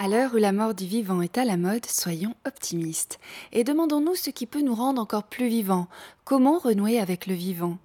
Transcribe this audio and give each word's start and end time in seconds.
À 0.00 0.06
l'heure 0.06 0.32
où 0.32 0.36
la 0.36 0.52
mort 0.52 0.74
du 0.74 0.86
vivant 0.86 1.22
est 1.22 1.38
à 1.38 1.44
la 1.44 1.56
mode, 1.56 1.84
soyons 1.84 2.36
optimistes 2.46 3.18
et 3.50 3.64
demandons-nous 3.64 4.14
ce 4.14 4.30
qui 4.30 4.46
peut 4.46 4.60
nous 4.60 4.76
rendre 4.76 5.02
encore 5.02 5.24
plus 5.24 5.48
vivants. 5.48 5.88
Comment 6.24 6.58
renouer 6.58 7.00
avec 7.00 7.26
le 7.26 7.34
vivant? 7.34 7.78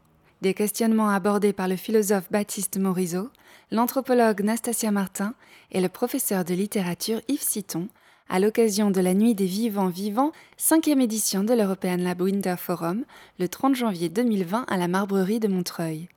Des 0.43 0.53
questionnements 0.53 1.09
abordés 1.09 1.53
par 1.53 1.67
le 1.67 1.75
philosophe 1.75 2.31
Baptiste 2.31 2.77
Morisot, 2.77 3.29
l'anthropologue 3.71 4.43
Nastasia 4.43 4.91
Martin 4.91 5.33
et 5.71 5.81
le 5.81 5.89
professeur 5.89 6.45
de 6.45 6.53
littérature 6.53 7.19
Yves 7.29 7.41
Citon 7.41 7.87
à 8.29 8.39
l'occasion 8.39 8.91
de 8.91 9.01
la 9.01 9.15
Nuit 9.15 9.33
des 9.33 9.47
Vivants 9.47 9.89
Vivants, 9.89 10.33
cinquième 10.55 11.01
édition 11.01 11.43
de 11.43 11.55
l'European 11.55 11.97
Lab 11.97 12.21
Winter 12.21 12.55
Forum, 12.59 13.05
le 13.39 13.47
30 13.47 13.73
janvier 13.73 14.09
2020 14.09 14.65
à 14.67 14.77
la 14.77 14.87
Marbrerie 14.87 15.39
de 15.39 15.47
Montreuil. 15.47 16.09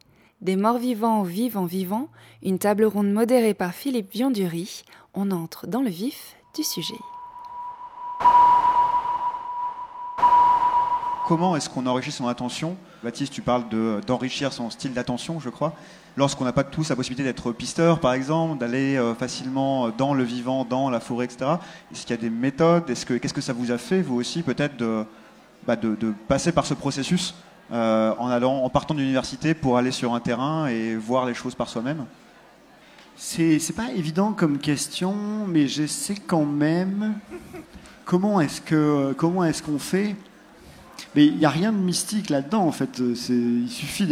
Des 0.42 0.56
morts 0.56 0.76
vivants 0.76 1.22
aux 1.22 1.24
vivants 1.24 1.64
vivants, 1.64 2.08
une 2.42 2.58
table 2.58 2.84
ronde 2.84 3.10
modérée 3.10 3.54
par 3.54 3.72
Philippe 3.72 4.12
Viondury, 4.12 4.84
on 5.14 5.30
entre 5.30 5.66
dans 5.66 5.80
le 5.80 5.88
vif 5.88 6.36
du 6.54 6.62
sujet. 6.62 6.94
Comment 11.26 11.56
est-ce 11.56 11.70
qu'on 11.70 11.86
enrichit 11.86 12.12
son 12.12 12.28
attention? 12.28 12.76
Baptiste, 13.02 13.32
tu 13.32 13.40
parles 13.40 13.64
d'enrichir 14.06 14.52
son 14.52 14.68
style 14.68 14.92
d'attention, 14.92 15.40
je 15.40 15.48
crois. 15.48 15.72
Lorsqu'on 16.18 16.44
n'a 16.44 16.52
pas 16.52 16.64
tous 16.64 16.90
la 16.90 16.96
possibilité 16.96 17.24
d'être 17.24 17.52
pisteur, 17.52 17.98
par 17.98 18.12
exemple, 18.12 18.58
d'aller 18.58 18.96
euh, 18.96 19.14
facilement 19.14 19.88
dans 19.88 20.12
le 20.12 20.22
vivant, 20.22 20.64
dans 20.64 20.90
la 20.90 21.00
forêt, 21.00 21.24
etc. 21.24 21.52
Est-ce 21.90 22.02
qu'il 22.02 22.10
y 22.10 22.18
a 22.18 22.22
des 22.22 22.30
méthodes? 22.30 22.84
Qu'est-ce 22.84 23.34
que 23.34 23.40
ça 23.40 23.54
vous 23.54 23.72
a 23.72 23.78
fait, 23.78 24.02
vous 24.02 24.16
aussi, 24.16 24.42
peut-être, 24.42 24.76
de, 24.76 25.04
bah, 25.66 25.76
de, 25.76 25.96
passer 26.28 26.52
par 26.52 26.66
ce 26.66 26.74
processus? 26.74 27.34
Euh, 27.72 28.14
en, 28.18 28.28
allant, 28.28 28.62
en 28.62 28.70
partant 28.70 28.94
de 28.94 29.00
l'université 29.00 29.54
pour 29.54 29.76
aller 29.76 29.90
sur 29.90 30.14
un 30.14 30.20
terrain 30.20 30.66
et 30.66 30.96
voir 30.96 31.26
les 31.26 31.34
choses 31.34 31.54
par 31.54 31.68
soi-même 31.68 32.06
c'est, 33.16 33.74
pas 33.74 33.90
évident 33.92 34.32
comme 34.32 34.58
question, 34.58 35.14
mais 35.48 35.68
je 35.68 35.86
sais 35.86 36.16
quand 36.16 36.44
même 36.44 37.14
comment 38.04 38.40
est-ce 38.40 39.62
qu'on 39.62 39.78
fait. 39.78 40.14
Mais 41.14 41.26
il 41.26 41.36
n'y 41.36 41.46
a 41.46 41.50
rien 41.50 41.72
de 41.72 41.78
mystique 41.78 42.28
là-dedans 42.28 42.62
en 42.62 42.72
fait. 42.72 42.98
il 42.98 43.68
suffit 43.68 44.06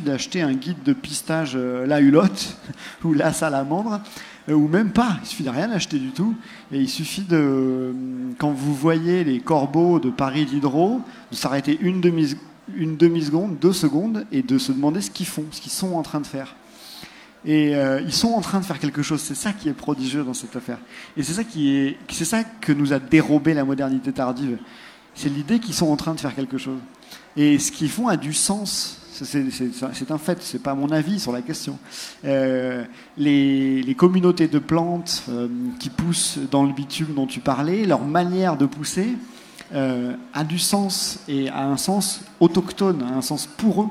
d'acheter, 0.00 0.42
un 0.42 0.54
guide 0.54 0.82
de 0.82 0.92
pistage 0.92 1.52
euh, 1.56 1.86
la 1.86 2.00
hulotte 2.00 2.56
ou 3.04 3.12
la 3.12 3.32
salamandre 3.32 4.00
euh, 4.48 4.54
ou 4.54 4.68
même 4.68 4.92
pas. 4.92 5.18
Il 5.22 5.26
suffit 5.26 5.42
de 5.42 5.50
rien 5.50 5.70
acheter 5.70 5.98
du 5.98 6.10
tout. 6.10 6.34
Et 6.72 6.80
il 6.80 6.88
suffit 6.88 7.22
de 7.22 7.94
quand 8.38 8.50
vous 8.50 8.74
voyez 8.74 9.24
les 9.24 9.40
corbeaux 9.40 9.98
de 9.98 10.10
Paris 10.10 10.46
Diderot, 10.46 11.02
de 11.30 11.36
s'arrêter 11.36 11.78
une 11.80 12.00
demi 12.00 12.34
une 12.74 12.96
demi 12.96 13.22
seconde, 13.22 13.58
deux 13.58 13.72
secondes 13.72 14.26
et 14.32 14.42
de 14.42 14.58
se 14.58 14.72
demander 14.72 15.00
ce 15.00 15.10
qu'ils 15.10 15.26
font, 15.26 15.44
ce 15.50 15.60
qu'ils 15.60 15.72
sont 15.72 15.94
en 15.94 16.02
train 16.02 16.20
de 16.20 16.26
faire. 16.26 16.54
Et 17.44 17.76
euh, 17.76 18.00
ils 18.00 18.12
sont 18.12 18.32
en 18.32 18.40
train 18.40 18.58
de 18.58 18.64
faire 18.64 18.80
quelque 18.80 19.02
chose. 19.02 19.20
C'est 19.20 19.36
ça 19.36 19.52
qui 19.52 19.68
est 19.68 19.72
prodigieux 19.72 20.24
dans 20.24 20.34
cette 20.34 20.56
affaire. 20.56 20.78
Et 21.16 21.22
c'est 21.22 21.32
ça 21.32 21.44
qui 21.44 21.76
est, 21.76 21.96
c'est 22.10 22.24
ça 22.24 22.42
que 22.42 22.72
nous 22.72 22.92
a 22.92 22.98
dérobé 22.98 23.54
la 23.54 23.64
modernité 23.64 24.12
tardive. 24.12 24.58
C'est 25.14 25.28
l'idée 25.28 25.60
qu'ils 25.60 25.74
sont 25.74 25.86
en 25.86 25.96
train 25.96 26.14
de 26.14 26.20
faire 26.20 26.34
quelque 26.34 26.58
chose. 26.58 26.80
Et 27.36 27.58
ce 27.58 27.70
qu'ils 27.70 27.90
font 27.90 28.08
a 28.08 28.16
du 28.16 28.32
sens. 28.32 29.00
C'est 29.12 30.10
un 30.10 30.18
fait, 30.18 30.42
c'est 30.42 30.62
pas 30.62 30.74
mon 30.74 30.90
avis 30.90 31.18
sur 31.18 31.32
la 31.32 31.40
question. 31.40 31.78
Euh, 32.26 32.84
les, 33.16 33.80
les, 33.80 33.94
communautés 33.94 34.46
de 34.46 34.58
plantes 34.58 35.22
euh, 35.30 35.48
qui 35.80 35.88
poussent 35.88 36.38
dans 36.50 36.64
le 36.64 36.74
bitume 36.74 37.14
dont 37.14 37.26
tu 37.26 37.40
parlais, 37.40 37.86
leur 37.86 38.04
manière 38.04 38.58
de 38.58 38.66
pousser 38.66 39.16
euh, 39.74 40.14
a 40.32 40.44
du 40.44 40.58
sens 40.58 41.18
et 41.28 41.48
a 41.48 41.66
un 41.66 41.76
sens 41.76 42.22
autochtone, 42.38 43.02
un 43.02 43.22
sens 43.22 43.46
pour 43.46 43.82
eux. 43.82 43.88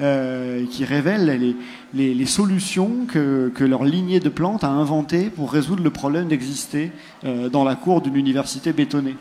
Euh, 0.00 0.64
qui 0.70 0.84
révèlent 0.84 1.56
les, 1.92 2.26
solutions 2.26 3.04
que, 3.08 3.50
leur 3.58 3.82
lignée 3.82 4.20
de 4.20 4.28
plantes 4.28 4.62
a 4.62 4.68
inventées 4.68 5.28
pour 5.28 5.50
résoudre 5.50 5.82
le 5.82 5.90
problème 5.90 6.28
d'exister 6.28 6.92
euh, 7.24 7.48
dans 7.48 7.64
la 7.64 7.74
cour 7.74 8.00
d'une 8.00 8.14
université 8.14 8.72
bétonnée. 8.72 9.16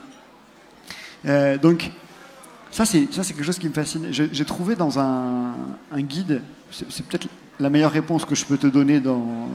Donc, 1.26 1.90
ça 2.70 2.86
c'est, 2.86 3.12
ça, 3.12 3.24
c'est 3.24 3.34
quelque 3.34 3.44
chose 3.44 3.58
qui 3.58 3.68
me 3.68 3.74
fascine. 3.74 4.10
J'ai, 4.12 4.46
trouvé 4.46 4.76
dans 4.76 5.00
un, 5.00 5.56
guide, 5.96 6.44
c'est, 6.70 7.04
peut-être 7.08 7.28
la 7.60 7.72
meilleure 7.72 7.92
réponse 7.92 8.24
que 8.24 8.36
je 8.36 8.46
peux 8.46 8.58
te 8.58 8.68
donner 8.68 9.00
dans, 9.00 9.50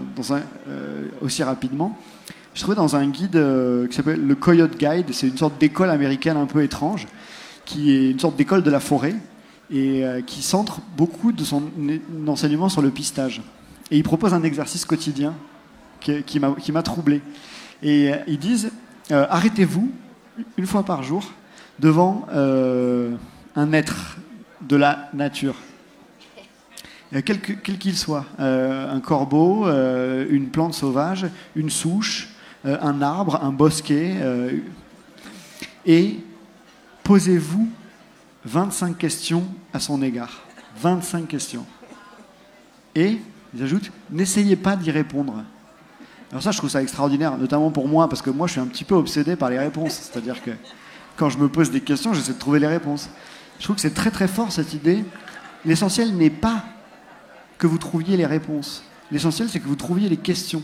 aussi 1.20 1.44
rapidement. 1.44 1.96
Je 2.54 2.60
trouvais 2.60 2.76
dans 2.76 2.96
un 2.96 3.08
guide 3.08 3.36
euh, 3.36 3.86
qui 3.86 3.96
s'appelle 3.96 4.26
le 4.26 4.34
Coyote 4.34 4.76
Guide, 4.76 5.06
c'est 5.12 5.26
une 5.26 5.38
sorte 5.38 5.58
d'école 5.58 5.88
américaine 5.88 6.36
un 6.36 6.44
peu 6.44 6.62
étrange, 6.62 7.06
qui 7.64 7.92
est 7.92 8.10
une 8.10 8.18
sorte 8.18 8.36
d'école 8.36 8.62
de 8.62 8.70
la 8.70 8.80
forêt, 8.80 9.14
et 9.70 10.04
euh, 10.04 10.20
qui 10.20 10.42
centre 10.42 10.80
beaucoup 10.96 11.32
de 11.32 11.44
son 11.44 11.62
enseignement 12.26 12.68
sur 12.68 12.82
le 12.82 12.90
pistage. 12.90 13.40
Et 13.90 13.96
il 13.96 14.02
propose 14.02 14.34
un 14.34 14.42
exercice 14.42 14.84
quotidien 14.84 15.34
qui, 16.00 16.40
m'a 16.40 16.82
troublé. 16.82 17.22
Et 17.82 18.12
euh, 18.12 18.16
ils 18.26 18.38
disent 18.38 18.70
arrêtez-vous 19.10 19.90
une 20.56 20.66
fois 20.66 20.82
par 20.82 21.02
jour 21.02 21.24
devant 21.78 22.26
un 22.34 23.72
être 23.72 24.16
de 24.62 24.76
la 24.76 25.10
nature, 25.12 25.54
quel 27.24 27.40
qu'il 27.40 27.96
soit, 27.96 28.24
un 28.38 29.00
corbeau, 29.00 29.66
une 29.66 30.48
plante 30.48 30.72
sauvage, 30.72 31.26
une 31.56 31.68
souche, 31.68 32.31
un 32.64 33.02
arbre, 33.02 33.40
un 33.42 33.50
bosquet, 33.50 34.16
et 35.84 36.18
posez-vous 37.02 37.68
25 38.44 38.98
questions 38.98 39.44
à 39.72 39.80
son 39.80 40.02
égard. 40.02 40.42
25 40.80 41.28
questions. 41.28 41.66
Et, 42.94 43.18
ils 43.54 43.62
ajoutent, 43.62 43.90
n'essayez 44.10 44.56
pas 44.56 44.76
d'y 44.76 44.90
répondre. 44.90 45.44
Alors 46.30 46.42
ça, 46.42 46.50
je 46.50 46.58
trouve 46.58 46.70
ça 46.70 46.82
extraordinaire, 46.82 47.36
notamment 47.36 47.70
pour 47.70 47.88
moi, 47.88 48.08
parce 48.08 48.22
que 48.22 48.30
moi, 48.30 48.46
je 48.46 48.52
suis 48.52 48.60
un 48.60 48.66
petit 48.66 48.84
peu 48.84 48.94
obsédé 48.94 49.36
par 49.36 49.50
les 49.50 49.58
réponses. 49.58 49.92
C'est-à-dire 49.92 50.42
que 50.42 50.50
quand 51.16 51.28
je 51.28 51.38
me 51.38 51.48
pose 51.48 51.70
des 51.70 51.80
questions, 51.80 52.14
j'essaie 52.14 52.32
de 52.32 52.38
trouver 52.38 52.58
les 52.58 52.66
réponses. 52.66 53.10
Je 53.58 53.64
trouve 53.64 53.76
que 53.76 53.82
c'est 53.82 53.94
très 53.94 54.10
très 54.10 54.28
fort 54.28 54.50
cette 54.50 54.72
idée. 54.72 55.04
L'essentiel 55.64 56.14
n'est 56.16 56.30
pas 56.30 56.64
que 57.58 57.66
vous 57.66 57.78
trouviez 57.78 58.16
les 58.16 58.26
réponses. 58.26 58.82
L'essentiel, 59.10 59.48
c'est 59.48 59.60
que 59.60 59.68
vous 59.68 59.76
trouviez 59.76 60.08
les 60.08 60.16
questions. 60.16 60.62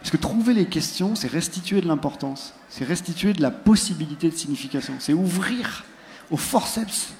Parce 0.00 0.10
que 0.10 0.16
trouver 0.16 0.54
les 0.54 0.66
questions, 0.66 1.14
c'est 1.14 1.28
restituer 1.28 1.80
de 1.80 1.88
l'importance. 1.88 2.54
C'est 2.68 2.84
restituer 2.84 3.32
de 3.32 3.42
la 3.42 3.50
possibilité 3.50 4.30
de 4.30 4.36
signification. 4.36 4.94
C'est 4.98 5.12
ouvrir 5.12 5.84
au 6.30 6.36
forceps 6.36 7.12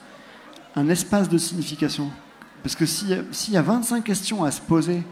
un 0.76 0.88
espace 0.88 1.28
de 1.28 1.38
signification. 1.38 2.10
Parce 2.62 2.74
que 2.74 2.86
s'il 2.86 3.54
y 3.54 3.56
a 3.56 3.62
25 3.62 4.04
questions 4.04 4.44
à 4.44 4.50
se 4.50 4.60
poser 4.60 5.02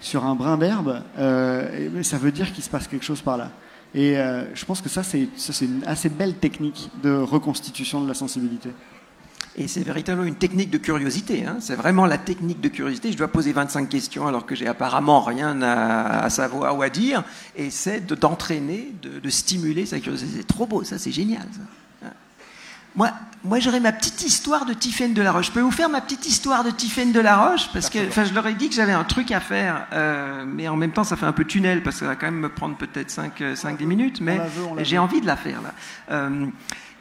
sur 0.00 0.24
un 0.24 0.34
brin 0.34 0.56
d'herbe, 0.56 1.02
euh, 1.18 2.02
ça 2.02 2.18
veut 2.18 2.32
dire 2.32 2.52
qu'il 2.52 2.62
se 2.64 2.70
passe 2.70 2.86
quelque 2.86 3.04
chose 3.04 3.20
par 3.20 3.36
là. 3.36 3.50
Et 3.94 4.16
euh, 4.16 4.44
je 4.54 4.64
pense 4.64 4.80
que 4.80 4.88
ça, 4.88 5.02
c'est 5.02 5.28
une 5.62 5.82
assez 5.84 6.08
belle 6.08 6.34
technique 6.34 6.90
de 7.02 7.12
reconstitution 7.12 8.00
de 8.00 8.08
la 8.08 8.14
sensibilité. 8.14 8.70
Et 9.56 9.66
c'est 9.68 9.82
véritablement 9.82 10.26
une 10.26 10.36
technique 10.36 10.70
de 10.70 10.78
curiosité. 10.78 11.44
Hein. 11.44 11.56
C'est 11.60 11.74
vraiment 11.74 12.06
la 12.06 12.18
technique 12.18 12.60
de 12.60 12.68
curiosité. 12.68 13.10
Je 13.12 13.18
dois 13.18 13.28
poser 13.28 13.52
25 13.52 13.88
questions 13.88 14.26
alors 14.26 14.46
que 14.46 14.54
j'ai 14.54 14.68
apparemment 14.68 15.20
rien 15.20 15.60
à, 15.62 16.30
savoir 16.30 16.78
ou 16.78 16.82
à 16.82 16.88
dire. 16.88 17.24
Et 17.56 17.70
c'est 17.70 18.06
d'entraîner, 18.06 18.92
de, 19.02 19.18
de, 19.18 19.30
stimuler 19.30 19.86
sa 19.86 19.98
curiosité. 19.98 20.38
C'est 20.38 20.46
trop 20.46 20.66
beau, 20.66 20.84
ça, 20.84 20.98
c'est 20.98 21.12
génial. 21.12 21.46
Ça. 21.52 21.62
Moi, 22.96 23.10
moi 23.44 23.60
j'aurais 23.60 23.80
ma 23.80 23.92
petite 23.92 24.22
histoire 24.22 24.66
de 24.66 24.72
Tiffaine 24.72 25.14
de 25.14 25.22
la 25.22 25.32
Roche. 25.32 25.46
Je 25.46 25.52
peux 25.52 25.60
vous 25.60 25.70
faire 25.70 25.88
ma 25.88 26.00
petite 26.00 26.26
histoire 26.26 26.64
de 26.64 26.70
Tiffaine 26.70 27.12
de 27.12 27.20
la 27.20 27.36
Roche? 27.36 27.68
Parce 27.72 27.88
que 27.88 27.98
je 28.10 28.34
leur 28.34 28.46
ai 28.46 28.54
dit 28.54 28.68
que 28.68 28.74
j'avais 28.74 28.92
un 28.92 29.04
truc 29.04 29.30
à 29.30 29.40
faire, 29.40 29.86
euh, 29.92 30.44
mais 30.46 30.68
en 30.68 30.76
même 30.76 30.92
temps, 30.92 31.04
ça 31.04 31.16
fait 31.16 31.26
un 31.26 31.32
peu 31.32 31.44
tunnel, 31.44 31.82
parce 31.82 31.96
que 31.96 32.00
ça 32.00 32.06
va 32.06 32.16
quand 32.16 32.26
même 32.26 32.40
me 32.40 32.48
prendre 32.48 32.76
peut-être 32.76 33.10
5-10 33.10 33.84
minutes, 33.84 34.20
mais 34.20 34.40
j'ai 34.78 34.98
envie 34.98 35.20
de 35.20 35.26
la 35.26 35.36
faire. 35.36 35.62
Là. 35.62 35.74
Euh, 36.10 36.46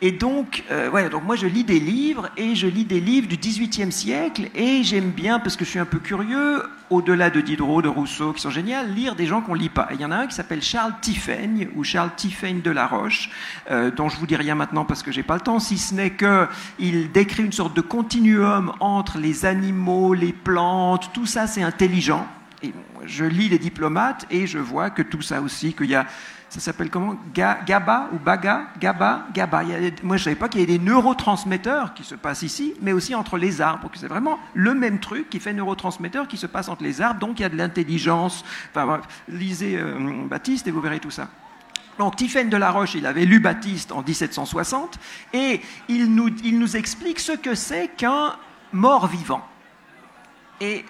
et 0.01 0.11
donc, 0.11 0.63
euh, 0.71 1.09
donc 1.09 1.25
moi 1.25 1.35
je 1.35 1.45
lis 1.45 1.65
des 1.65 1.79
livres 1.79 2.29
et 2.37 2.55
je 2.55 2.67
lis 2.67 2.85
des 2.85 3.01
livres 3.01 3.27
du 3.27 3.35
XVIIIe 3.35 3.91
siècle 3.91 4.49
et 4.55 4.83
j'aime 4.83 5.11
bien, 5.11 5.39
parce 5.39 5.57
que 5.57 5.65
je 5.65 5.71
suis 5.71 5.79
un 5.79 5.85
peu 5.85 5.99
curieux, 5.99 6.63
au-delà 6.89 7.29
de 7.29 7.41
Diderot, 7.41 7.81
de 7.81 7.89
Rousseau, 7.89 8.31
qui 8.31 8.41
sont 8.41 8.49
géniaux, 8.49 8.77
lire 8.87 9.15
des 9.15 9.25
gens 9.25 9.41
qu'on 9.41 9.53
lit 9.53 9.69
pas. 9.69 9.89
Il 9.93 9.99
y 9.99 10.05
en 10.05 10.11
a 10.11 10.15
un 10.15 10.27
qui 10.27 10.35
s'appelle 10.35 10.61
Charles 10.61 10.93
Tiffaigne 11.01 11.67
ou 11.75 11.83
Charles 11.83 12.11
Tiffaigne 12.15 12.61
de 12.61 12.71
la 12.71 12.87
Roche, 12.87 13.29
euh, 13.69 13.91
dont 13.91 14.07
je 14.07 14.17
vous 14.17 14.25
dis 14.25 14.37
rien 14.37 14.55
maintenant 14.55 14.85
parce 14.85 15.03
que 15.03 15.11
j'ai 15.11 15.23
pas 15.23 15.35
le 15.35 15.41
temps, 15.41 15.59
si 15.59 15.77
ce 15.77 15.93
n'est 15.93 16.11
que 16.11 16.47
il 16.79 17.11
décrit 17.11 17.43
une 17.43 17.51
sorte 17.51 17.75
de 17.75 17.81
continuum 17.81 18.71
entre 18.79 19.17
les 19.17 19.45
animaux, 19.45 20.13
les 20.13 20.33
plantes, 20.33 21.11
tout 21.13 21.25
ça 21.25 21.45
c'est 21.45 21.61
intelligent. 21.63 22.25
Et 22.63 22.73
je 23.05 23.25
lis 23.25 23.49
les 23.49 23.59
diplomates 23.59 24.25
et 24.31 24.47
je 24.47 24.59
vois 24.59 24.89
que 24.89 25.01
tout 25.01 25.21
ça 25.21 25.41
aussi, 25.41 25.73
qu'il 25.73 25.89
y 25.89 25.95
a 25.95 26.05
ça 26.49 26.59
s'appelle 26.59 26.89
comment? 26.89 27.15
GABA 27.33 28.09
ou 28.11 28.17
BAGA? 28.17 28.69
GABA 28.79 29.27
GABA. 29.33 29.63
moi, 30.01 30.17
je 30.17 30.21
ne 30.21 30.25
savais 30.25 30.35
pas 30.35 30.49
qu'il 30.49 30.61
y 30.61 30.63
avait 30.63 30.77
des 30.79 30.83
neurotransmetteurs 30.83 31.93
qui 31.93 32.03
se 32.03 32.15
passent 32.15 32.41
ici, 32.41 32.73
mais 32.81 32.91
aussi 32.91 33.13
entre 33.13 33.37
les 33.37 33.61
arbres. 33.61 33.89
C'est 33.93 34.07
vraiment 34.07 34.39
le 34.55 34.73
même 34.73 34.99
truc 34.99 35.29
qui 35.29 35.39
fait 35.39 35.53
neurotransmetteur 35.53 36.27
qui 36.27 36.37
se 36.37 36.47
passe 36.47 36.67
entre 36.67 36.81
les 36.83 37.01
arbres. 37.01 37.19
Donc, 37.19 37.39
il 37.39 37.43
y 37.43 37.45
a 37.45 37.49
de 37.49 37.55
l'intelligence. 37.55 38.43
Enfin, 38.71 39.01
lisez 39.27 39.77
euh, 39.77 40.25
Baptiste 40.27 40.67
et 40.67 40.71
vous 40.71 40.81
verrez 40.81 40.99
tout 40.99 41.11
ça. 41.11 41.29
Donc, 41.99 42.15
Tiphaine 42.15 42.49
de 42.49 42.57
la 42.57 42.71
Roche, 42.71 42.95
il 42.95 43.05
avait 43.05 43.25
lu 43.25 43.39
Baptiste 43.39 43.91
en 43.91 44.01
1760 44.01 44.97
et 45.33 45.61
il 45.87 46.15
nous, 46.15 46.29
il 46.43 46.57
nous 46.57 46.77
explique 46.77 47.19
ce 47.19 47.33
que 47.33 47.53
c'est 47.53 47.89
qu'un 47.89 48.35
mort 48.73 49.07
vivant. 49.07 49.41
Et 50.61 50.83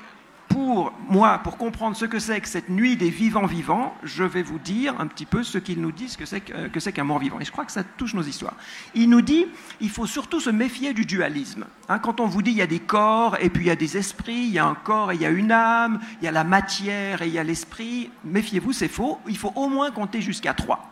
pour 0.50 0.92
moi, 1.08 1.40
pour 1.44 1.58
comprendre 1.58 1.96
ce 1.96 2.06
que 2.06 2.20
c'est 2.20 2.42
que 2.42 2.48
cette 2.48 2.70
nuit 2.70 2.98
des 2.98 3.10
vivants 3.10 3.46
vivants, 3.46 3.96
je 4.04 4.24
vais 4.24 4.42
vous 4.42 4.60
dire 4.60 5.00
un 5.00 5.08
petit 5.08 5.26
peu 5.26 5.44
ce 5.44 5.58
qu'ils 5.58 5.80
nous 5.80 5.92
disent 5.92 6.18
que 6.18 6.26
c'est 6.26 6.92
qu'un 6.92 7.04
mort 7.04 7.20
vivant. 7.20 7.40
Et 7.40 7.46
je 7.46 7.52
crois 7.52 7.66
que 7.66 7.72
ça 7.72 7.84
touche 7.84 8.14
nos 8.14 8.24
histoires. 8.24 8.56
Il 8.96 9.10
nous 9.10 9.22
dit, 9.22 9.46
il 9.80 9.90
faut 9.90 10.08
surtout 10.08 10.40
se 10.40 10.50
méfier 10.50 10.94
du 10.94 11.06
dualisme. 11.06 11.66
Hein, 11.88 12.00
quand 12.00 12.20
on 12.20 12.26
vous 12.26 12.42
dit 12.42 12.52
il 12.52 12.58
y 12.58 12.62
a 12.62 12.68
des 12.68 12.80
corps 12.80 13.38
et 13.40 13.50
puis 13.50 13.64
il 13.64 13.68
y 13.68 13.72
a 13.72 13.76
des 13.76 13.96
esprits, 13.96 14.46
il 14.46 14.52
y 14.52 14.60
a 14.60 14.66
un 14.66 14.76
corps 14.76 15.12
et 15.12 15.16
il 15.16 15.22
y 15.22 15.26
a 15.26 15.30
une 15.30 15.52
âme, 15.52 16.00
il 16.22 16.26
y 16.26 16.28
a 16.28 16.32
la 16.32 16.44
matière 16.44 17.22
et 17.22 17.28
il 17.28 17.34
y 17.34 17.40
a 17.40 17.44
l'esprit, 17.44 18.12
méfiez-vous, 18.26 18.74
c'est 18.74 18.88
faux. 18.88 19.20
Il 19.28 19.38
faut 19.38 19.54
au 19.56 19.70
moins 19.70 19.92
compter 19.92 20.22
jusqu'à 20.22 20.54
trois. 20.54 20.92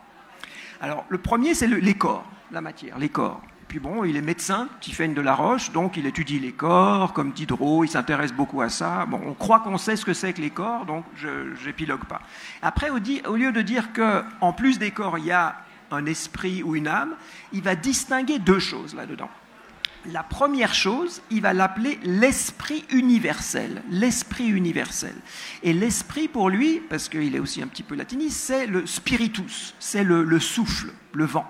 Alors 0.80 1.04
le 1.08 1.18
premier, 1.18 1.54
c'est 1.54 1.66
les 1.66 1.94
corps, 1.94 2.24
la 2.52 2.60
matière, 2.60 2.98
les 2.98 3.08
corps. 3.08 3.42
Puis 3.68 3.80
bon, 3.80 4.02
il 4.04 4.16
est 4.16 4.22
médecin, 4.22 4.66
Tiffaine 4.80 5.12
de 5.12 5.20
la 5.20 5.34
Roche, 5.34 5.72
donc 5.72 5.98
il 5.98 6.06
étudie 6.06 6.38
les 6.38 6.52
corps, 6.52 7.12
comme 7.12 7.32
Diderot, 7.32 7.84
il 7.84 7.88
s'intéresse 7.88 8.32
beaucoup 8.32 8.62
à 8.62 8.70
ça. 8.70 9.04
Bon, 9.04 9.20
on 9.26 9.34
croit 9.34 9.60
qu'on 9.60 9.76
sait 9.76 9.94
ce 9.94 10.06
que 10.06 10.14
c'est 10.14 10.32
que 10.32 10.40
les 10.40 10.48
corps, 10.48 10.86
donc 10.86 11.04
je 11.16 11.28
n'épilogue 11.66 12.04
pas. 12.04 12.22
Après, 12.62 12.88
au, 12.88 12.96
lieu 13.36 13.52
de 13.52 13.60
dire 13.60 13.92
qu'en 13.92 14.54
plus 14.54 14.78
des 14.78 14.90
corps, 14.90 15.18
il 15.18 15.26
y 15.26 15.32
a 15.32 15.56
un 15.90 16.06
esprit 16.06 16.62
ou 16.62 16.76
une 16.76 16.88
âme, 16.88 17.14
il 17.52 17.62
va 17.62 17.74
distinguer 17.74 18.38
deux 18.38 18.58
choses 18.58 18.94
là-dedans. 18.94 19.30
La 20.12 20.22
première 20.22 20.74
chose, 20.74 21.20
il 21.30 21.42
va 21.42 21.52
l'appeler 21.52 21.98
l'esprit 22.02 22.84
universel. 22.90 23.82
L'esprit 23.90 24.48
universel. 24.48 25.14
Et 25.62 25.72
l'esprit, 25.74 26.28
pour 26.28 26.48
lui, 26.48 26.80
parce 26.88 27.08
qu'il 27.08 27.34
est 27.34 27.38
aussi 27.38 27.60
un 27.60 27.66
petit 27.66 27.82
peu 27.82 27.94
latiniste, 27.94 28.38
c'est 28.38 28.66
le 28.66 28.86
spiritus, 28.86 29.74
c'est 29.78 30.04
le, 30.04 30.40
souffle, 30.40 30.92
le 31.12 31.24
vent. 31.26 31.46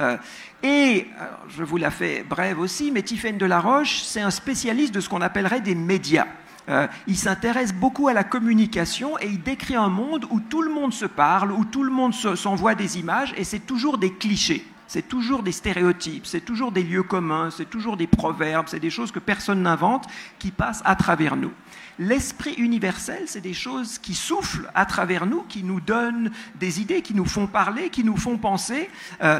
Euh, 0.00 0.16
et, 0.62 1.06
je 1.50 1.62
vous 1.62 1.76
la 1.76 1.90
fais 1.90 2.24
brève 2.28 2.58
aussi, 2.58 2.90
mais 2.90 3.02
Tiphaine 3.02 3.38
de 3.38 3.46
la 3.46 3.60
Roche, 3.60 4.02
c'est 4.02 4.22
un 4.22 4.30
spécialiste 4.30 4.92
de 4.94 5.00
ce 5.00 5.08
qu'on 5.08 5.20
appellerait 5.20 5.60
des 5.60 5.76
médias. 5.76 6.26
Euh, 6.68 6.86
il 7.06 7.16
s'intéresse 7.16 7.72
beaucoup 7.72 8.08
à 8.08 8.12
la 8.12 8.24
communication 8.24 9.18
et 9.18 9.26
il 9.26 9.42
décrit 9.42 9.76
un 9.76 9.88
monde 9.88 10.26
où 10.30 10.40
tout 10.40 10.62
le 10.62 10.72
monde 10.72 10.92
se 10.92 11.06
parle, 11.06 11.52
où 11.52 11.64
tout 11.64 11.82
le 11.82 11.90
monde 11.90 12.14
s'envoie 12.14 12.74
des 12.74 12.98
images 12.98 13.34
et 13.36 13.44
c'est 13.44 13.60
toujours 13.60 13.98
des 13.98 14.12
clichés. 14.12 14.64
C'est 14.92 15.06
toujours 15.06 15.44
des 15.44 15.52
stéréotypes, 15.52 16.26
c'est 16.26 16.40
toujours 16.40 16.72
des 16.72 16.82
lieux 16.82 17.04
communs, 17.04 17.52
c'est 17.52 17.70
toujours 17.70 17.96
des 17.96 18.08
proverbes, 18.08 18.66
c'est 18.68 18.80
des 18.80 18.90
choses 18.90 19.12
que 19.12 19.20
personne 19.20 19.62
n'invente 19.62 20.08
qui 20.40 20.50
passent 20.50 20.82
à 20.84 20.96
travers 20.96 21.36
nous. 21.36 21.52
L'esprit 22.00 22.54
universel, 22.54 23.22
c'est 23.26 23.40
des 23.40 23.54
choses 23.54 24.00
qui 24.00 24.16
soufflent 24.16 24.68
à 24.74 24.86
travers 24.86 25.26
nous, 25.26 25.42
qui 25.42 25.62
nous 25.62 25.80
donnent 25.80 26.32
des 26.56 26.80
idées, 26.80 27.02
qui 27.02 27.14
nous 27.14 27.24
font 27.24 27.46
parler, 27.46 27.90
qui 27.90 28.02
nous 28.02 28.16
font 28.16 28.36
penser. 28.36 28.90
Euh, 29.22 29.38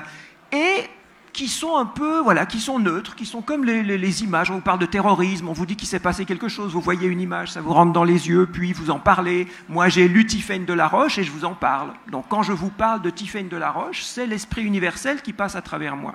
et 0.52 0.84
qui 1.32 1.48
sont 1.48 1.76
un 1.76 1.86
peu, 1.86 2.20
voilà, 2.20 2.46
qui 2.46 2.60
sont 2.60 2.78
neutres, 2.78 3.14
qui 3.14 3.26
sont 3.26 3.42
comme 3.42 3.64
les, 3.64 4.24
images. 4.24 4.50
On 4.50 4.56
vous 4.56 4.60
parle 4.60 4.78
de 4.78 4.86
terrorisme, 4.86 5.48
on 5.48 5.52
vous 5.52 5.66
dit 5.66 5.76
qu'il 5.76 5.88
s'est 5.88 6.00
passé 6.00 6.24
quelque 6.24 6.48
chose, 6.48 6.72
vous 6.72 6.80
voyez 6.80 7.06
une 7.06 7.20
image, 7.20 7.52
ça 7.52 7.60
vous 7.60 7.72
rentre 7.72 7.92
dans 7.92 8.04
les 8.04 8.28
yeux, 8.28 8.46
puis 8.46 8.72
vous 8.72 8.90
en 8.90 8.98
parlez. 8.98 9.46
Moi, 9.68 9.88
j'ai 9.88 10.08
lu 10.08 10.26
Tiphaine 10.26 10.64
de 10.64 10.72
la 10.72 10.88
Roche 10.88 11.18
et 11.18 11.24
je 11.24 11.30
vous 11.30 11.44
en 11.44 11.54
parle. 11.54 11.90
Donc, 12.10 12.26
quand 12.28 12.42
je 12.42 12.52
vous 12.52 12.70
parle 12.70 13.02
de 13.02 13.10
Tiphaine 13.10 13.48
de 13.48 13.56
la 13.56 13.70
Roche, 13.70 14.02
c'est 14.02 14.26
l'esprit 14.26 14.62
universel 14.62 15.22
qui 15.22 15.32
passe 15.32 15.54
à 15.54 15.62
travers 15.62 15.96
moi. 15.96 16.14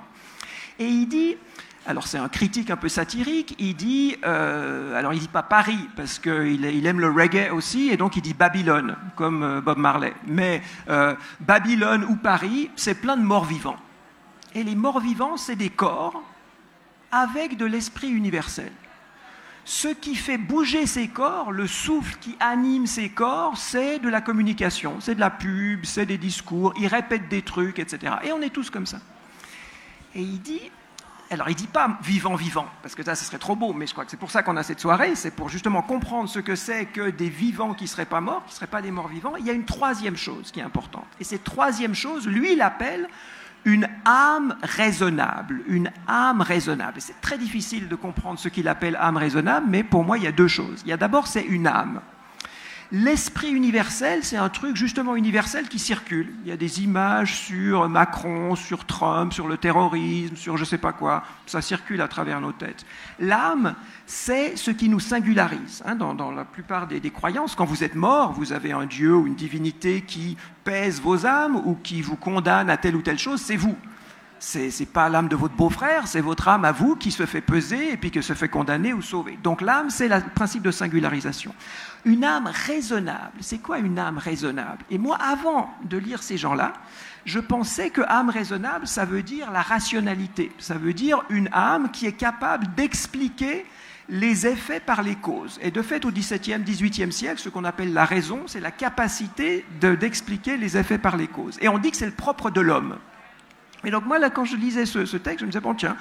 Et 0.78 0.86
il 0.86 1.06
dit, 1.06 1.36
alors 1.86 2.06
c'est 2.06 2.18
un 2.18 2.28
critique 2.28 2.70
un 2.70 2.76
peu 2.76 2.88
satirique, 2.88 3.54
il 3.58 3.74
dit, 3.74 4.16
euh, 4.24 4.98
alors 4.98 5.12
il 5.12 5.20
dit 5.20 5.28
pas 5.28 5.42
Paris, 5.42 5.88
parce 5.96 6.18
qu'il 6.18 6.64
il 6.64 6.86
aime 6.86 7.00
le 7.00 7.10
reggae 7.10 7.50
aussi, 7.52 7.90
et 7.90 7.96
donc 7.96 8.16
il 8.16 8.22
dit 8.22 8.34
Babylone, 8.34 8.96
comme 9.14 9.42
euh, 9.42 9.60
Bob 9.60 9.78
Marley. 9.78 10.12
Mais 10.26 10.62
euh, 10.90 11.14
Babylone 11.40 12.04
ou 12.04 12.16
Paris, 12.16 12.70
c'est 12.76 13.00
plein 13.00 13.16
de 13.16 13.22
morts 13.22 13.44
vivants. 13.44 13.76
Et 14.56 14.64
les 14.64 14.74
morts 14.74 15.00
vivants, 15.00 15.36
c'est 15.36 15.54
des 15.54 15.68
corps 15.68 16.22
avec 17.12 17.58
de 17.58 17.66
l'esprit 17.66 18.08
universel. 18.08 18.72
Ce 19.66 19.88
qui 19.88 20.14
fait 20.14 20.38
bouger 20.38 20.86
ces 20.86 21.08
corps, 21.08 21.52
le 21.52 21.66
souffle 21.66 22.16
qui 22.22 22.36
anime 22.40 22.86
ces 22.86 23.10
corps, 23.10 23.58
c'est 23.58 23.98
de 23.98 24.08
la 24.08 24.22
communication, 24.22 24.96
c'est 25.00 25.14
de 25.14 25.20
la 25.20 25.28
pub, 25.28 25.84
c'est 25.84 26.06
des 26.06 26.16
discours, 26.16 26.72
ils 26.80 26.86
répètent 26.86 27.28
des 27.28 27.42
trucs, 27.42 27.78
etc. 27.78 28.14
Et 28.24 28.32
on 28.32 28.40
est 28.40 28.48
tous 28.48 28.70
comme 28.70 28.86
ça. 28.86 28.98
Et 30.14 30.22
il 30.22 30.40
dit, 30.40 30.70
alors 31.30 31.50
il 31.50 31.54
dit 31.54 31.66
pas 31.66 31.98
vivant, 32.02 32.34
vivant, 32.34 32.66
parce 32.80 32.94
que 32.94 33.02
ça, 33.02 33.14
ce 33.14 33.26
serait 33.26 33.38
trop 33.38 33.56
beau, 33.56 33.74
mais 33.74 33.86
je 33.86 33.92
crois 33.92 34.06
que 34.06 34.10
c'est 34.10 34.16
pour 34.16 34.30
ça 34.30 34.42
qu'on 34.42 34.56
a 34.56 34.62
cette 34.62 34.80
soirée, 34.80 35.16
c'est 35.16 35.32
pour 35.32 35.50
justement 35.50 35.82
comprendre 35.82 36.30
ce 36.30 36.38
que 36.38 36.56
c'est 36.56 36.86
que 36.86 37.10
des 37.10 37.28
vivants 37.28 37.74
qui 37.74 37.84
ne 37.84 37.88
seraient 37.88 38.06
pas 38.06 38.22
morts, 38.22 38.42
qui 38.46 38.52
ne 38.52 38.54
seraient 38.54 38.66
pas 38.68 38.80
des 38.80 38.90
morts 38.90 39.08
vivants. 39.08 39.36
Il 39.36 39.44
y 39.44 39.50
a 39.50 39.52
une 39.52 39.66
troisième 39.66 40.16
chose 40.16 40.50
qui 40.50 40.60
est 40.60 40.64
importante. 40.64 41.08
Et 41.20 41.24
cette 41.24 41.44
troisième 41.44 41.94
chose, 41.94 42.26
lui, 42.26 42.52
il 42.52 42.58
l'appelle 42.58 43.06
une 43.66 43.88
âme 44.04 44.56
raisonnable, 44.62 45.60
une 45.66 45.90
âme 46.06 46.40
raisonnable. 46.40 47.00
C'est 47.00 47.20
très 47.20 47.36
difficile 47.36 47.88
de 47.88 47.96
comprendre 47.96 48.38
ce 48.38 48.48
qu'il 48.48 48.68
appelle 48.68 48.96
âme 48.98 49.16
raisonnable, 49.16 49.66
mais 49.68 49.82
pour 49.82 50.04
moi, 50.04 50.16
il 50.16 50.24
y 50.24 50.28
a 50.28 50.32
deux 50.32 50.46
choses. 50.46 50.82
Il 50.84 50.88
y 50.88 50.92
a 50.92 50.96
d'abord, 50.96 51.26
c'est 51.26 51.42
une 51.42 51.66
âme. 51.66 52.00
L'esprit 52.92 53.50
universel, 53.50 54.20
c'est 54.22 54.36
un 54.36 54.48
truc 54.48 54.76
justement 54.76 55.16
universel 55.16 55.68
qui 55.68 55.80
circule. 55.80 56.32
Il 56.44 56.48
y 56.48 56.52
a 56.52 56.56
des 56.56 56.82
images 56.82 57.34
sur 57.34 57.88
Macron, 57.88 58.54
sur 58.54 58.84
Trump, 58.84 59.32
sur 59.32 59.48
le 59.48 59.56
terrorisme, 59.56 60.36
sur 60.36 60.56
je 60.56 60.62
ne 60.62 60.66
sais 60.66 60.78
pas 60.78 60.92
quoi. 60.92 61.24
Ça 61.46 61.60
circule 61.60 62.00
à 62.00 62.06
travers 62.06 62.40
nos 62.40 62.52
têtes. 62.52 62.86
L'âme, 63.18 63.74
c'est 64.06 64.56
ce 64.56 64.70
qui 64.70 64.88
nous 64.88 65.00
singularise. 65.00 65.82
Hein, 65.84 65.96
dans, 65.96 66.30
la 66.30 66.44
plupart 66.44 66.86
des, 66.86 67.00
des, 67.00 67.10
croyances, 67.10 67.56
quand 67.56 67.64
vous 67.64 67.82
êtes 67.82 67.96
mort, 67.96 68.32
vous 68.32 68.52
avez 68.52 68.70
un 68.70 68.86
dieu 68.86 69.16
ou 69.16 69.26
une 69.26 69.34
divinité 69.34 70.02
qui 70.02 70.36
pèse 70.62 71.00
vos 71.00 71.26
âmes 71.26 71.56
ou 71.56 71.74
qui 71.74 72.02
vous 72.02 72.16
condamne 72.16 72.70
à 72.70 72.76
telle 72.76 72.94
ou 72.94 73.02
telle 73.02 73.18
chose, 73.18 73.40
c'est 73.40 73.56
vous. 73.56 73.76
C'est 74.38 74.70
n'est 74.80 74.86
pas 74.86 75.08
l'âme 75.08 75.28
de 75.28 75.36
votre 75.36 75.54
beau-frère, 75.54 76.06
c'est 76.06 76.20
votre 76.20 76.48
âme 76.48 76.64
à 76.64 76.72
vous 76.72 76.96
qui 76.96 77.10
se 77.10 77.26
fait 77.26 77.40
peser 77.40 77.92
et 77.92 77.96
puis 77.96 78.10
qui 78.10 78.22
se 78.22 78.34
fait 78.34 78.48
condamner 78.48 78.92
ou 78.92 79.02
sauver. 79.02 79.38
Donc 79.42 79.60
l'âme, 79.60 79.90
c'est 79.90 80.08
le 80.08 80.20
principe 80.34 80.62
de 80.62 80.70
singularisation. 80.70 81.54
Une 82.04 82.24
âme 82.24 82.50
raisonnable, 82.66 83.38
c'est 83.40 83.58
quoi 83.58 83.78
une 83.78 83.98
âme 83.98 84.18
raisonnable? 84.18 84.84
Et 84.90 84.98
moi, 84.98 85.16
avant 85.20 85.70
de 85.84 85.96
lire 85.96 86.22
ces 86.22 86.36
gens-là, 86.36 86.74
je 87.24 87.40
pensais 87.40 87.90
que 87.90 88.02
âme 88.02 88.30
raisonnable, 88.30 88.86
ça 88.86 89.04
veut 89.04 89.22
dire 89.22 89.50
la 89.50 89.62
rationalité. 89.62 90.52
Ça 90.58 90.74
veut 90.74 90.92
dire 90.92 91.22
une 91.30 91.48
âme 91.52 91.90
qui 91.90 92.06
est 92.06 92.12
capable 92.12 92.66
d'expliquer 92.76 93.66
les 94.08 94.46
effets 94.46 94.80
par 94.80 95.02
les 95.02 95.16
causes. 95.16 95.58
Et 95.62 95.70
de 95.70 95.82
fait, 95.82 96.04
au 96.04 96.10
XVIIe, 96.10 96.62
XVIIIe 96.62 97.12
siècle, 97.12 97.40
ce 97.40 97.48
qu'on 97.48 97.64
appelle 97.64 97.92
la 97.92 98.04
raison, 98.04 98.42
c'est 98.46 98.60
la 98.60 98.70
capacité 98.70 99.64
d'expliquer 99.80 100.56
les 100.56 100.76
effets 100.76 100.98
par 100.98 101.16
les 101.16 101.26
causes. 101.26 101.58
Et 101.60 101.68
on 101.68 101.78
dit 101.78 101.90
que 101.90 101.96
c'est 101.96 102.06
le 102.06 102.12
propre 102.12 102.50
de 102.50 102.60
l'homme. 102.60 102.96
Et 103.84 103.90
donc 103.90 104.04
moi, 104.06 104.18
là, 104.18 104.30
quand 104.30 104.44
je 104.44 104.56
lisais 104.56 104.86
ce, 104.86 105.16
texte, 105.16 105.40
je 105.40 105.44
me 105.44 105.50
disais, 105.50 105.60
bon, 105.60 105.74
tiens, 105.74 105.96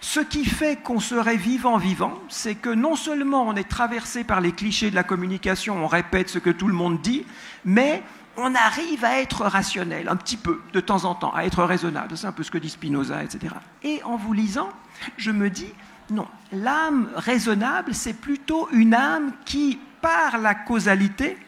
ce 0.00 0.20
qui 0.20 0.44
fait 0.44 0.76
qu'on 0.76 1.00
serait 1.00 1.36
vivant, 1.36 1.78
vivant, 1.78 2.20
c'est 2.28 2.54
que 2.54 2.68
non 2.68 2.94
seulement 2.94 3.46
on 3.46 3.56
est 3.56 3.68
traversé 3.68 4.24
par 4.24 4.40
les 4.40 4.52
clichés 4.52 4.90
de 4.90 4.94
la 4.94 5.02
communication, 5.02 5.82
on 5.82 5.86
répète 5.86 6.28
ce 6.28 6.38
que 6.38 6.50
tout 6.50 6.68
le 6.68 6.74
monde 6.74 7.00
dit, 7.00 7.24
mais 7.64 8.02
on 8.36 8.54
arrive 8.54 9.04
à 9.04 9.20
être 9.20 9.42
rationnel, 9.42 10.08
un 10.08 10.16
petit 10.16 10.36
peu, 10.36 10.60
de 10.72 10.80
temps 10.80 11.04
en 11.04 11.14
temps, 11.14 11.32
à 11.34 11.44
être 11.44 11.62
raisonnable. 11.64 12.16
C'est 12.16 12.26
un 12.26 12.32
peu 12.32 12.42
ce 12.42 12.50
que 12.50 12.58
dit 12.58 12.70
Spinoza, 12.70 13.22
etc. 13.22 13.54
Et 13.82 14.02
en 14.04 14.16
vous 14.16 14.32
lisant, 14.32 14.70
je 15.16 15.30
me 15.30 15.50
dis, 15.50 15.72
non, 16.10 16.26
l'âme 16.52 17.08
raisonnable, 17.16 17.94
c'est 17.94 18.14
plutôt 18.20 18.68
une 18.72 18.94
âme 18.94 19.32
qui, 19.44 19.78
par 20.00 20.38
la 20.38 20.54
causalité, 20.54 21.38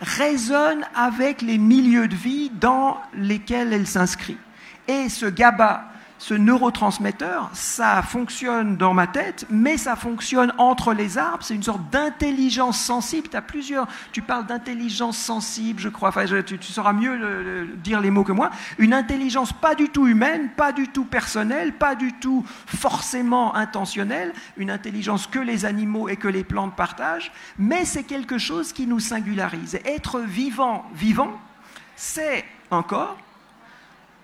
résonne 0.00 0.84
avec 0.94 1.42
les 1.42 1.58
milieux 1.58 2.08
de 2.08 2.14
vie 2.14 2.50
dans 2.50 3.00
lesquels 3.14 3.72
elle 3.72 3.86
s'inscrit. 3.86 4.36
Et 4.88 5.08
ce 5.08 5.26
GABA, 5.26 5.84
ce 6.18 6.32
neurotransmetteur, 6.32 7.50
ça 7.52 8.02
fonctionne 8.02 8.76
dans 8.76 8.94
ma 8.94 9.06
tête, 9.06 9.46
mais 9.50 9.76
ça 9.76 9.96
fonctionne 9.96 10.52
entre 10.56 10.94
les 10.94 11.18
arbres. 11.18 11.42
C'est 11.42 11.54
une 11.54 11.62
sorte 11.62 11.90
d'intelligence 11.90 12.80
sensible. 12.80 13.28
Tu 13.28 13.36
as 13.36 13.42
plusieurs. 13.42 13.86
Tu 14.12 14.22
parles 14.22 14.46
d'intelligence 14.46 15.18
sensible, 15.18 15.80
je 15.80 15.88
crois. 15.88 16.12
Tu, 16.44 16.58
sauras 16.62 16.94
mieux 16.94 17.68
dire 17.76 18.00
les 18.00 18.10
mots 18.10 18.24
que 18.24 18.32
moi. 18.32 18.50
Une 18.78 18.94
intelligence 18.94 19.52
pas 19.52 19.74
du 19.74 19.90
tout 19.90 20.06
humaine, 20.06 20.50
pas 20.56 20.72
du 20.72 20.88
tout 20.88 21.04
personnelle, 21.04 21.74
pas 21.74 21.94
du 21.94 22.14
tout 22.14 22.44
forcément 22.66 23.54
intentionnelle. 23.54 24.32
Une 24.56 24.70
intelligence 24.70 25.26
que 25.26 25.38
les 25.38 25.66
animaux 25.66 26.08
et 26.08 26.16
que 26.16 26.28
les 26.28 26.44
plantes 26.44 26.74
partagent. 26.74 27.30
Mais 27.58 27.84
c'est 27.84 28.04
quelque 28.04 28.38
chose 28.38 28.72
qui 28.72 28.86
nous 28.86 29.00
singularise. 29.00 29.78
Être 29.84 30.20
vivant, 30.20 30.86
vivant, 30.94 31.38
c'est 31.94 32.44
encore 32.70 33.18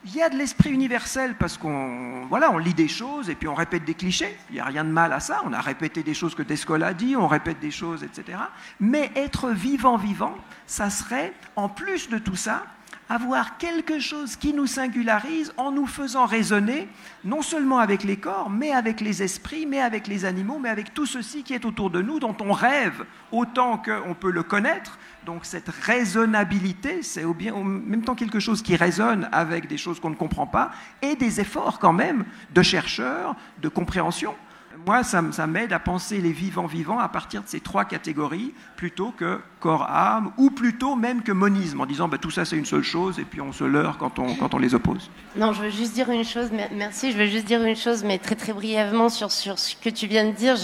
il 0.04 0.16
y 0.16 0.22
a 0.22 0.28
de 0.28 0.36
l'esprit 0.36 0.70
universel 0.70 1.36
parce 1.38 1.56
qu'on 1.56 2.26
voilà, 2.26 2.50
on 2.50 2.58
lit 2.58 2.74
des 2.74 2.88
choses 2.88 3.30
et 3.30 3.34
puis 3.34 3.46
on 3.46 3.54
répète 3.54 3.84
des 3.84 3.94
clichés. 3.94 4.36
Il 4.50 4.54
n'y 4.54 4.60
a 4.60 4.64
rien 4.64 4.84
de 4.84 4.90
mal 4.90 5.12
à 5.12 5.20
ça. 5.20 5.42
On 5.44 5.52
a 5.52 5.60
répété 5.60 6.02
des 6.02 6.14
choses 6.14 6.34
que 6.34 6.42
Descola 6.42 6.88
a 6.88 6.94
dit, 6.94 7.14
on 7.16 7.28
répète 7.28 7.60
des 7.60 7.70
choses, 7.70 8.02
etc. 8.02 8.38
Mais 8.80 9.10
être 9.14 9.50
vivant, 9.50 9.96
vivant, 9.96 10.36
ça 10.66 10.90
serait, 10.90 11.32
en 11.54 11.68
plus 11.68 12.08
de 12.08 12.18
tout 12.18 12.36
ça, 12.36 12.64
avoir 13.08 13.58
quelque 13.58 13.98
chose 14.00 14.36
qui 14.36 14.54
nous 14.54 14.66
singularise 14.66 15.52
en 15.56 15.70
nous 15.70 15.86
faisant 15.86 16.24
raisonner, 16.24 16.88
non 17.24 17.42
seulement 17.42 17.78
avec 17.78 18.04
les 18.04 18.16
corps, 18.16 18.48
mais 18.48 18.72
avec 18.72 19.00
les 19.00 19.22
esprits, 19.22 19.66
mais 19.66 19.80
avec 19.80 20.06
les 20.06 20.24
animaux, 20.24 20.58
mais 20.58 20.70
avec 20.70 20.94
tout 20.94 21.06
ceci 21.06 21.42
qui 21.42 21.52
est 21.52 21.64
autour 21.64 21.90
de 21.90 22.00
nous, 22.00 22.18
dont 22.18 22.36
on 22.40 22.52
rêve 22.52 23.04
autant 23.30 23.76
qu'on 23.76 24.14
peut 24.14 24.30
le 24.30 24.42
connaître, 24.42 24.98
donc 25.24 25.44
cette 25.44 25.68
raisonnabilité, 25.68 27.02
c'est 27.02 27.24
au, 27.24 27.34
même 27.34 28.02
temps 28.02 28.14
quelque 28.14 28.40
chose 28.40 28.62
qui 28.62 28.76
résonne 28.76 29.28
avec 29.32 29.68
des 29.68 29.76
choses 29.78 30.00
qu'on 30.00 30.10
ne 30.10 30.16
comprend 30.16 30.46
pas, 30.46 30.70
et 31.00 31.16
des 31.16 31.40
efforts 31.40 31.78
quand 31.78 31.92
même 31.92 32.24
de 32.54 32.62
chercheurs, 32.62 33.34
de 33.60 33.68
compréhension. 33.68 34.34
Moi, 34.86 35.04
ça, 35.04 35.22
m'aide 35.46 35.72
à 35.72 35.78
penser 35.78 36.18
les 36.18 36.32
vivants 36.32 36.66
vivants 36.66 36.98
à 36.98 37.08
partir 37.08 37.42
de 37.42 37.48
ces 37.48 37.60
trois 37.60 37.84
catégories, 37.84 38.52
plutôt 38.74 39.12
que 39.12 39.38
corps-âme, 39.60 40.32
ou 40.38 40.50
plutôt 40.50 40.96
même 40.96 41.22
que 41.22 41.30
monisme, 41.30 41.80
en 41.80 41.86
disant 41.86 42.08
bah, 42.08 42.18
tout 42.18 42.30
ça 42.30 42.44
c'est 42.44 42.56
une 42.56 42.64
seule 42.64 42.82
chose, 42.82 43.18
et 43.18 43.24
puis 43.24 43.40
on 43.40 43.52
se 43.52 43.64
leurre 43.64 43.98
quand 43.98 44.18
on, 44.18 44.34
quand 44.34 44.54
on 44.54 44.58
les 44.58 44.74
oppose. 44.74 45.10
Non, 45.36 45.52
je 45.52 45.62
veux 45.62 45.70
juste 45.70 45.92
dire 45.92 46.10
une 46.10 46.24
chose, 46.24 46.50
merci, 46.72 47.12
je 47.12 47.18
veux 47.18 47.26
juste 47.26 47.44
dire 47.44 47.62
une 47.62 47.76
chose, 47.76 48.02
mais 48.02 48.18
très 48.18 48.34
très 48.34 48.52
brièvement 48.52 49.08
sur, 49.08 49.30
sur 49.30 49.58
ce 49.58 49.76
que 49.76 49.90
tu 49.90 50.06
viens 50.06 50.24
de 50.24 50.32
dire. 50.32 50.56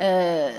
Euh, 0.00 0.50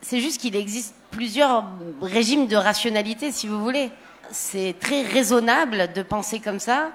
c'est 0.00 0.20
juste 0.20 0.40
qu'il 0.40 0.56
existe 0.56 0.94
plusieurs 1.12 1.64
régimes 2.00 2.48
de 2.48 2.56
rationalité, 2.56 3.30
si 3.30 3.46
vous 3.46 3.62
voulez. 3.62 3.90
C'est 4.32 4.74
très 4.80 5.02
raisonnable 5.02 5.92
de 5.94 6.02
penser 6.02 6.40
comme 6.40 6.58
ça 6.58 6.90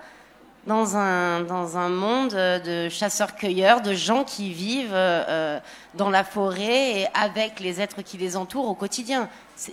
dans 0.65 0.97
un, 0.97 1.41
dans 1.41 1.77
un 1.77 1.87
monde 1.87 2.33
de 2.33 2.89
chasseurs-cueilleurs, 2.89 3.81
de 3.81 3.93
gens 3.93 4.25
qui 4.25 4.51
vivent 4.51 4.91
euh, 4.91 5.59
dans 5.93 6.09
la 6.09 6.25
forêt 6.25 7.01
et 7.01 7.07
avec 7.13 7.61
les 7.61 7.79
êtres 7.79 8.01
qui 8.01 8.17
les 8.17 8.35
entourent 8.35 8.67
au 8.67 8.73
quotidien. 8.75 9.29
Ce 9.55 9.71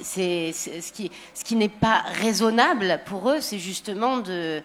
qui, 0.93 1.11
ce 1.35 1.45
qui 1.45 1.57
n'est 1.57 1.69
pas 1.69 2.05
raisonnable 2.23 3.01
pour 3.07 3.29
eux, 3.31 3.41
c'est 3.41 3.59
justement 3.59 4.19
de, 4.19 4.63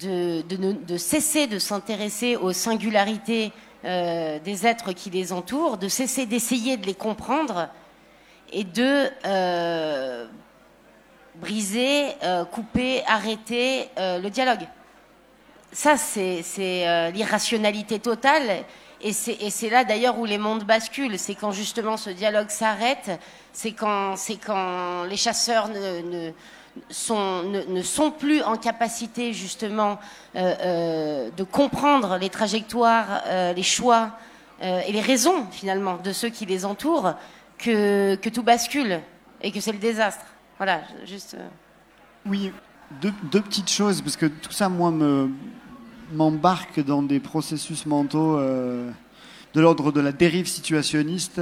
de, 0.00 0.42
de, 0.42 0.96
cesser 0.96 1.46
de 1.46 1.58
s'intéresser 1.58 2.36
aux 2.36 2.52
singularités 2.52 3.52
euh, 3.84 4.38
des 4.44 4.66
êtres 4.66 4.92
qui 4.92 5.08
les 5.10 5.32
entourent, 5.32 5.78
de 5.78 5.88
cesser 5.88 6.26
d'essayer 6.26 6.76
de 6.76 6.86
les 6.86 6.94
comprendre 6.94 7.68
et 8.54 8.64
de 8.64 9.10
euh, 9.26 10.26
briser, 11.34 12.06
couper, 12.52 13.02
arrêter 13.06 13.88
le 13.96 14.28
dialogue 14.28 14.66
ça, 15.74 15.96
c'est 15.96 16.42
euh, 16.58 17.10
l'irrationalité 17.10 17.98
totale. 17.98 18.64
Et 19.02 19.12
c'est 19.12 19.68
là 19.68 19.84
d'ailleurs 19.84 20.18
où 20.18 20.24
les 20.24 20.38
mondes 20.38 20.64
basculent. 20.64 21.18
C'est 21.18 21.34
quand 21.34 21.52
justement 21.52 21.98
ce 21.98 22.08
dialogue 22.08 22.48
s'arrête. 22.48 23.10
C'est 23.52 23.72
quand, 23.72 24.14
les 25.04 25.16
chasseurs 25.16 25.68
ne, 25.68 26.30
sont, 26.88 28.12
plus 28.18 28.42
en 28.42 28.56
capacité 28.56 29.34
justement 29.34 29.98
euh, 30.36 30.54
euh, 30.60 31.30
de 31.36 31.44
comprendre 31.44 32.16
les 32.16 32.30
trajectoires, 32.30 33.22
les 33.54 33.62
choix 33.62 34.12
et 34.62 34.92
les 34.92 35.00
raisons 35.00 35.46
finalement 35.50 35.98
de 36.02 36.12
ceux 36.12 36.30
qui 36.30 36.46
les 36.46 36.64
entourent 36.64 37.14
que, 37.64 38.14
que 38.16 38.28
tout 38.28 38.42
bascule 38.42 39.00
et 39.40 39.50
que 39.50 39.60
c'est 39.60 39.72
le 39.72 39.78
désastre. 39.78 40.24
Voilà, 40.58 40.82
juste. 41.06 41.36
Oui, 42.26 42.52
deux, 43.00 43.12
deux, 43.30 43.40
petites 43.40 43.70
choses, 43.70 44.02
parce 44.02 44.16
que 44.16 44.26
tout 44.26 44.52
ça, 44.52 44.68
moi, 44.68 44.90
me, 44.90 45.30
m'embarque 46.12 46.84
dans 46.84 47.02
des 47.02 47.20
processus 47.20 47.86
mentaux 47.86 48.38
euh, 48.38 48.90
de 49.54 49.60
l'ordre 49.60 49.92
de 49.92 50.00
la 50.00 50.12
dérive 50.12 50.46
situationniste 50.46 51.40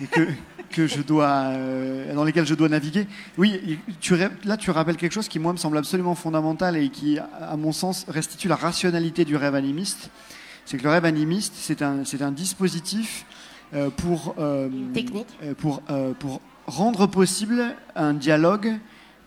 et 0.00 0.06
que, 0.06 0.28
que 0.70 0.86
je 0.86 1.00
dois, 1.00 1.46
euh, 1.52 2.12
dans 2.14 2.24
lesquels 2.24 2.46
je 2.46 2.54
dois 2.54 2.68
naviguer. 2.68 3.06
Oui, 3.38 3.78
tu, 4.00 4.16
là 4.44 4.56
tu 4.56 4.70
rappelles 4.70 4.96
quelque 4.96 5.12
chose 5.12 5.28
qui 5.28 5.38
moi 5.38 5.52
me 5.52 5.58
semble 5.58 5.78
absolument 5.78 6.14
fondamental 6.14 6.76
et 6.76 6.88
qui, 6.90 7.18
à 7.18 7.56
mon 7.56 7.72
sens, 7.72 8.04
restitue 8.08 8.48
la 8.48 8.56
rationalité 8.56 9.24
du 9.24 9.36
rêve 9.36 9.54
animiste. 9.54 10.10
C'est 10.66 10.78
que 10.78 10.82
le 10.82 10.90
rêve 10.90 11.04
animiste, 11.04 11.54
c'est 11.56 11.82
un, 11.82 12.04
c'est 12.04 12.22
un 12.22 12.32
dispositif 12.32 13.26
euh, 13.26 13.43
pour, 13.96 14.34
technique 14.92 15.26
pour, 15.58 15.82
pour 16.18 16.40
rendre 16.66 17.06
possible 17.06 17.74
un 17.94 18.14
dialogue 18.14 18.74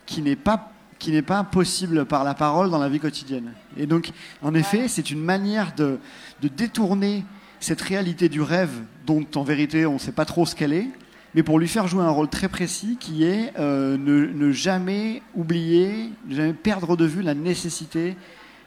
qui 0.05 0.21
n'est 0.21 0.35
pas 0.35 0.71
qui 0.99 1.11
n'est 1.11 1.21
pas 1.21 1.43
possible 1.43 2.05
par 2.05 2.23
la 2.23 2.33
parole 2.33 2.69
dans 2.69 2.79
la 2.79 2.89
vie 2.89 2.99
quotidienne. 2.99 3.53
Et 3.77 3.85
donc, 3.85 4.11
en 4.41 4.53
effet, 4.53 4.87
c'est 4.87 5.11
une 5.11 5.21
manière 5.21 5.73
de, 5.75 5.99
détourner 6.41 7.23
cette 7.59 7.81
réalité 7.81 8.29
du 8.29 8.41
rêve, 8.41 8.71
dont 9.05 9.25
en 9.35 9.43
vérité 9.43 9.85
on 9.85 9.93
ne 9.93 9.99
sait 9.99 10.11
pas 10.11 10.25
trop 10.25 10.45
ce 10.45 10.55
qu'elle 10.55 10.73
est, 10.73 10.87
mais 11.35 11.43
pour 11.43 11.59
lui 11.59 11.67
faire 11.67 11.87
jouer 11.87 12.03
un 12.03 12.09
rôle 12.09 12.29
très 12.29 12.49
précis 12.49 12.97
qui 12.99 13.23
est 13.23 13.53
euh, 13.59 13.97
ne, 13.97 14.51
jamais 14.51 15.21
oublier, 15.35 16.11
ne 16.27 16.35
jamais 16.35 16.53
perdre 16.53 16.95
de 16.97 17.05
vue 17.05 17.21
la 17.21 17.33
nécessité 17.33 18.15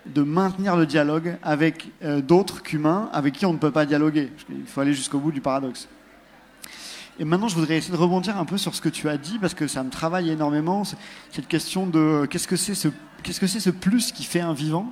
de 0.07 0.23
maintenir 0.23 0.76
le 0.76 0.87
dialogue 0.87 1.37
avec 1.42 1.90
euh, 2.02 2.21
d'autres 2.21 2.62
qu'humains 2.62 3.09
avec 3.12 3.35
qui 3.35 3.47
on 3.47 3.52
ne 3.52 3.59
peut 3.59 3.71
pas 3.71 3.87
dialoguer. 3.87 4.30
Il 4.50 4.66
faut 4.66 4.80
aller 4.80 4.95
jusqu'au 4.95 5.19
bout 5.19 5.33
du 5.33 5.40
paradoxe. 5.40 5.88
Et 7.19 7.25
maintenant, 7.25 7.49
je 7.49 7.54
voudrais 7.54 7.76
essayer 7.76 7.92
de 7.92 8.00
rebondir 8.00 8.38
un 8.38 8.47
peu 8.47 8.57
sur 8.57 8.75
ce 8.75 8.80
que 8.80 8.88
tu 8.88 9.09
as 9.11 9.19
dit, 9.19 9.38
parce 9.38 9.52
que 9.52 9.66
ça 9.66 9.83
me 9.83 9.90
travaille 9.90 10.30
énormément, 10.30 10.85
cette 11.30 11.49
question 11.49 11.87
de 11.87 12.26
qu'est-ce 12.30 12.49
que 12.49 12.57
c'est 12.57 12.75
ce, 12.75 12.88
qu'est-ce 13.23 13.40
que 13.40 13.47
c'est 13.47 13.61
ce 13.61 13.69
plus 13.69 14.11
qui 14.11 14.25
fait 14.25 14.40
un 14.40 14.54
vivant 14.54 14.90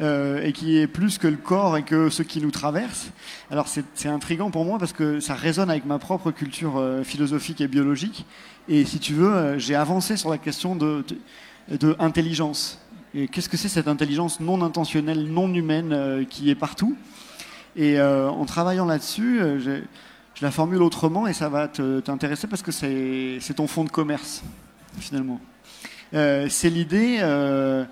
euh, 0.00 0.42
et 0.42 0.52
qui 0.52 0.78
est 0.78 0.86
plus 0.86 1.18
que 1.18 1.28
le 1.28 1.36
corps 1.36 1.76
et 1.76 1.82
que 1.82 2.08
ce 2.08 2.22
qui 2.22 2.40
nous 2.40 2.50
traverse. 2.50 3.10
Alors 3.50 3.68
c'est, 3.68 3.84
c'est 3.94 4.08
intriguant 4.08 4.50
pour 4.50 4.64
moi 4.64 4.78
parce 4.78 4.92
que 4.92 5.20
ça 5.20 5.34
résonne 5.34 5.70
avec 5.70 5.84
ma 5.84 5.98
propre 5.98 6.30
culture 6.30 6.78
euh, 6.78 7.04
philosophique 7.04 7.60
et 7.60 7.68
biologique. 7.68 8.26
Et 8.68 8.84
si 8.84 8.98
tu 8.98 9.12
veux, 9.12 9.32
euh, 9.32 9.58
j'ai 9.58 9.74
avancé 9.74 10.16
sur 10.16 10.30
la 10.30 10.38
question 10.38 10.74
de, 10.74 11.04
de, 11.68 11.94
intelligence. 11.98 12.80
Qu'est-ce 13.14 13.48
que 13.48 13.56
c'est 13.56 13.68
cette 13.68 13.88
intelligence 13.88 14.40
non 14.40 14.62
intentionnelle, 14.62 15.26
non 15.26 15.52
humaine 15.52 16.26
qui 16.30 16.48
est 16.50 16.54
partout? 16.54 16.96
Et 17.76 18.00
en 18.00 18.44
travaillant 18.46 18.86
là-dessus, 18.86 19.40
j'ai 19.58 19.82
je 20.34 20.44
la 20.44 20.50
formule 20.50 20.82
autrement 20.82 21.26
et 21.26 21.32
ça 21.32 21.48
va 21.48 21.68
t'intéresser 21.68 22.46
parce 22.46 22.62
que 22.62 22.72
c'est 22.72 23.54
ton 23.54 23.66
fonds 23.66 23.84
de 23.84 23.90
commerce, 23.90 24.42
finalement. 24.98 25.40
Euh, 26.14 26.48
c'est 26.48 26.70
l'idée. 26.70 27.18
Euh, 27.20 27.84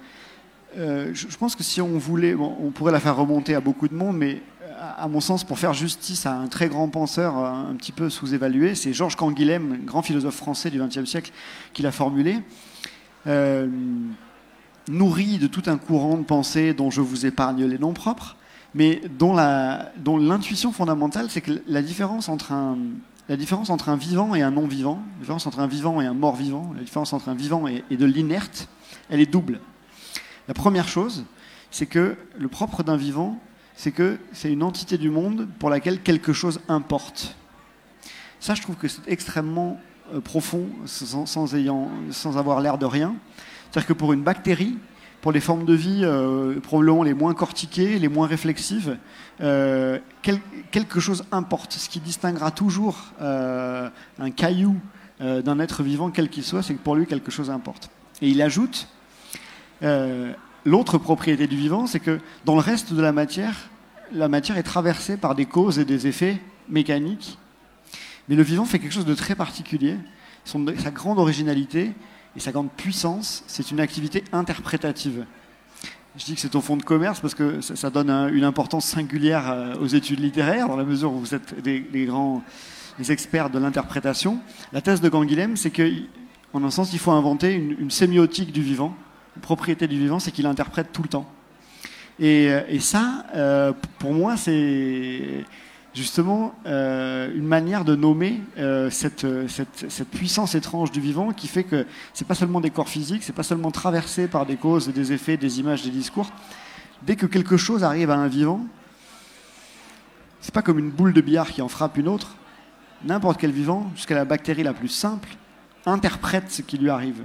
euh, 0.76 1.10
je, 1.12 1.36
pense 1.36 1.54
que 1.54 1.62
si 1.62 1.80
on 1.80 1.98
voulait, 1.98 2.34
on 2.34 2.70
pourrait 2.70 2.92
la 2.92 3.00
faire 3.00 3.16
remonter 3.16 3.54
à 3.54 3.60
beaucoup 3.60 3.88
de 3.88 3.94
monde, 3.94 4.16
mais 4.16 4.42
à, 4.78 5.06
mon 5.08 5.20
sens, 5.20 5.44
pour 5.44 5.58
faire 5.58 5.74
justice 5.74 6.26
à 6.26 6.34
un 6.34 6.46
très 6.46 6.68
grand 6.68 6.88
penseur, 6.88 7.36
un, 7.36 7.74
petit 7.76 7.92
peu 7.92 8.08
sous-évalué, 8.08 8.74
c'est 8.74 8.92
Georges 8.92 9.16
Canguilhem, 9.16 9.84
grand 9.84 10.02
philosophe 10.02 10.36
français 10.36 10.70
du 10.70 10.80
XXe 10.80 11.04
siècle, 11.04 11.32
qui 11.72 11.82
l'a 11.82 11.92
formulé. 11.92 12.38
Nourri 14.88 15.38
de 15.38 15.46
tout 15.46 15.62
un 15.66 15.76
courant 15.78 16.16
de 16.16 16.24
pensée 16.24 16.74
dont 16.74 16.90
je 16.90 17.00
vous 17.00 17.26
épargne 17.26 17.64
les 17.64 17.78
noms 17.78 17.92
propres, 17.92 18.36
mais 18.74 19.00
dont 19.18 19.34
l'intuition 20.16 20.72
fondamentale, 20.72 21.30
c'est 21.30 21.40
que 21.40 21.62
la 21.66 21.82
différence 21.82 22.28
entre 22.28 22.52
un, 22.52 22.78
la 23.30 23.36
différence 23.36 23.70
entre 23.70 23.88
un 23.90 23.96
vivant 23.96 24.34
et 24.34 24.42
un 24.42 24.50
non-vivant, 24.50 25.00
la 25.14 25.20
différence 25.20 25.46
entre 25.46 25.60
un 25.60 25.68
vivant 25.68 26.00
et 26.00 26.06
un 26.06 26.14
mort-vivant, 26.14 26.72
la 26.76 26.82
différence 26.82 27.12
entre 27.12 27.28
un 27.28 27.34
vivant 27.34 27.68
et, 27.68 27.84
de 27.88 28.04
l'inerte, 28.04 28.68
elle 29.08 29.20
est 29.20 29.30
double. 29.30 29.60
La 30.48 30.54
première 30.54 30.88
chose, 30.88 31.24
c'est 31.70 31.86
que 31.86 32.16
le 32.36 32.48
propre 32.48 32.82
d'un 32.82 32.96
vivant, 32.96 33.38
c'est 33.76 33.92
que 33.92 34.18
c'est 34.32 34.52
une 34.52 34.64
entité 34.64 34.98
du 34.98 35.10
monde 35.10 35.48
pour 35.60 35.70
laquelle 35.70 36.02
quelque 36.02 36.32
chose 36.32 36.60
importe. 36.68 37.36
Ça, 38.40 38.56
je 38.56 38.62
trouve 38.62 38.74
que 38.74 38.88
c'est 38.88 39.06
extrêmement 39.06 39.80
euh, 40.12 40.20
profond, 40.20 40.66
sans, 40.86 41.56
avoir 42.36 42.60
l'air 42.60 42.78
de 42.78 42.86
rien. 42.86 43.14
C'est-à-dire 43.70 43.86
que 43.86 43.92
pour 43.92 44.12
une 44.12 44.22
bactérie, 44.22 44.76
pour 45.20 45.32
les 45.32 45.40
formes 45.40 45.64
de 45.64 45.74
vie 45.74 46.00
euh, 46.02 46.58
probablement 46.60 47.02
les 47.02 47.14
moins 47.14 47.34
cortiquées, 47.34 47.98
les 47.98 48.08
moins 48.08 48.26
réflexives, 48.26 48.96
euh, 49.40 49.98
quelque 50.70 51.00
chose 51.00 51.24
importe. 51.30 51.74
Ce 51.74 51.88
qui 51.88 52.00
distinguera 52.00 52.50
toujours 52.50 53.12
euh, 53.20 53.88
un 54.18 54.30
caillou 54.30 54.76
d'un 55.20 55.60
être 55.60 55.82
vivant, 55.82 56.10
quel 56.10 56.30
qu'il 56.30 56.42
soit, 56.42 56.62
c'est 56.62 56.72
que 56.72 56.78
pour 56.78 56.96
lui, 56.96 57.04
quelque 57.04 57.30
chose 57.30 57.50
importe. 57.50 57.90
Et 58.22 58.30
il 58.30 58.40
ajoute, 58.40 58.88
l'autre 60.64 60.96
propriété 60.96 61.46
du 61.46 61.56
vivant, 61.56 61.86
c'est 61.86 62.00
que 62.00 62.20
dans 62.46 62.54
le 62.54 62.62
reste 62.62 62.94
de 62.94 63.02
la 63.02 63.12
matière, 63.12 63.68
la 64.14 64.28
matière 64.28 64.56
est 64.56 64.62
traversée 64.62 65.18
par 65.18 65.34
des 65.34 65.44
causes 65.44 65.78
et 65.78 65.84
des 65.84 66.06
effets 66.06 66.40
mécaniques. 66.70 67.38
Mais 68.30 68.34
le 68.34 68.42
vivant 68.42 68.64
fait 68.64 68.78
quelque 68.78 68.94
chose 68.94 69.04
de 69.04 69.14
très 69.14 69.34
particulier. 69.34 69.98
Son, 70.46 70.64
sa 70.78 70.90
grande 70.90 71.18
originalité, 71.18 71.92
et 72.36 72.40
sa 72.40 72.52
grande 72.52 72.70
puissance, 72.70 73.42
c'est 73.46 73.70
une 73.70 73.80
activité 73.80 74.24
interprétative. 74.32 75.24
Je 76.16 76.24
dis 76.24 76.34
que 76.34 76.40
c'est 76.40 76.54
au 76.56 76.60
fond 76.60 76.76
de 76.76 76.82
commerce 76.82 77.20
parce 77.20 77.34
que 77.34 77.60
ça, 77.60 77.90
donne 77.90 78.10
une 78.10 78.44
importance 78.44 78.84
singulière 78.84 79.50
euh, 79.50 79.74
aux 79.76 79.86
études 79.86 80.20
littéraires, 80.20 80.68
dans 80.68 80.76
la 80.76 80.84
mesure 80.84 81.12
où 81.12 81.20
vous 81.20 81.34
êtes 81.34 81.60
des, 81.62 82.04
grands 82.04 82.42
experts 83.08 83.50
de 83.50 83.58
l'interprétation. 83.58 84.40
La 84.72 84.80
thèse 84.80 85.00
de 85.00 85.08
Ganguilhem, 85.08 85.56
c'est 85.56 85.70
qu'en 85.70 86.64
un 86.64 86.70
sens, 86.70 86.92
il 86.92 86.98
faut 86.98 87.12
inventer 87.12 87.52
une, 87.52 87.90
sémiotique 87.90 88.52
du 88.52 88.62
vivant. 88.62 88.94
Une 89.36 89.42
propriété 89.42 89.86
du 89.86 89.98
vivant, 89.98 90.18
c'est 90.18 90.32
qu'il 90.32 90.46
interprète 90.46 90.92
tout 90.92 91.02
le 91.02 91.08
temps. 91.08 91.30
Et, 92.18 92.48
euh, 92.50 92.78
ça, 92.80 93.24
euh, 93.36 93.72
pour 93.98 94.12
moi, 94.12 94.36
c'est 94.36 95.44
justement 95.94 96.54
euh, 96.66 97.30
une 97.34 97.46
manière 97.46 97.84
de 97.84 97.96
nommer 97.96 98.40
euh, 98.58 98.90
cette, 98.90 99.26
puissance 100.10 100.54
étrange 100.54 100.90
du 100.90 101.00
vivant 101.00 101.32
qui 101.32 101.48
fait 101.48 101.64
que 101.64 101.86
c'est 102.14 102.26
pas 102.26 102.34
seulement 102.34 102.60
des 102.60 102.70
corps 102.70 102.88
physiques, 102.88 103.22
c'est 103.22 103.34
pas 103.34 103.42
seulement 103.42 103.70
traversé 103.70 104.28
par 104.28 104.46
des 104.46 104.56
causes, 104.56 104.88
des 104.88 105.12
effets, 105.12 105.36
des 105.36 105.60
images, 105.60 105.82
des 105.82 105.90
discours. 105.90 106.30
Dès 107.02 107.16
que 107.16 107.26
quelque 107.26 107.56
chose 107.56 107.82
arrive 107.82 108.10
à 108.10 108.16
un 108.16 108.28
vivant, 108.28 108.66
c'est 110.40 110.54
pas 110.54 110.62
comme 110.62 110.78
une 110.78 110.90
boule 110.90 111.12
de 111.12 111.20
billard 111.20 111.50
qui 111.50 111.62
en 111.62 111.68
frappe 111.68 111.96
une 111.96 112.08
autre. 112.08 112.36
N'importe 113.04 113.40
quel 113.40 113.50
vivant, 113.50 113.90
jusqu'à 113.94 114.14
la 114.14 114.24
bactérie 114.24 114.62
la 114.62 114.74
plus 114.74 114.88
simple, 114.88 115.28
interprète 115.86 116.50
ce 116.50 116.62
qui 116.62 116.78
lui 116.78 116.90
arrive. 116.90 117.22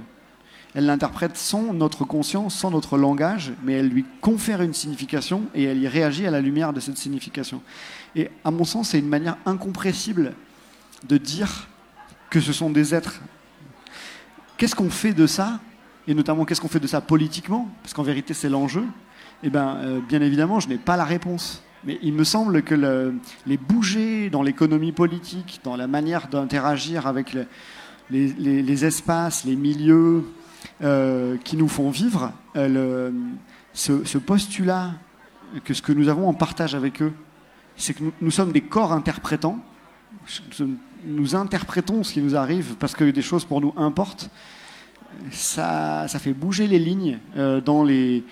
Elle 0.76 0.84
l'interprète 0.84 1.38
sans 1.38 1.72
notre 1.72 2.04
conscience, 2.04 2.54
sans 2.54 2.70
notre 2.70 2.98
langage, 2.98 3.54
mais 3.64 3.72
elle 3.72 3.88
lui 3.88 4.04
confère 4.20 4.60
une 4.60 4.74
signification 4.74 5.44
et 5.54 5.64
elle 5.64 5.78
y 5.78 5.88
réagit 5.88 6.26
à 6.26 6.30
la 6.30 6.42
lumière 6.42 6.74
de 6.74 6.80
cette 6.80 6.98
signification. 6.98 7.62
Et 8.14 8.28
à 8.44 8.50
mon 8.50 8.64
sens, 8.64 8.90
c'est 8.90 8.98
une 8.98 9.08
manière 9.08 9.38
incompressible 9.46 10.34
de 11.08 11.16
dire 11.16 11.68
que 12.28 12.42
ce 12.42 12.52
sont 12.52 12.68
des 12.68 12.94
êtres. 12.94 13.22
Qu'est-ce 14.58 14.74
qu'on 14.74 14.90
fait 14.90 15.14
de 15.14 15.26
ça 15.26 15.60
Et 16.06 16.12
notamment, 16.12 16.44
qu'est-ce 16.44 16.60
qu'on 16.60 16.68
fait 16.68 16.78
de 16.78 16.86
ça 16.86 17.00
politiquement 17.00 17.70
Parce 17.82 17.94
qu'en 17.94 18.02
vérité, 18.02 18.34
c'est 18.34 18.50
l'enjeu. 18.50 18.84
Eh 19.42 19.48
bien, 19.48 19.76
euh, 19.76 20.00
bien 20.06 20.20
évidemment, 20.20 20.60
je 20.60 20.68
n'ai 20.68 20.76
pas 20.76 20.98
la 20.98 21.04
réponse. 21.04 21.62
Mais 21.84 21.98
il 22.02 22.12
me 22.12 22.24
semble 22.24 22.62
que 22.62 23.14
les 23.46 23.56
bouger 23.56 24.28
dans 24.28 24.42
l'économie 24.42 24.92
politique, 24.92 25.60
dans 25.64 25.76
la 25.76 25.86
manière 25.86 26.28
d'interagir 26.28 27.06
avec 27.06 27.34
les, 28.10 28.84
espaces, 28.84 29.44
les 29.44 29.56
milieux 29.56 30.24
euh, 30.82 31.38
qui 31.42 31.56
nous 31.56 31.68
font 31.68 31.88
vivre, 31.88 32.32
euh, 32.54 33.10
ce, 33.72 34.18
postulat 34.18 34.92
que 35.64 35.72
ce 35.72 35.80
que 35.80 35.92
nous 35.92 36.08
avons 36.08 36.28
en 36.28 36.34
partage 36.34 36.74
avec 36.74 37.00
eux, 37.00 37.14
c'est 37.76 37.94
que 37.94 38.02
nous, 38.20 38.30
sommes 38.30 38.52
des 38.52 38.60
corps 38.60 38.92
interprétants. 38.92 39.58
Nous 41.06 41.34
interprétons 41.34 42.02
ce 42.02 42.12
qui 42.12 42.20
nous 42.20 42.36
arrive 42.36 42.74
parce 42.78 42.94
que 42.94 43.04
des 43.04 43.22
choses 43.22 43.46
pour 43.46 43.62
nous 43.62 43.72
importent. 43.78 44.28
Ça, 45.30 46.06
fait 46.08 46.34
bouger 46.34 46.66
les 46.66 46.78
lignes 46.78 47.20
euh, 47.38 47.62
dans 47.62 47.82
les, 47.82 48.22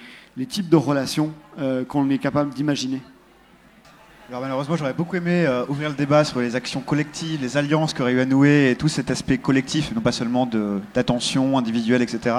types 0.49 0.69
de 0.69 0.77
relations 0.77 1.33
qu'on 1.89 2.11
est 2.11 2.19
capable 2.19 2.53
d'imaginer. 2.53 3.01
Alors 4.31 4.41
malheureusement, 4.41 4.75
j'aurais 4.75 4.95
beaucoup 4.95 5.17
aimé 5.17 5.45
euh, 5.47 5.67
ouvrir 5.69 5.91
le 5.91 5.95
débat 5.95 6.25
sur 6.25 6.41
les 6.41 6.57
actions 6.57 6.81
collectives, 6.81 7.43
les 7.43 7.59
alliances 7.59 7.93
qu'aurait 7.93 8.13
eu 8.13 8.21
à 8.21 8.25
nouer 8.25 8.71
et 8.71 8.75
tout 8.75 8.89
cet 8.89 9.11
aspect 9.11 9.37
collectif, 9.37 9.93
non 9.95 10.01
pas 10.01 10.13
seulement 10.13 10.49
d'attention 10.95 11.59
individuelle, 11.59 12.01
etc. 12.01 12.37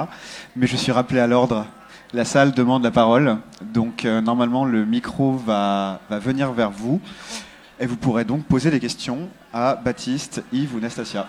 Mais 0.56 0.66
je 0.66 0.74
suis 0.74 0.90
rappelé 0.90 1.20
à 1.20 1.28
l'ordre. 1.28 1.64
La 2.12 2.24
salle 2.24 2.50
demande 2.50 2.82
la 2.82 2.90
parole, 2.90 3.38
donc 3.62 4.04
euh, 4.04 4.20
normalement 4.20 4.64
le 4.64 4.84
micro 4.84 5.34
va, 5.34 6.00
va 6.10 6.18
venir 6.18 6.50
vers 6.50 6.72
vous 6.72 7.00
et 7.78 7.86
vous 7.86 7.96
pourrez 7.96 8.24
donc 8.24 8.42
poser 8.46 8.72
des 8.72 8.80
questions 8.80 9.28
à 9.52 9.76
Baptiste, 9.76 10.42
Yves 10.52 10.74
ou 10.74 10.80
Nastasia. 10.80 11.28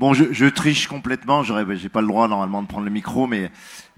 Bon, 0.00 0.14
je, 0.14 0.46
triche 0.46 0.86
complètement, 0.86 1.42
j'ai 1.42 1.90
pas 1.90 2.00
le 2.00 2.06
droit 2.06 2.26
normalement 2.26 2.62
de 2.62 2.66
prendre 2.66 2.86
le 2.86 2.90
micro, 2.90 3.26
mais 3.26 3.50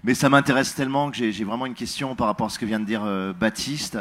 mais 0.03 0.13
ça 0.13 0.27
m'intéresse 0.27 0.75
tellement 0.75 1.09
que 1.09 1.15
j'ai 1.15 1.43
vraiment 1.45 1.65
une 1.65 1.75
question 1.75 2.13
par 2.13 2.27
rapport 2.27 2.47
à 2.47 2.49
ce 2.49 2.59
que 2.59 2.65
vient 2.65 2.81
de 2.81 2.85
dire 2.85 3.03
euh, 3.05 3.31
Baptiste. 3.31 3.97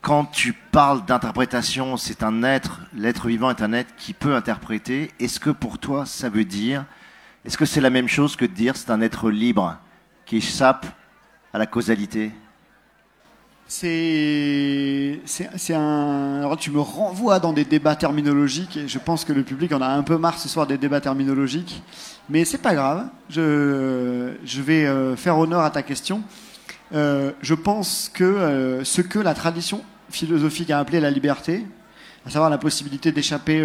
Quand 0.00 0.26
tu 0.26 0.52
parles 0.52 1.04
d'interprétation, 1.06 1.96
c'est 1.96 2.22
un 2.22 2.44
être, 2.44 2.82
l'être 2.94 3.26
vivant 3.26 3.50
est 3.50 3.62
un 3.62 3.72
être 3.72 3.96
qui 3.96 4.12
peut 4.12 4.36
interpréter. 4.36 5.10
Est-ce 5.18 5.40
que 5.40 5.50
pour 5.50 5.80
toi, 5.80 6.06
ça 6.06 6.28
veut 6.28 6.44
dire, 6.44 6.84
est-ce 7.44 7.58
que 7.58 7.64
c'est 7.64 7.80
la 7.80 7.90
même 7.90 8.06
chose 8.06 8.36
que 8.36 8.44
de 8.44 8.54
dire 8.54 8.76
c'est 8.76 8.92
un 8.92 9.00
être 9.00 9.28
libre 9.28 9.76
qui 10.24 10.36
échappe 10.36 10.86
à 11.52 11.58
la 11.58 11.66
causalité? 11.66 12.30
C'est 13.68 15.20
un. 15.74 16.38
Alors 16.38 16.56
tu 16.56 16.70
me 16.70 16.80
renvoies 16.80 17.38
dans 17.38 17.52
des 17.52 17.66
débats 17.66 17.96
terminologiques 17.96 18.78
et 18.78 18.88
je 18.88 18.98
pense 18.98 19.26
que 19.26 19.34
le 19.34 19.42
public 19.42 19.72
en 19.72 19.82
a 19.82 19.88
un 19.88 20.02
peu 20.02 20.16
marre 20.16 20.38
ce 20.38 20.48
soir 20.48 20.66
des 20.66 20.78
débats 20.78 21.02
terminologiques, 21.02 21.82
mais 22.30 22.46
c'est 22.46 22.58
pas 22.58 22.74
grave. 22.74 23.08
Je, 23.28 24.32
je 24.42 24.62
vais 24.62 24.86
euh, 24.86 25.16
faire 25.16 25.38
honneur 25.38 25.60
à 25.60 25.70
ta 25.70 25.82
question. 25.82 26.22
Euh, 26.94 27.32
je 27.42 27.54
pense 27.54 28.10
que 28.12 28.24
euh, 28.24 28.84
ce 28.84 29.02
que 29.02 29.18
la 29.18 29.34
tradition 29.34 29.84
philosophique 30.08 30.70
a 30.70 30.78
appelé 30.78 31.00
la 31.00 31.10
liberté, 31.10 31.66
à 32.24 32.30
savoir 32.30 32.48
la 32.48 32.56
possibilité 32.56 33.12
d'échapper 33.12 33.62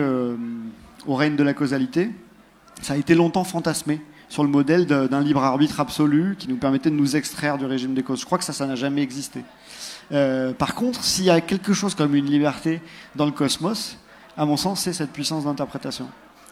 au 1.08 1.16
règne 1.16 1.38
de 1.38 1.44
la 1.44 1.54
causalité, 1.54 2.12
ça 2.82 2.94
a 2.94 2.98
été 2.98 3.16
longtemps 3.16 3.46
fantasmé 3.46 4.02
sur 4.28 4.44
le 4.44 4.50
modèle 4.50 4.86
d'un 4.86 5.22
libre 5.22 5.44
arbitre 5.44 5.80
absolu 5.80 6.36
qui 6.38 6.50
nous 6.50 6.58
permettait 6.58 6.90
de 6.90 6.96
nous 6.96 7.16
extraire 7.16 7.58
du 7.58 7.66
régime 7.66 7.94
des 7.94 8.04
causes. 8.04 8.20
Je 8.20 8.26
crois 8.26 8.38
que 8.38 8.44
ça, 8.44 8.52
ça 8.52 8.66
n'a 8.66 8.76
jamais 8.76 9.02
existé. 9.02 9.42
Euh, 10.12 10.54
par 10.54 10.76
contre, 10.76 11.04
s'il 11.04 11.26
y 11.26 11.30
a 11.30 11.42
quelque 11.42 11.74
chose 11.74 11.96
comme 11.96 12.16
une 12.16 12.26
liberté 12.26 12.82
dans 13.16 13.26
le 13.26 13.32
cosmos, 13.32 13.98
à 14.38 14.46
mon 14.46 14.58
sens, 14.58 14.82
c'est 14.82 14.94
cette 14.94 15.12
puissance 15.12 15.46
d'interprétation. 15.46 16.08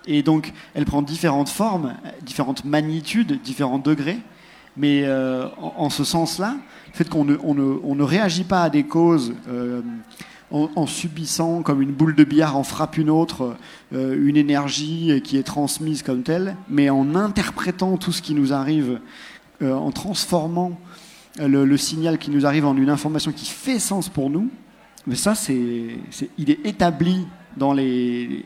Et 0.08 0.24
donc, 0.24 0.54
elle 0.74 0.86
prend 0.86 1.02
différentes 1.02 1.50
formes, 1.50 1.96
différentes 2.22 2.66
magnitudes, 2.66 3.42
différents 3.42 3.80
degrés. 3.80 4.20
Mais 4.78 5.04
euh, 5.04 5.48
en, 5.58 5.90
ce 5.90 6.04
sens-là, 6.04 6.56
le 6.88 6.94
fait 6.94 7.10
qu'on 7.10 7.26
ne, 7.26 8.04
réagit 8.04 8.46
pas 8.46 8.64
à 8.64 8.70
des 8.70 8.84
causes 8.84 9.34
euh, 9.50 9.82
en, 10.50 10.88
subissant, 10.88 11.62
comme 11.62 11.82
une 11.82 11.92
boule 11.92 12.16
de 12.16 12.24
billard 12.24 12.58
en 12.58 12.64
frappe 12.64 12.98
une 12.98 13.10
autre, 13.10 13.56
une 13.94 14.36
énergie 14.36 15.22
qui 15.24 15.38
est 15.38 15.44
transmise 15.44 16.04
comme 16.04 16.24
telle, 16.24 16.58
mais 16.70 16.90
en 16.90 17.16
interprétant 17.16 17.96
tout 17.96 18.12
ce 18.12 18.22
qui 18.22 18.34
nous 18.34 18.52
arrive, 18.52 19.00
en 19.62 19.92
transformant 19.92 20.78
le, 21.38 21.78
signal 21.78 22.18
qui 22.18 22.32
nous 22.32 22.46
arrive 22.46 22.66
en 22.66 22.76
une 22.76 22.90
information 22.90 23.32
qui 23.32 23.46
fait 23.46 23.80
sens 23.80 24.10
pour 24.10 24.30
nous, 24.30 24.50
mais 25.08 25.16
ça, 25.16 25.36
c'est, 25.36 25.98
il 26.38 26.50
est 26.50 26.66
établi 26.66 27.28
dans 27.58 27.74
les, 27.74 28.46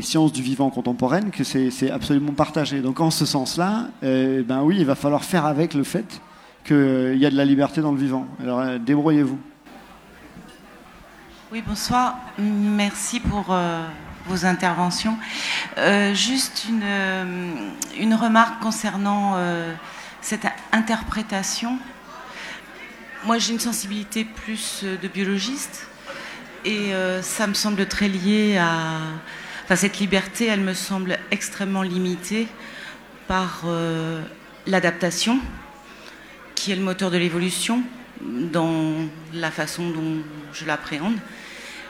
sciences 0.00 0.32
du 0.32 0.42
vivant 0.42 0.70
contemporaines 0.70 1.30
que 1.30 1.44
c'est, 1.44 1.90
absolument 1.90 2.32
partagé. 2.32 2.80
Donc 2.80 3.00
en 3.00 3.10
ce 3.10 3.26
sens-là, 3.26 3.88
euh, 4.02 4.42
ben 4.42 4.62
oui, 4.62 4.76
il 4.78 4.86
va 4.86 4.94
falloir 4.94 5.24
faire 5.24 5.46
avec 5.46 5.74
le 5.74 5.82
fait 5.82 6.20
qu'il 6.64 7.16
y 7.16 7.26
a 7.26 7.30
de 7.30 7.36
la 7.36 7.44
liberté 7.44 7.80
dans 7.80 7.92
le 7.92 7.98
vivant. 7.98 8.26
Alors 8.40 8.60
euh, 8.60 8.78
débrouillez-vous. 8.78 9.38
Oui, 11.52 11.64
bonsoir. 11.66 12.16
Merci 12.38 13.18
pour 13.18 13.46
euh, 13.50 13.84
vos 14.26 14.46
interventions. 14.46 15.16
juste 16.12 16.66
une, 16.68 18.14
remarque 18.14 18.62
concernant 18.62 19.36
cette 20.22 20.46
interprétation. 20.72 21.78
Moi, 23.24 23.38
j'ai 23.38 23.52
une 23.52 23.60
sensibilité 23.60 24.24
plus 24.24 24.80
euh, 24.84 24.96
de 24.96 25.08
biologiste 25.08 25.86
et 26.64 26.94
euh, 26.94 27.22
ça 27.22 27.46
me 27.46 27.54
semble 27.54 27.86
très 27.86 28.08
lié 28.08 28.58
à. 28.58 28.98
Enfin, 29.64 29.76
cette 29.76 29.98
liberté, 29.98 30.46
elle 30.46 30.60
me 30.60 30.74
semble 30.74 31.18
extrêmement 31.30 31.82
limitée 31.82 32.48
par 33.28 33.62
euh, 33.66 34.22
l'adaptation, 34.66 35.38
qui 36.54 36.72
est 36.72 36.76
le 36.76 36.82
moteur 36.82 37.10
de 37.10 37.16
l'évolution 37.16 37.82
dans 38.20 39.08
la 39.32 39.50
façon 39.50 39.88
dont 39.90 40.22
je 40.52 40.64
l'appréhende. 40.64 41.16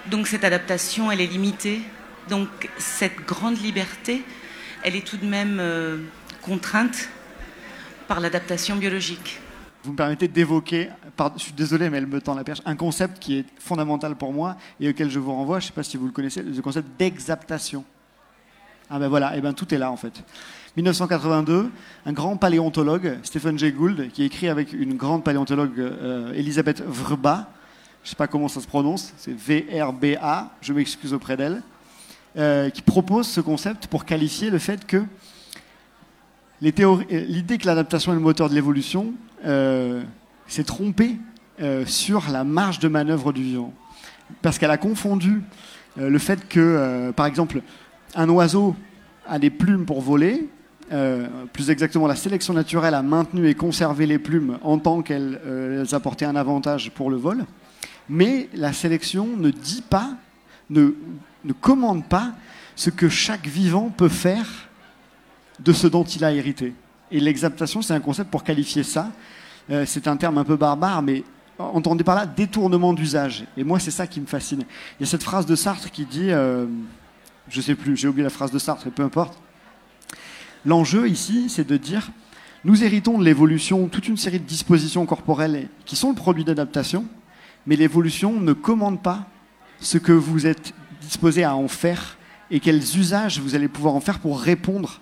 Donc, 0.07 0.27
cette 0.27 0.45
adaptation, 0.45 1.11
elle 1.11 1.21
est 1.21 1.27
limitée. 1.27 1.81
Donc, 2.29 2.49
cette 2.79 3.25
grande 3.25 3.61
liberté, 3.61 4.23
elle 4.83 4.95
est 4.95 5.07
tout 5.07 5.17
de 5.17 5.27
même 5.27 5.61
contrainte 6.43 7.09
par 8.11 8.19
l'adaptation 8.19 8.75
biologique. 8.75 9.39
Vous 9.85 9.93
me 9.93 9.97
permettez 9.97 10.27
d'évoquer, 10.27 10.89
je 11.37 11.43
suis 11.45 11.53
désolé, 11.53 11.89
mais 11.89 11.99
elle 11.99 12.09
me 12.09 12.21
tend 12.21 12.35
la 12.35 12.43
perche, 12.43 12.61
un 12.65 12.75
concept 12.75 13.21
qui 13.21 13.39
est 13.39 13.45
fondamental 13.61 14.17
pour 14.17 14.33
moi 14.33 14.57
et 14.81 14.89
auquel 14.89 15.09
je 15.09 15.21
vous 15.21 15.31
renvoie, 15.31 15.61
je 15.61 15.67
ne 15.67 15.69
sais 15.69 15.75
pas 15.75 15.85
si 15.85 15.97
vous 15.97 16.07
le 16.07 16.11
connaissez, 16.11 16.43
le 16.43 16.61
concept 16.61 16.89
d'exaptation. 16.99 17.85
Ah 18.91 18.99
ben 18.99 19.07
voilà, 19.07 19.37
et 19.37 19.39
eh 19.39 19.41
ben 19.41 19.53
tout 19.53 19.73
est 19.73 19.79
là 19.79 19.93
en 19.93 19.97
fait. 19.97 20.25
1982, 20.77 21.71
un 22.05 22.13
grand 22.13 22.37
paléontologue, 22.37 23.17
Stephen 23.23 23.57
Jay 23.57 23.71
Gould, 23.71 24.11
qui 24.11 24.25
écrit 24.25 24.49
avec 24.49 24.73
une 24.73 24.97
grande 24.97 25.23
paléontologue, 25.23 25.79
euh, 25.79 26.33
Elisabeth 26.33 26.83
Vrba, 26.85 27.49
je 28.03 28.09
ne 28.09 28.11
sais 28.11 28.17
pas 28.17 28.27
comment 28.27 28.49
ça 28.49 28.61
se 28.61 28.67
prononce, 28.67 29.13
c'est 29.19 29.37
V-R-B-A, 29.39 30.51
je 30.63 30.73
m'excuse 30.73 31.15
auprès 31.15 31.37
d'elle, 31.37 31.63
euh, 32.37 32.71
qui 32.71 32.83
propose 32.83 33.29
ce 33.29 33.41
concept 33.41 33.87
pour 33.87 34.05
qualifier 34.05 34.51
le 34.51 34.59
fait 34.59 34.85
que 34.85 35.05
l'idée 36.61 37.59
que 37.59 37.67
l'adaptation 37.67 38.13
est 38.13 38.17
le 38.17 38.21
moteur 38.21 38.49
de 38.49 38.55
l'évolution 38.55 39.15
euh, 39.47 40.03
s'est 40.47 40.65
trompée 40.65 41.17
euh, 41.61 41.85
sur 41.87 42.31
la 42.31 42.45
marge 42.45 42.79
de 42.79 42.89
manœuvre 42.89 43.33
du 43.33 43.43
vivant. 43.43 43.73
Parce 44.43 44.59
qu'elle 44.59 44.71
a 44.71 44.79
confondu 44.79 45.43
le 45.97 46.19
fait 46.19 46.49
que, 46.49 47.11
par 47.17 47.27
exemple, 47.27 47.63
un 48.15 48.29
oiseau 48.29 48.77
a 49.27 49.41
des 49.41 49.51
plumes 49.51 49.85
pour 49.85 50.01
voler, 50.01 50.49
plus 51.53 51.69
exactement, 51.69 52.07
la 52.07 52.15
sélection 52.15 52.55
naturelle 52.55 52.95
a 52.95 53.03
maintenu 53.03 53.49
et 53.49 53.55
conservé 53.55 54.07
les 54.07 54.21
plumes 54.21 54.59
en 54.63 54.79
tant 54.79 55.03
qu'elles 55.03 55.41
apportaient 55.91 56.27
un 56.27 56.37
avantage 56.37 56.93
pour 56.93 57.11
le 57.11 57.17
vol. 57.17 57.45
Mais 58.09 58.49
la 58.55 58.73
sélection 58.73 59.27
ne 59.37 59.51
dit 59.51 59.83
pas, 59.83 60.11
ne, 60.71 60.95
ne 61.45 61.53
commande 61.53 62.05
pas 62.05 62.35
ce 62.77 62.91
que 62.91 63.09
chaque 63.09 63.47
vivant 63.47 63.91
peut 63.91 64.09
faire 64.09 64.70
de 65.61 65.73
ce 65.73 65.87
dont 65.87 66.05
il 66.05 66.25
a 66.25 66.33
hérité. 66.33 66.75
Et 67.11 67.21
l'exaptation, 67.21 67.83
c'est 67.83 67.95
un 67.95 68.01
concept 68.01 68.31
pour 68.31 68.45
qualifier 68.45 68.83
ça. 68.83 69.11
Euh, 69.71 69.85
c'est 69.87 70.09
un 70.09 70.17
terme 70.17 70.39
un 70.39 70.45
peu 70.45 70.57
barbare, 70.57 71.03
mais 71.03 71.25
entendez 71.59 72.05
par 72.05 72.15
là 72.15 72.27
détournement 72.27 72.93
d'usage. 72.93 73.45
Et 73.57 73.65
moi, 73.65 73.79
c'est 73.79 73.91
ça 73.91 74.07
qui 74.07 74.21
me 74.21 74.27
fascine. 74.27 74.65
Il 74.99 75.03
y 75.03 75.05
a 75.05 75.07
cette 75.07 75.23
phrase 75.23 75.47
de 75.47 75.55
Sartre 75.55 75.91
qui 75.91 76.05
dit, 76.05 76.31
euh, 76.31 76.67
je 77.49 77.61
sais 77.61 77.75
plus, 77.75 77.97
j'ai 77.97 78.09
oublié 78.09 78.25
la 78.25 78.31
phrase 78.31 78.53
de 78.53 78.59
Sartre, 78.59 78.91
peu 78.91 79.03
importe. 79.03 79.39
L'enjeu 80.65 81.09
ici, 81.09 81.49
c'est 81.49 81.67
de 81.67 81.77
dire, 81.77 82.11
nous 82.65 82.85
héritons 82.85 83.19
de 83.19 83.25
l'évolution 83.25 83.89
toute 83.89 84.09
une 84.09 84.17
série 84.17 84.39
de 84.39 84.45
dispositions 84.45 85.07
corporelles 85.07 85.69
qui 85.85 85.97
sont 85.97 86.11
le 86.11 86.15
produit 86.15 86.45
d'adaptation, 86.45 87.07
mais 87.67 87.77
l'évolution 87.77 88.39
ne 88.41 88.53
commande 88.53 89.03
pas 89.03 89.27
ce 89.81 89.99
que 89.99 90.13
vous 90.13 90.47
êtes 90.47 90.75
disposé 91.01 91.45
à 91.45 91.57
en 91.57 91.69
faire 91.69 92.19
et 92.51 92.61
quels 92.61 92.99
usages 92.99 93.41
vous 93.41 93.55
allez 93.55 93.69
pouvoir 93.69 93.95
en 93.95 94.01
faire 94.01 94.19
pour 94.19 94.41
répondre 94.41 95.01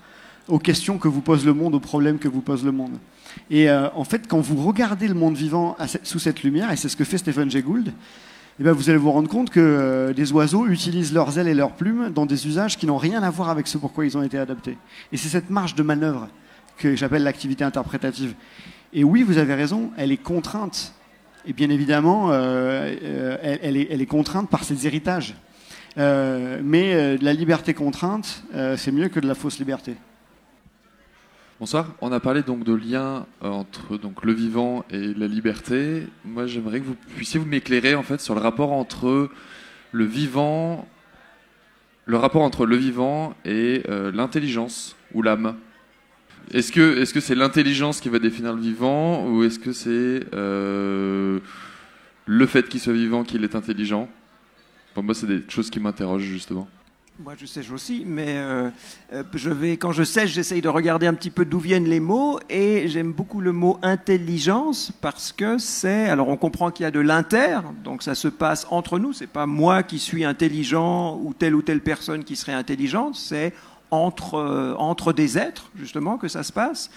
aux 0.49 0.59
questions 0.59 0.99
que 0.99 1.09
vous 1.09 1.21
pose 1.21 1.45
le 1.45 1.53
monde, 1.53 1.75
aux 1.75 1.81
problèmes 1.81 2.19
que 2.19 2.29
vous 2.29 2.41
pose 2.41 2.65
le 2.65 2.73
monde. 2.73 2.99
Et 3.51 3.71
euh, 3.71 3.89
en 3.95 4.05
fait, 4.05 4.27
quand 4.27 4.41
vous 4.41 4.57
regardez 4.67 5.09
le 5.09 5.15
monde 5.15 5.37
vivant 5.37 5.77
sous 6.03 6.19
cette 6.19 6.43
lumière, 6.43 6.73
et 6.73 6.77
c'est 6.77 6.89
ce 6.89 6.97
que 6.97 7.05
fait 7.05 7.19
Stephen 7.19 7.51
Jay 7.51 7.63
Gould, 7.63 7.93
eh 8.61 8.63
bien, 8.65 8.73
vous 8.73 8.91
allez 8.91 8.99
vous 8.99 9.13
rendre 9.13 9.29
compte 9.29 9.51
que 9.51 9.61
euh, 9.61 10.13
des 10.13 10.33
oiseaux 10.33 10.67
utilisent 10.67 11.13
leurs 11.13 11.39
ailes 11.39 11.47
et 11.47 11.55
leurs 11.55 11.73
plumes 11.73 12.11
dans 12.13 12.27
des 12.27 12.47
usages 12.49 12.77
qui 12.77 12.87
n'ont 12.87 12.97
rien 12.97 13.23
à 13.23 13.31
voir 13.31 13.51
avec 13.51 13.69
ce 13.69 13.79
pourquoi 13.79 14.05
ils 14.05 14.19
ont 14.19 14.23
été 14.23 14.39
adaptés. 14.39 14.77
Et 15.13 15.17
c'est 15.17 15.29
cette 15.29 15.51
marge 15.51 15.75
de 15.75 15.83
manœuvre 15.83 16.29
que 16.77 16.97
j'appelle 16.97 17.23
l'activité 17.23 17.63
interprétative. 17.63 18.35
Et 18.93 19.05
oui, 19.05 19.23
vous 19.23 19.39
avez 19.39 19.55
raison, 19.55 19.91
elle 19.97 20.11
est 20.11 20.17
contrainte. 20.17 20.95
Et 21.47 21.53
bien 21.53 21.71
évidemment, 21.71 22.29
euh, 22.31 23.37
elle, 23.63 23.77
est, 23.77 24.07
contrainte 24.07 24.51
par 24.51 24.65
ses 24.65 24.87
héritages. 24.87 25.35
mais 25.97 27.17
la 27.19 27.33
liberté 27.33 27.75
contrainte, 27.75 28.43
c'est 28.77 28.93
mieux 28.93 29.09
que 29.09 29.21
de 29.21 29.27
la 29.27 29.35
fausse 29.35 29.59
liberté. 29.59 29.95
Bonsoir. 31.61 31.93
On 32.01 32.13
a 32.13 32.21
parlé 32.21 32.45
donc 32.45 32.63
de 32.63 32.73
lien 32.73 33.27
euh, 33.43 33.49
entre 33.49 33.99
le 34.23 34.33
vivant 34.33 34.85
et 34.93 35.13
la 35.13 35.27
liberté. 35.27 36.07
Moi, 36.25 36.47
j'aimerais 36.47 36.79
que 36.79 36.85
vous 36.85 36.95
puissiez 37.17 37.41
vous 37.41 37.47
m'éclairer 37.47 37.97
en 37.97 38.05
fait 38.05 38.21
sur 38.21 38.37
le 38.37 38.41
rapport 38.41 38.71
entre 38.71 39.29
le 39.91 40.05
vivant, 40.05 40.87
entre 42.07 42.65
le 42.65 42.77
vivant 42.77 43.35
et 43.45 43.83
euh, 43.89 44.13
l'intelligence 44.13 44.95
ou 45.15 45.23
l'âme. 45.23 45.57
Est-ce 46.55 46.71
que 46.71 46.99
est-ce 46.99 47.13
que 47.13 47.19
c'est 47.19 47.35
l'intelligence 47.35 48.01
qui 48.01 48.09
va 48.09 48.21
définir 48.21 48.55
le 48.55 48.61
vivant 48.61 49.27
ou 49.27 49.43
est-ce 49.43 49.59
que 49.59 49.73
c'est 49.73 50.33
euh, 50.35 51.41
le 52.27 52.47
fait 52.47 52.69
qu'il 52.69 52.79
soit 52.79 52.93
vivant 52.93 53.25
qu'il 53.25 53.43
est 53.43 53.57
intelligent? 53.57 54.09
Pour 54.95 55.03
moi, 55.03 55.13
c'est 55.13 55.27
des 55.27 55.43
choses 55.49 55.71
qui 55.71 55.81
m'interrogent 55.81 56.23
justement. 56.23 56.69
Moi, 57.21 57.35
je 57.37 57.47
sèche 57.47 57.73
aussi, 57.73 58.05
mais 58.07 58.37
euh, 58.37 58.71
euh, 59.13 59.25
quand 59.77 59.91
je 59.91 60.05
sèche, 60.05 60.31
j'essaye 60.31 60.61
de 60.61 60.69
regarder 60.69 61.09
un 61.09 61.15
petit 61.15 61.31
peu 61.31 61.45
d'où 61.45 61.59
viennent 61.59 61.89
les 61.89 61.99
mots, 61.99 62.39
et 62.49 62.87
j'aime 62.87 63.11
beaucoup 63.11 63.41
le 63.41 63.51
mot 63.51 63.77
intelligence 63.83 64.93
parce 65.01 65.33
que 65.33 65.59
c'est. 65.59 66.09
Alors, 66.09 66.29
on 66.29 66.37
comprend 66.37 66.71
qu'il 66.71 66.85
y 66.85 66.87
a 66.87 66.93
de 66.93 67.01
l'inter, 67.01 67.59
donc 67.83 68.05
ça 68.05 68.15
se 68.15 68.29
passe 68.29 68.69
entre 68.71 69.01
nous. 69.01 69.13
C'est 69.13 69.27
pas 69.27 69.47
moi 69.47 69.83
qui 69.83 69.99
suis 69.99 70.25
intelligent 70.25 71.19
ou 71.21 71.35
telle 71.35 71.57
ou 71.57 71.63
telle 71.63 71.81
personne 71.81 72.23
qui 72.23 72.37
serait 72.37 72.53
intelligente. 72.53 73.17
C'est 73.17 73.53
entre 73.91 74.35
euh, 74.35 74.75
entre 74.77 75.13
des 75.13 75.39
êtres 75.39 75.73
justement 75.75 76.19
que 76.19 76.29
ça 76.29 76.45
se 76.45 76.53
passe. 76.53 76.89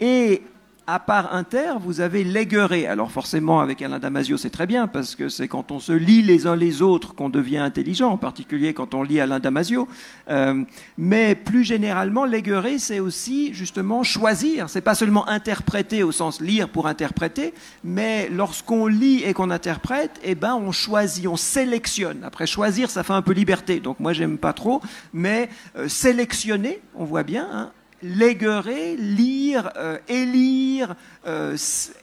Et 0.00 0.42
à 0.90 0.98
part 0.98 1.34
inter, 1.34 1.74
vous 1.78 2.00
avez 2.00 2.24
l'égueré. 2.24 2.86
Alors 2.86 3.12
forcément, 3.12 3.60
avec 3.60 3.82
Alain 3.82 3.98
Damasio, 3.98 4.38
c'est 4.38 4.48
très 4.48 4.66
bien, 4.66 4.86
parce 4.86 5.16
que 5.16 5.28
c'est 5.28 5.46
quand 5.46 5.70
on 5.70 5.80
se 5.80 5.92
lit 5.92 6.22
les 6.22 6.46
uns 6.46 6.56
les 6.56 6.80
autres 6.80 7.14
qu'on 7.14 7.28
devient 7.28 7.58
intelligent, 7.58 8.08
en 8.08 8.16
particulier 8.16 8.72
quand 8.72 8.94
on 8.94 9.02
lit 9.02 9.20
Alain 9.20 9.38
Damasio. 9.38 9.86
Euh, 10.30 10.64
mais 10.96 11.34
plus 11.34 11.62
généralement, 11.62 12.24
l'égueré, 12.24 12.78
c'est 12.78 13.00
aussi 13.00 13.52
justement 13.52 14.02
choisir. 14.02 14.70
C'est 14.70 14.80
pas 14.80 14.94
seulement 14.94 15.28
interpréter 15.28 16.02
au 16.02 16.10
sens 16.10 16.40
lire 16.40 16.70
pour 16.70 16.86
interpréter, 16.86 17.52
mais 17.84 18.30
lorsqu'on 18.30 18.86
lit 18.86 19.22
et 19.24 19.34
qu'on 19.34 19.50
interprète, 19.50 20.18
eh 20.24 20.34
ben 20.34 20.54
on 20.54 20.72
choisit, 20.72 21.26
on 21.26 21.36
sélectionne. 21.36 22.24
Après 22.24 22.46
choisir, 22.46 22.88
ça 22.88 23.02
fait 23.02 23.12
un 23.12 23.20
peu 23.20 23.32
liberté, 23.32 23.80
donc 23.80 24.00
moi 24.00 24.14
j'aime 24.14 24.38
pas 24.38 24.54
trop, 24.54 24.80
mais 25.12 25.50
euh, 25.76 25.86
sélectionner, 25.86 26.80
on 26.94 27.04
voit 27.04 27.24
bien, 27.24 27.46
hein, 27.52 27.72
léguer, 28.02 28.96
lire, 28.96 29.70
euh, 29.76 29.98
élire, 30.08 30.94
euh, 31.26 31.56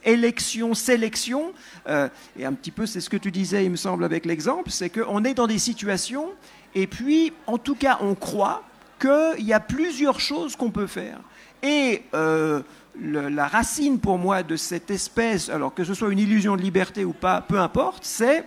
élection, 0.04 0.74
sélection. 0.74 1.54
Euh, 1.88 2.10
et 2.38 2.46
un 2.46 2.54
petit 2.54 2.72
peu, 2.72 2.86
c'est 2.86 3.02
ce 3.02 3.10
que 3.10 3.18
tu 3.18 3.32
disais, 3.32 3.66
il 3.66 3.72
me 3.72 3.76
semble, 3.76 4.04
avec 4.04 4.26
l'exemple, 4.26 4.72
c'est 4.72 4.90
qu'on 4.90 5.24
est 5.24 5.34
dans 5.34 5.48
des 5.48 5.60
situations, 5.60 6.30
et 6.74 6.88
puis, 6.88 7.32
en 7.48 7.58
tout 7.58 7.76
cas, 7.76 7.98
on 8.02 8.16
croit 8.16 8.64
qu'il 9.00 9.46
y 9.46 9.54
a 9.54 9.60
plusieurs 9.60 10.20
choses 10.20 10.56
qu'on 10.56 10.72
peut 10.72 10.88
faire. 10.88 11.20
Et 11.64 12.04
la 12.14 13.48
racine 13.48 14.00
pour 14.00 14.18
moi 14.18 14.44
de 14.44 14.56
cette 14.56 14.92
espèce, 14.92 15.50
alors 15.50 15.74
que 15.74 15.84
ce 15.84 15.94
soit 15.94 16.12
une 16.12 16.20
illusion 16.20 16.56
de 16.56 16.62
liberté 16.62 17.06
ou 17.06 17.14
pas, 17.14 17.42
peu 17.42 17.60
importe, 17.60 18.04
c'est, 18.04 18.44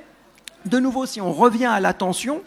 de 0.66 0.78
nouveau, 0.78 1.06
si 1.06 1.20
on 1.20 1.32
revient 1.32 1.66
à 1.66 1.80
l'attention, 1.80 2.42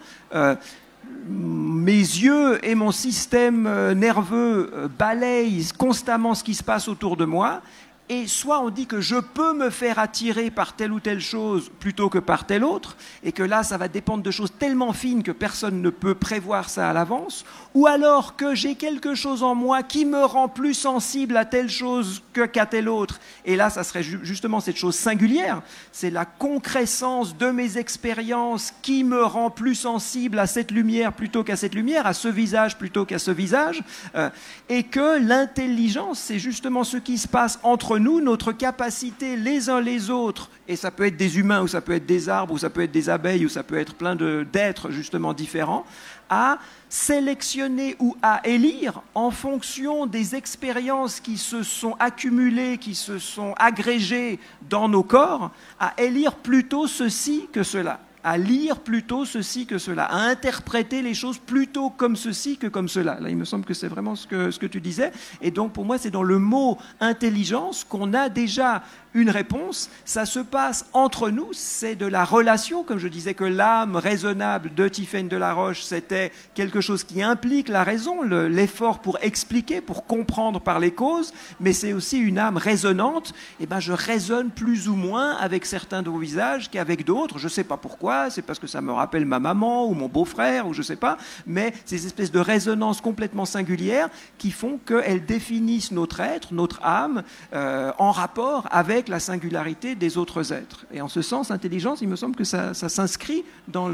mes 1.28 1.92
yeux 1.92 2.64
et 2.66 2.76
mon 2.76 2.92
système 2.92 3.66
euh, 3.68 3.94
nerveux 3.94 4.72
euh, 4.74 4.88
balayent 4.88 5.68
constamment 5.78 6.36
ce 6.36 6.44
qui 6.44 6.54
se 6.54 6.64
passe 6.64 6.88
autour 6.88 7.18
de 7.18 7.26
moi, 7.26 7.62
et 8.10 8.28
soit 8.28 8.60
on 8.60 8.70
dit 8.70 8.88
que 8.88 9.00
je 9.00 9.16
peux 9.16 9.54
me 9.54 9.70
faire 9.70 9.98
attirer 9.98 10.52
par 10.52 10.76
telle 10.76 10.92
ou 10.92 11.00
telle 11.00 11.22
chose 11.22 11.72
plutôt 11.80 12.10
que 12.10 12.20
par 12.20 12.46
telle 12.46 12.66
autre, 12.66 12.98
et 13.24 13.32
que 13.32 13.42
là, 13.42 13.64
ça 13.64 13.78
va 13.78 13.88
dépendre 13.88 14.22
de 14.22 14.32
choses 14.32 14.52
tellement 14.60 14.92
fines 14.92 15.24
que 15.24 15.32
personne 15.32 15.82
ne 15.82 15.90
peut 15.90 16.16
prévoir 16.16 16.70
ça 16.70 16.90
à 16.90 16.94
l'avance, 16.94 17.46
ou 17.74 17.88
alors 17.88 18.36
que 18.36 18.54
j'ai 18.54 18.76
quelque 18.76 19.16
chose 19.16 19.44
en 19.44 19.56
moi 19.56 19.84
qui 19.84 20.06
me 20.06 20.24
rend 20.24 20.48
plus 20.48 20.74
sensible 20.74 21.38
à 21.38 21.46
telle 21.46 21.70
chose 21.70 22.22
que 22.34 22.46
qu'à 22.46 22.66
telle 22.66 22.90
autre, 22.90 23.20
et 23.46 23.56
là, 23.56 23.70
ça 23.70 23.84
serait 23.84 24.04
justement 24.04 24.60
cette 24.60 24.78
chose 24.78 24.96
singulière, 24.96 25.62
c'est 25.92 26.10
la 26.10 26.26
concrescence 26.26 27.38
de 27.38 27.48
mes 27.48 27.78
expériences 27.78 28.74
qui 28.82 29.04
me 29.04 29.24
rend 29.24 29.50
plus 29.50 29.76
sensible 29.76 30.40
à 30.40 30.48
cette 30.48 30.72
lumière 30.72 31.14
plutôt 31.14 31.44
qu'à 31.44 31.56
cette 31.56 31.76
lumière, 31.76 32.06
à 32.08 32.14
ce 32.14 32.28
visage 32.28 32.78
plutôt 32.78 33.06
qu'à 33.06 33.20
ce 33.20 33.32
visage, 33.32 33.84
euh, 34.16 34.30
et 34.70 34.84
que 34.84 35.20
l'intelligence, 35.26 36.20
c'est 36.20 36.40
justement 36.40 36.84
ce 36.84 36.98
qui 36.98 37.18
se 37.18 37.28
passe 37.28 37.60
entre 37.64 37.98
nous, 37.98 38.22
notre 38.22 38.52
capacité 38.52 39.36
les 39.36 39.70
uns 39.70 39.82
les 39.82 40.10
autres, 40.10 40.50
et 40.68 40.76
ça 40.76 40.92
peut 40.92 41.06
être 41.06 41.18
des 41.18 41.40
humains, 41.40 41.62
ou 41.62 41.68
ça 41.68 41.82
peut 41.82 41.94
être 41.94 42.06
des 42.06 42.30
arbres, 42.30 42.54
ou 42.54 42.58
ça 42.58 42.70
peut 42.70 42.82
être 42.82 42.92
des 42.92 43.10
abeilles, 43.10 43.46
ou 43.46 43.50
ça 43.50 43.64
peut 43.64 43.78
être 43.78 43.96
plein 43.96 44.16
d'êtres 44.16 44.92
justement 44.92 45.34
différents, 45.34 45.86
à 46.32 46.58
sélectionner 46.90 47.96
ou 48.00 48.16
à 48.24 48.42
élire 48.48 49.02
en 49.14 49.30
fonction 49.30 50.08
des 50.08 50.34
expériences 50.34 51.20
qui 51.20 51.38
se 51.38 51.62
sont 51.62 51.96
accumulées, 52.00 52.80
qui 52.80 52.96
se 52.96 53.20
sont 53.20 53.54
agrégées 53.60 54.40
dans 54.70 54.90
nos 54.90 55.04
corps, 55.04 55.52
à 55.80 55.94
élire 56.02 56.36
plutôt 56.36 56.88
ceci 56.88 57.48
que 57.52 57.62
cela 57.62 58.00
à 58.24 58.38
lire 58.38 58.80
plutôt 58.80 59.26
ceci 59.26 59.66
que 59.66 59.78
cela, 59.78 60.06
à 60.06 60.18
interpréter 60.18 61.02
les 61.02 61.14
choses 61.14 61.38
plutôt 61.38 61.90
comme 61.90 62.16
ceci 62.16 62.58
que 62.58 62.68
comme 62.68 62.88
cela. 62.88 63.20
Là, 63.20 63.30
il 63.30 63.38
me 63.38 63.46
semble 63.46 63.66
que 63.66 63.74
c'est 63.74 63.88
vraiment 63.88 64.16
ce 64.16 64.28
que, 64.28 64.52
ce 64.52 64.60
que 64.60 64.66
tu 64.66 64.82
disais. 64.82 65.12
Et 65.42 65.52
donc, 65.52 65.74
pour 65.74 65.86
moi, 65.86 65.98
c'est 65.98 66.12
dans 66.12 66.24
le 66.24 66.40
mot 66.40 66.78
intelligence 67.00 67.84
qu'on 67.84 68.14
a 68.14 68.30
déjà 68.30 68.84
une 69.14 69.30
réponse. 69.30 69.90
Ça 70.06 70.26
se 70.26 70.40
passe 70.40 70.86
entre 70.94 71.30
nous, 71.30 71.50
c'est 71.54 71.96
de 71.96 72.06
la 72.06 72.24
relation, 72.24 72.84
comme 72.84 72.98
je 72.98 73.08
disais 73.08 73.34
que 73.34 73.44
l'âme 73.44 73.96
raisonnable 73.96 74.74
de 74.74 74.88
Tiffaine 74.88 75.28
de 75.28 75.38
la 75.38 75.54
Roche, 75.54 75.84
c'était 75.84 76.32
quelque 76.54 76.82
chose 76.82 77.04
qui 77.04 77.22
implique 77.22 77.68
la 77.68 77.84
raison, 77.84 78.22
l'effort 78.24 79.00
pour 79.00 79.18
expliquer, 79.22 79.82
pour 79.82 80.06
comprendre 80.06 80.62
par 80.62 80.80
les 80.80 80.92
causes, 80.92 81.34
mais 81.60 81.74
c'est 81.74 81.94
aussi 81.94 82.20
une 82.20 82.38
âme 82.38 82.58
raisonnante. 82.58 83.34
Et 83.60 83.64
eh 83.64 83.66
ben, 83.66 83.80
je 83.80 83.94
raisonne 83.94 84.50
plus 84.50 84.88
ou 84.88 84.96
moins 84.96 85.36
avec 85.38 85.66
certains 85.66 86.02
de 86.02 86.10
vos 86.10 86.18
visages 86.18 86.70
qu'avec 86.70 87.06
d'autres. 87.06 87.38
Je 87.38 87.46
ne 87.46 87.50
sais 87.50 87.64
pas 87.64 87.78
pourquoi, 87.78 88.30
c'est 88.30 88.42
parce 88.42 88.60
que 88.60 88.68
ça 88.68 88.82
me 88.82 88.92
rappelle 88.92 89.26
ma 89.26 89.40
maman 89.40 89.88
ou 89.88 89.94
mon 89.94 90.08
beau-frère 90.08 90.68
ou 90.68 90.74
je 90.74 90.80
ne 90.80 90.86
sais 90.86 90.96
pas, 90.96 91.18
mais 91.46 91.74
ces 91.86 92.06
espèces 92.06 92.32
de 92.32 92.40
résonances 92.40 93.02
complètement 93.02 93.46
singulières 93.46 94.10
qui 94.38 94.52
font 94.52 94.80
qu'elles 94.86 95.26
définissent 95.26 95.92
notre 95.92 96.20
être, 96.20 96.54
notre 96.54 96.84
âme, 96.84 97.24
euh, 97.54 97.92
en 97.98 98.12
rapport 98.12 98.68
avec 98.72 99.01
la 99.10 99.20
singularité 99.20 99.96
des 99.96 100.18
autres 100.18 100.54
êtres. 100.54 100.86
Et 100.94 101.02
en 101.02 101.08
ce 101.08 101.22
sens, 101.22 101.52
intelligence, 101.52 102.02
il 102.02 102.08
me 102.08 102.16
semble 102.16 102.36
que 102.36 102.44
ça, 102.44 102.74
s'inscrit 102.74 103.44
dans, 103.68 103.90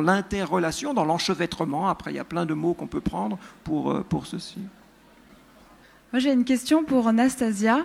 l'interrelation, 0.00 0.94
dans, 0.94 1.04
l'enchevêtrement. 1.04 1.88
Après, 1.88 2.12
il 2.12 2.16
y 2.16 2.20
a 2.20 2.24
plein 2.24 2.46
de 2.46 2.54
mots 2.54 2.74
qu'on 2.74 2.86
peut 2.86 3.00
prendre 3.00 3.38
pour, 3.64 3.90
euh, 3.90 4.04
pour 4.08 4.26
ceci. 4.26 4.58
Moi, 6.12 6.20
j'ai 6.20 6.32
une 6.32 6.44
question 6.44 6.84
pour 6.84 7.08
Anastasia. 7.08 7.80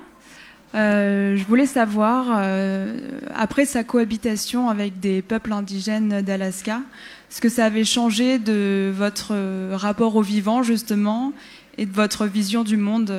Euh, 0.76 1.38
je 1.38 1.46
voulais 1.46 1.66
savoir, 1.66 2.26
euh, 2.30 3.20
après 3.34 3.66
sa 3.66 3.84
cohabitation 3.84 4.70
avec 4.70 5.00
des 5.00 5.22
peuples 5.22 5.54
indigènes 5.54 6.22
d'Alaska, 6.22 6.82
ce 7.30 7.40
que 7.40 7.50
ça 7.50 7.66
avait 7.66 7.86
changé 7.86 8.38
de 8.38 8.92
votre 8.94 9.34
rapport 9.76 10.16
au 10.18 10.22
vivant, 10.22 10.64
justement, 10.64 11.32
et 11.78 11.86
de 11.86 11.94
votre 11.94 12.26
vision 12.26 12.64
du 12.64 12.76
monde 12.76 13.14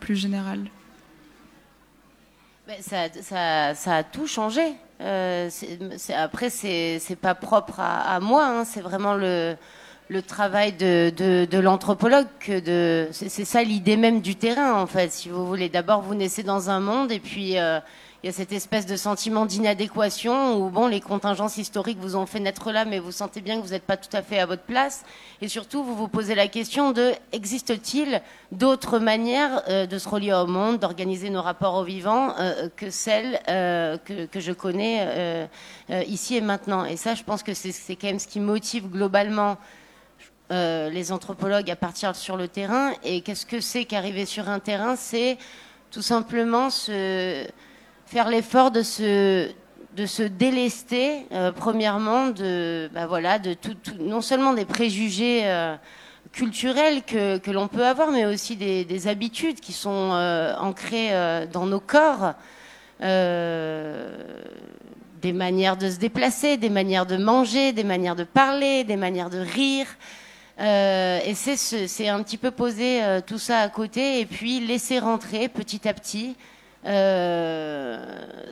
plus 0.00 0.16
générale? 0.16 0.64
Ça, 2.80 3.74
ça, 3.74 3.96
a 3.96 4.02
tout 4.02 4.26
changé. 4.26 4.74
Euh, 5.00 5.48
après, 6.14 6.50
c'est 6.50 7.18
pas 7.20 7.34
propre 7.34 7.80
à, 7.80 8.18
moi, 8.20 8.46
hein. 8.46 8.64
c'est 8.64 8.80
vraiment 8.80 9.14
le, 9.14 9.56
le 10.08 10.22
travail 10.22 10.72
de, 10.72 11.10
de, 11.16 11.58
l'anthropologue. 11.58 12.26
C'est 12.46 13.28
ça 13.28 13.62
l'idée 13.62 13.96
même 13.96 14.20
du 14.20 14.36
terrain, 14.36 14.74
en 14.74 14.86
fait, 14.86 15.12
si 15.12 15.28
vous 15.28 15.46
voulez. 15.46 15.68
D'abord, 15.68 16.02
vous 16.02 16.14
naissez 16.14 16.42
dans 16.42 16.70
un 16.70 16.80
monde, 16.80 17.12
et 17.12 17.20
puis 17.20 17.58
euh, 17.58 17.80
il 18.22 18.26
y 18.26 18.30
a 18.30 18.32
cette 18.32 18.50
espèce 18.50 18.84
de 18.84 18.96
sentiment 18.96 19.46
d'inadéquation 19.46 20.56
où 20.56 20.70
bon, 20.70 20.88
les 20.88 21.00
contingences 21.00 21.56
historiques 21.56 21.98
vous 22.00 22.16
ont 22.16 22.26
fait 22.26 22.40
naître 22.40 22.72
là, 22.72 22.84
mais 22.84 22.98
vous 22.98 23.12
sentez 23.12 23.40
bien 23.40 23.60
que 23.60 23.64
vous 23.64 23.72
n'êtes 23.72 23.84
pas 23.84 23.96
tout 23.96 24.14
à 24.16 24.22
fait 24.22 24.40
à 24.40 24.46
votre 24.46 24.64
place. 24.64 25.04
Et 25.40 25.46
surtout, 25.46 25.84
vous 25.84 25.94
vous 25.94 26.08
posez 26.08 26.34
la 26.34 26.48
question 26.48 26.90
de 26.90 27.12
existe-t-il 27.30 28.20
d'autres 28.50 28.98
manières 28.98 29.62
euh, 29.68 29.86
de 29.86 29.98
se 29.98 30.08
relier 30.08 30.32
au 30.32 30.48
monde, 30.48 30.80
d'organiser 30.80 31.30
nos 31.30 31.42
rapports 31.42 31.76
au 31.76 31.84
vivant 31.84 32.34
euh, 32.40 32.68
que 32.74 32.90
celles 32.90 33.40
euh, 33.48 33.96
que, 33.98 34.40
je 34.40 34.52
connais 34.52 35.48
ici 36.08 36.36
et 36.36 36.40
maintenant? 36.40 36.84
Et 36.84 36.96
ça, 36.96 37.14
je 37.14 37.22
pense 37.22 37.44
que 37.44 37.54
c'est 37.54 37.94
quand 37.94 38.08
même 38.08 38.18
ce 38.18 38.26
qui 38.26 38.40
motive 38.40 38.88
globalement 38.88 39.58
les 40.50 41.12
anthropologues 41.12 41.70
à 41.70 41.76
partir 41.76 42.16
sur 42.16 42.36
le 42.36 42.48
terrain. 42.48 42.92
Et 43.04 43.20
qu'est-ce 43.20 43.46
que 43.46 43.60
c'est 43.60 43.84
qu'arriver 43.84 44.26
sur 44.26 44.48
un 44.48 44.58
terrain? 44.58 44.96
C'est 44.96 45.38
tout 45.90 46.02
simplement 46.02 46.70
se 46.70 47.46
faire 48.10 48.28
l'effort 48.28 48.70
de 48.70 48.82
se 48.82 49.52
délester 50.22 51.26
premièrement 51.56 52.28
de 52.28 52.90
bah 52.94 53.08
non 53.98 54.20
seulement 54.20 54.54
des 54.54 54.64
préjugés 54.64 55.44
culturels 56.32 57.02
que, 57.02 57.50
l'on 57.50 57.68
peut 57.68 57.84
avoir, 57.84 58.10
mais 58.10 58.26
aussi 58.26 58.56
des, 58.56 58.84
des 58.84 59.08
habitudes 59.08 59.60
qui 59.60 59.72
sont 59.72 60.10
euh, 60.12 60.54
ancrées 60.58 61.08
euh, 61.12 61.46
dans 61.46 61.66
nos 61.66 61.80
corps, 61.80 62.34
euh, 63.02 64.16
des 65.22 65.32
manières 65.32 65.76
de 65.76 65.90
se 65.90 65.98
déplacer, 65.98 66.56
des 66.56 66.70
manières 66.70 67.06
de 67.06 67.16
manger, 67.16 67.72
des 67.72 67.84
manières 67.84 68.16
de 68.16 68.24
parler, 68.24 68.84
des 68.84 68.96
manières 68.96 69.30
de 69.30 69.38
rire. 69.38 69.86
et 70.58 71.34
c'est 71.34 72.08
un 72.08 72.22
petit 72.22 72.38
peu 72.38 72.50
poser 72.50 73.00
tout 73.26 73.38
ça 73.38 73.60
à 73.60 73.68
côté 73.68 74.20
et 74.20 74.26
puis 74.26 74.60
laisser 74.60 74.98
rentrer 74.98 75.48
petit 75.48 75.88
à 75.88 75.94
petit 75.94 76.36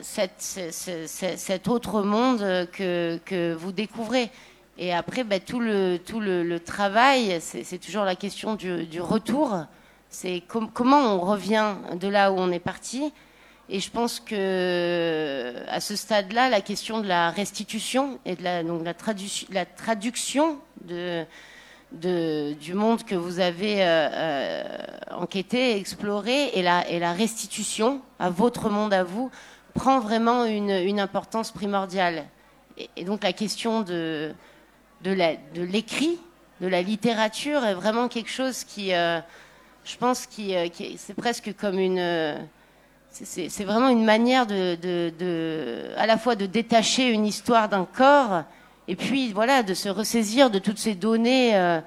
cette, 0.03 0.41
cet 0.41 1.69
autre 1.69 2.03
monde 2.03 2.69
que, 2.73 3.19
que 3.25 3.55
vous 3.55 3.73
découvrez. 3.73 4.31
Et 4.79 4.93
après, 4.93 5.25
bah, 5.25 5.41
tout, 5.41 5.61
le, 5.61 5.99
tout 5.99 6.21
le, 6.21 6.59
travail, 6.61 7.39
c'est 7.41 7.79
toujours 7.79 8.05
la 8.05 8.15
question 8.17 8.55
du, 8.55 9.01
retour. 9.01 9.65
C'est 10.11 10.43
comment 10.49 11.15
on 11.15 11.21
revient 11.21 11.75
de 11.95 12.09
là 12.09 12.33
où 12.33 12.37
on 12.37 12.51
est 12.51 12.59
parti. 12.59 13.12
Et 13.69 13.81
je 13.81 13.91
pense 13.91 14.21
que 14.21 15.55
à 15.69 15.81
ce 15.81 15.97
stade-là, 15.97 16.49
la 16.51 16.61
question 16.61 17.01
de 17.01 17.09
la 17.09 17.31
restitution 17.31 18.21
et 18.25 18.37
de 18.37 18.45
la, 18.45 18.62
donc 18.62 18.85
la, 18.85 18.95
la 19.51 19.65
traduction 19.65 20.59
de, 20.85 21.25
du 21.92 22.75
monde 22.75 23.05
que 23.05 23.14
vous 23.14 23.40
avez 23.40 23.83
euh, 23.83 24.09
euh, 24.12 24.64
enquêté, 25.12 25.77
exploré, 25.77 26.51
et 26.55 26.62
la, 26.62 27.12
restitution 27.12 28.01
à 28.18 28.31
votre 28.31 28.68
monde 28.70 28.92
à 28.92 29.05
vous 29.05 29.31
prend 29.75 30.01
vraiment 30.01 30.44
une, 30.44 31.01
importance 31.01 31.53
primordiale. 31.53 32.25
et 32.96 33.05
donc 33.05 33.22
la 33.22 33.33
question 33.33 33.83
de, 33.83 34.35
l'écrit, 35.05 36.18
de, 36.61 36.68
la 36.68 36.83
littérature 36.83 37.64
est 37.64 37.75
vraiment 37.75 38.09
quelque 38.09 38.31
chose 38.31 38.64
qui, 38.64 38.94
euh, 38.94 39.20
je 39.85 39.96
pense, 39.96 40.27
qui, 40.27 40.55
c'est 40.96 41.14
presque 41.14 41.55
comme 41.57 41.79
une, 41.79 42.37
c'est 43.11 43.64
vraiment 43.64 43.88
une 43.88 44.05
manière 44.05 44.46
de, 44.46 45.94
à 45.96 46.07
la 46.07 46.18
fois 46.18 46.35
de 46.35 46.46
détacher 46.46 47.11
une 47.11 47.27
histoire 47.27 47.68
d'un 47.68 47.85
corps 47.85 48.44
et 48.88 48.96
puis 48.96 49.33
voilà 49.33 49.62
de 49.62 49.75
se 49.75 49.88
ressaisir 49.88 50.51
de 50.51 50.59
toutes 50.59 50.79
ces 50.79 50.94
données 50.94 51.81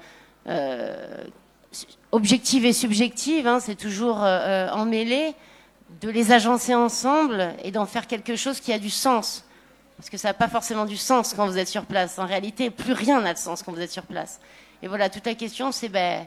objectives 2.12 2.64
et 2.64 2.72
subjectives. 2.72 3.46
Hein, 3.46 3.60
c'est 3.60 3.76
toujours 3.76 4.18
emmêlé, 4.18 5.34
de 6.00 6.08
les 6.08 6.32
agencer 6.32 6.74
ensemble 6.74 7.54
et 7.64 7.70
d'en 7.70 7.86
faire 7.86 8.06
quelque 8.06 8.36
chose 8.36 8.60
qui 8.60 8.72
a 8.72 8.78
du 8.78 8.90
sens. 8.90 9.44
Parce 9.96 10.08
que 10.08 10.16
ça 10.16 10.28
n'a 10.28 10.34
pas 10.34 10.48
forcément 10.48 10.86
du 10.86 10.96
sens 10.96 11.34
quand 11.34 11.46
vous 11.46 11.58
êtes 11.58 11.68
sur 11.68 11.84
place. 11.84 12.18
En 12.18 12.26
réalité, 12.26 12.70
plus 12.70 12.94
rien 12.94 13.20
n'a 13.20 13.34
de 13.34 13.38
sens 13.38 13.62
quand 13.62 13.72
vous 13.72 13.80
êtes 13.80 13.90
sur 13.90 14.04
place. 14.04 14.40
Et 14.82 14.88
voilà, 14.88 15.10
toute 15.10 15.26
la 15.26 15.34
question, 15.34 15.72
c'est 15.72 15.90
ben, 15.90 16.26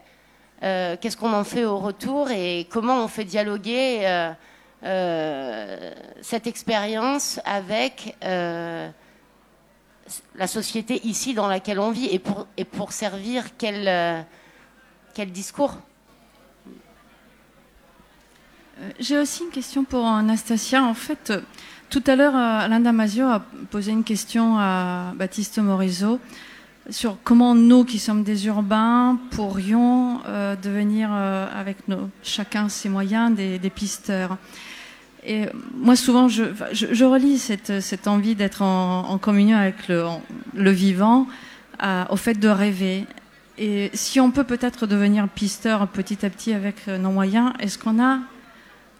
euh, 0.61 0.95
qu'est-ce 1.01 1.17
qu'on 1.17 1.33
en 1.33 1.43
fait 1.43 1.65
au 1.65 1.79
retour 1.79 2.29
et 2.29 2.67
comment 2.69 3.03
on 3.03 3.07
fait 3.07 3.25
dialoguer 3.25 4.01
euh, 4.03 4.31
euh, 4.83 5.91
cette 6.21 6.45
expérience 6.45 7.39
avec 7.45 8.15
la 10.35 10.47
société 10.47 11.05
ici 11.05 11.33
dans 11.33 11.47
laquelle 11.47 11.79
on 11.79 11.91
vit 11.91 12.09
et 12.11 12.19
pour, 12.65 12.91
servir 12.91 13.57
quel, 13.57 14.25
quel 15.13 15.31
discours 15.31 15.77
J'ai 18.99 19.17
aussi 19.17 19.43
une 19.43 19.51
question 19.51 19.83
pour 19.83 20.05
Anastasia. 20.05 20.83
En 20.83 20.93
fait, 20.93 21.33
tout 21.93 22.03
à 22.07 22.15
l'heure, 22.15 22.35
euh, 22.35 22.65
Alain 22.65 22.79
Damasio 22.79 23.27
a 23.27 23.45
posé 23.69 23.91
une 23.91 24.03
question 24.03 24.57
à 24.57 25.13
Baptiste 25.15 25.59
Morisot 25.59 26.19
sur 26.89 27.17
comment 27.23 27.53
nous, 27.53 27.85
qui 27.85 27.99
sommes 27.99 28.23
des 28.23 28.47
urbains, 28.47 29.19
pourrions 29.29 30.19
euh, 30.25 30.55
devenir, 30.55 31.11
euh, 31.13 31.47
avec 31.53 31.87
nos, 31.87 32.09
chacun 32.23 32.67
ses 32.67 32.89
moyens, 32.89 33.35
des, 33.35 33.59
pisteurs. 33.69 34.37
Et 35.25 35.45
moi, 35.75 35.95
souvent, 35.95 36.27
je, 36.27 37.03
relis 37.05 37.39
cette, 37.39 38.07
envie 38.07 38.35
d'être 38.35 38.61
en, 38.61 39.17
communion 39.17 39.57
avec 39.57 39.87
le, 39.87 40.71
vivant 40.71 41.27
au 42.09 42.15
fait 42.15 42.35
de 42.35 42.47
rêver. 42.47 43.05
Et 43.57 43.91
si 43.93 44.19
on 44.19 44.31
peut 44.31 44.43
peut-être 44.43 44.87
devenir 44.87 45.27
pisteur 45.29 45.87
petit 45.87 46.25
à 46.25 46.29
petit 46.29 46.53
avec 46.53 46.87
nos 46.87 47.11
moyens, 47.11 47.53
est-ce 47.59 47.77
qu'on 47.77 48.01
a 48.01 48.19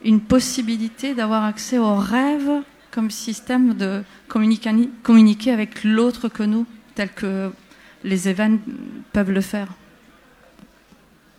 une 0.03 0.21
possibilité 0.21 1.13
d'avoir 1.13 1.43
accès 1.43 1.77
aux 1.77 1.95
rêves 1.95 2.62
comme 2.91 3.09
système 3.09 3.73
de 3.73 4.03
communiquer, 4.27 5.51
avec 5.51 5.83
l'autre 5.83 6.29
que 6.29 6.43
nous, 6.43 6.65
tel 6.95 7.09
que 7.09 7.51
les 8.03 8.29
événements 8.29 8.59
peuvent 9.12 9.31
le 9.31 9.41
faire? 9.41 9.69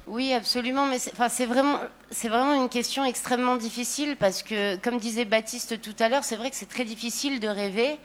Oui, 0.06 0.34
absolument, 0.34 0.84
mais 0.86 0.98
c'est 0.98 1.46
vraiment, 1.46 1.78
vraiment 2.24 2.62
une 2.62 2.68
question 2.68 3.04
extrêmement 3.06 3.56
difficile 3.56 4.16
parce 4.18 4.42
que, 4.42 4.76
comme 4.76 4.98
disait 4.98 5.24
Baptiste 5.24 5.80
tout 5.80 5.94
à 5.98 6.10
l'heure, 6.10 6.24
c'est 6.24 6.36
vrai 6.36 6.50
que 6.50 6.56
c'est 6.56 6.68
très 6.68 6.84
difficile 6.84 7.40
de 7.40 7.48
rêver. 7.48 7.98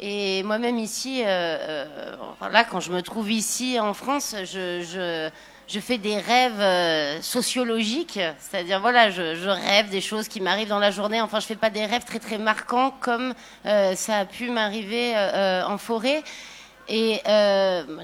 Et 0.00 0.42
moi-même 0.42 0.78
ici, 0.78 1.22
euh, 1.24 1.26
euh, 1.28 2.48
là, 2.50 2.64
quand 2.64 2.80
je 2.80 2.90
me 2.90 3.00
trouve 3.00 3.30
ici 3.30 3.78
en 3.80 3.94
France, 3.94 4.34
je 4.44 5.30
je 5.68 5.80
fais 5.80 5.98
des 5.98 6.16
rêves 6.16 6.60
euh, 6.60 7.20
sociologiques, 7.22 8.20
c'est-à-dire 8.38 8.80
voilà, 8.80 9.10
je, 9.10 9.48
rêve 9.48 9.88
des 9.88 10.00
choses 10.00 10.28
qui 10.28 10.40
m'arrivent 10.40 10.68
dans 10.68 10.78
la 10.78 10.92
journée. 10.92 11.20
Enfin, 11.20 11.40
je 11.40 11.46
fais 11.46 11.56
pas 11.56 11.70
des 11.70 11.84
rêves 11.84 12.04
très 12.04 12.20
très 12.20 12.38
marquants 12.38 12.92
comme 13.00 13.34
ça 13.64 14.18
a 14.18 14.24
pu 14.24 14.50
m'arriver 14.50 15.14
en 15.66 15.78
forêt. 15.78 16.22
Et 16.88 17.20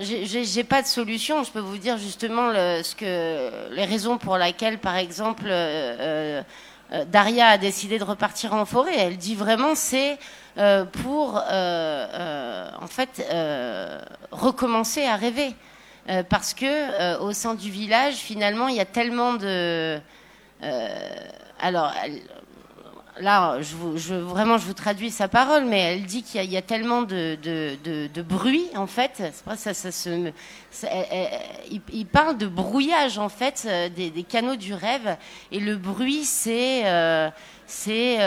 j'ai 0.00 0.64
pas 0.64 0.82
de 0.82 0.86
solution. 0.86 1.44
Je 1.44 1.50
peux 1.50 1.60
vous 1.60 1.78
dire 1.78 1.98
justement 1.98 2.48
le, 2.48 2.82
ce 2.82 2.94
que 2.94 3.74
les 3.74 3.84
raisons 3.84 4.18
pour 4.18 4.36
lesquelles, 4.36 4.78
par 4.78 4.96
exemple, 4.96 5.44
Daria 7.08 7.46
a 7.46 7.58
décidé 7.58 7.98
de 7.98 8.04
repartir 8.04 8.54
en 8.54 8.64
forêt. 8.64 8.96
Elle 8.98 9.16
dit 9.16 9.34
vraiment 9.34 9.74
c'est 9.74 10.18
pour 11.02 11.36
en 11.36 12.86
fait 12.88 13.24
recommencer 14.32 15.04
à 15.04 15.16
rêver. 15.16 15.54
Euh, 16.08 16.24
parce 16.28 16.52
que 16.52 16.66
euh, 16.66 17.20
au 17.20 17.32
sein 17.32 17.54
du 17.54 17.70
village, 17.70 18.14
finalement, 18.14 18.66
il 18.66 18.76
y 18.76 18.80
a 18.80 18.84
tellement 18.84 19.34
de. 19.34 20.00
Euh, 20.62 21.16
alors, 21.60 21.92
là, 23.20 23.60
je, 23.60 24.14
vraiment, 24.14 24.58
je 24.58 24.66
vous 24.66 24.74
traduis 24.74 25.10
sa 25.10 25.28
parole, 25.28 25.64
mais 25.64 25.80
elle 25.80 26.04
dit 26.04 26.22
qu'il 26.22 26.50
y, 26.50 26.56
a 26.56 26.62
tellement 26.62 27.02
de, 27.02 27.36
de, 27.42 28.22
bruit, 28.22 28.66
en 28.74 28.86
fait. 28.86 29.22
Ça, 29.56 29.74
ça, 29.74 29.92
se, 29.92 30.32
il, 31.92 32.06
parle 32.06 32.38
de 32.38 32.46
brouillage, 32.46 33.18
en 33.18 33.28
fait, 33.28 33.68
des, 33.94 34.10
des, 34.10 34.22
canaux 34.22 34.56
du 34.56 34.74
rêve. 34.74 35.16
Et 35.50 35.60
le 35.60 35.76
bruit, 35.76 36.24
c'est 36.24 36.84
c'est 37.66 38.18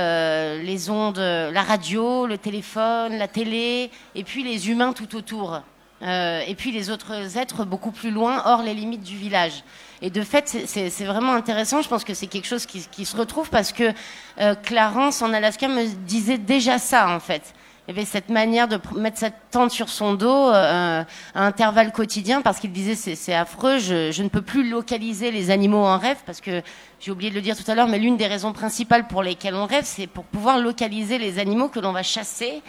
les 0.64 0.90
ondes, 0.90 1.20
la 1.20 1.64
radio, 1.64 2.28
le 2.28 2.38
téléphone, 2.38 3.18
la 3.18 3.28
télé, 3.28 3.92
et 4.16 4.24
puis 4.24 4.44
les 4.44 4.70
humains 4.70 4.94
tout 4.94 5.16
autour. 5.16 5.62
Euh, 6.02 6.42
et 6.46 6.56
puis 6.56 6.72
les 6.72 6.90
autres 6.90 7.38
êtres 7.38 7.66
beaucoup 7.66 7.92
plus 7.92 8.12
loin, 8.12 8.42
hors 8.46 8.62
les 8.62 8.74
limites 8.74 9.04
du 9.04 9.16
village. 9.16 9.64
Et 10.02 10.10
de 10.10 10.22
fait, 10.22 10.66
c'est 10.68 11.06
vraiment 11.06 11.34
intéressant. 11.34 11.82
Je 11.82 11.88
pense 11.88 12.04
que 12.04 12.14
c'est 12.14 12.28
quelque 12.28 12.48
chose 12.48 12.66
qui, 12.66 13.06
se 13.06 13.16
retrouve 13.16 13.50
parce 13.50 13.72
que 13.72 13.94
euh, 14.42 14.56
Clarence 14.56 15.22
en 15.22 15.34
Alaska 15.34 15.68
me 15.68 15.86
disait 16.06 16.38
déjà 16.38 16.78
ça 16.80 17.10
en 17.10 17.20
fait. 17.20 17.54
Il 17.88 17.96
y 17.96 17.98
avait 17.98 18.06
cette 18.06 18.30
manière 18.30 18.68
de 18.68 18.80
mettre 18.98 19.20
cette 19.20 19.36
tente 19.52 19.70
sur 19.70 19.90
son 19.90 20.16
dos 20.16 20.50
euh, 20.50 21.04
à 21.36 21.46
intervalles 21.46 21.92
quotidiens 21.92 22.42
parce 22.42 22.60
qu'il 22.60 22.72
disait 22.72 22.96
c'est 22.96 23.34
affreux, 23.34 23.78
je, 23.78 24.12
je, 24.12 24.24
ne 24.24 24.28
peux 24.28 24.42
plus 24.42 24.68
localiser 24.68 25.30
les 25.30 25.52
animaux 25.52 25.86
en 25.86 26.00
rêve 26.00 26.18
parce 26.26 26.42
que 26.42 26.64
j'ai 27.00 27.12
oublié 27.12 27.30
de 27.30 27.36
le 27.36 27.42
dire 27.42 27.56
tout 27.56 27.70
à 27.70 27.76
l'heure, 27.76 27.88
mais 27.88 28.00
l'une 28.00 28.18
des 28.18 28.26
raisons 28.26 28.54
principales 28.54 29.06
pour 29.08 29.22
lesquelles 29.22 29.54
on 29.54 29.68
rêve, 29.68 29.86
c'est 29.86 30.08
pour 30.08 30.24
pouvoir 30.24 30.58
localiser 30.58 31.20
les 31.20 31.38
animaux 31.38 31.70
que 31.70 31.80
l'on 31.80 31.92
va 31.92 32.02
chasser 32.02 32.64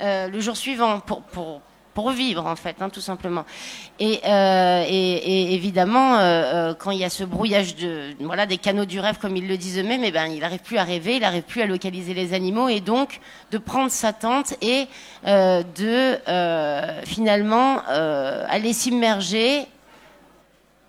euh, 0.00 0.28
le 0.28 0.40
jour 0.40 0.56
suivant 0.56 1.00
pour, 1.00 1.22
pour, 1.22 1.60
pour 1.94 2.10
vivre 2.10 2.46
en 2.46 2.56
fait, 2.56 2.76
hein, 2.80 2.88
tout 2.88 3.00
simplement. 3.00 3.44
Et, 4.00 4.20
euh, 4.24 4.84
et, 4.88 5.54
évidemment, 5.54 6.16
euh, 6.16 6.20
euh, 6.20 6.74
quand 6.74 6.90
il 6.90 6.98
y 6.98 7.04
a 7.04 7.10
ce 7.10 7.24
brouillage 7.24 7.76
de 7.76 8.14
voilà 8.20 8.46
des 8.46 8.58
canaux 8.58 8.84
du 8.84 9.00
rêve, 9.00 9.18
comme 9.18 9.36
ils 9.36 9.46
le 9.46 9.56
disent 9.56 9.78
eux-mêmes, 9.78 10.04
eh 10.04 10.10
ben 10.10 10.26
il 10.26 10.40
n'arrive 10.40 10.60
plus 10.60 10.78
à 10.78 10.84
rêver, 10.84 11.16
il 11.16 11.20
n'arrive 11.20 11.42
plus 11.42 11.62
à 11.62 11.66
localiser 11.66 12.14
les 12.14 12.34
animaux, 12.34 12.68
et 12.68 12.80
donc 12.80 13.20
de 13.50 13.58
prendre 13.58 13.90
sa 13.90 14.12
tente 14.12 14.54
et 14.62 14.86
euh, 15.26 15.62
de 15.76 16.18
euh, 16.28 17.02
finalement 17.04 17.82
euh, 17.88 18.44
aller 18.48 18.72
s'immerger 18.72 19.66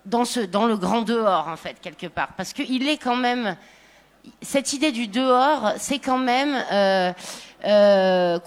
dans 0.05 0.25
ce 0.25 0.41
dans 0.41 0.65
le 0.65 0.77
grand 0.77 1.01
dehors 1.01 1.47
en 1.47 1.57
fait 1.57 1.77
quelque 1.81 2.07
part, 2.07 2.29
parce 2.37 2.53
qu'il 2.53 2.87
est 2.87 2.97
quand 2.97 3.15
même 3.15 3.55
cette 4.41 4.71
idée 4.71 4.93
du 4.93 5.07
dehors, 5.07 5.73
c'est 5.77 5.99
quand 5.99 6.17
même 6.17 6.55
euh, 7.65 8.39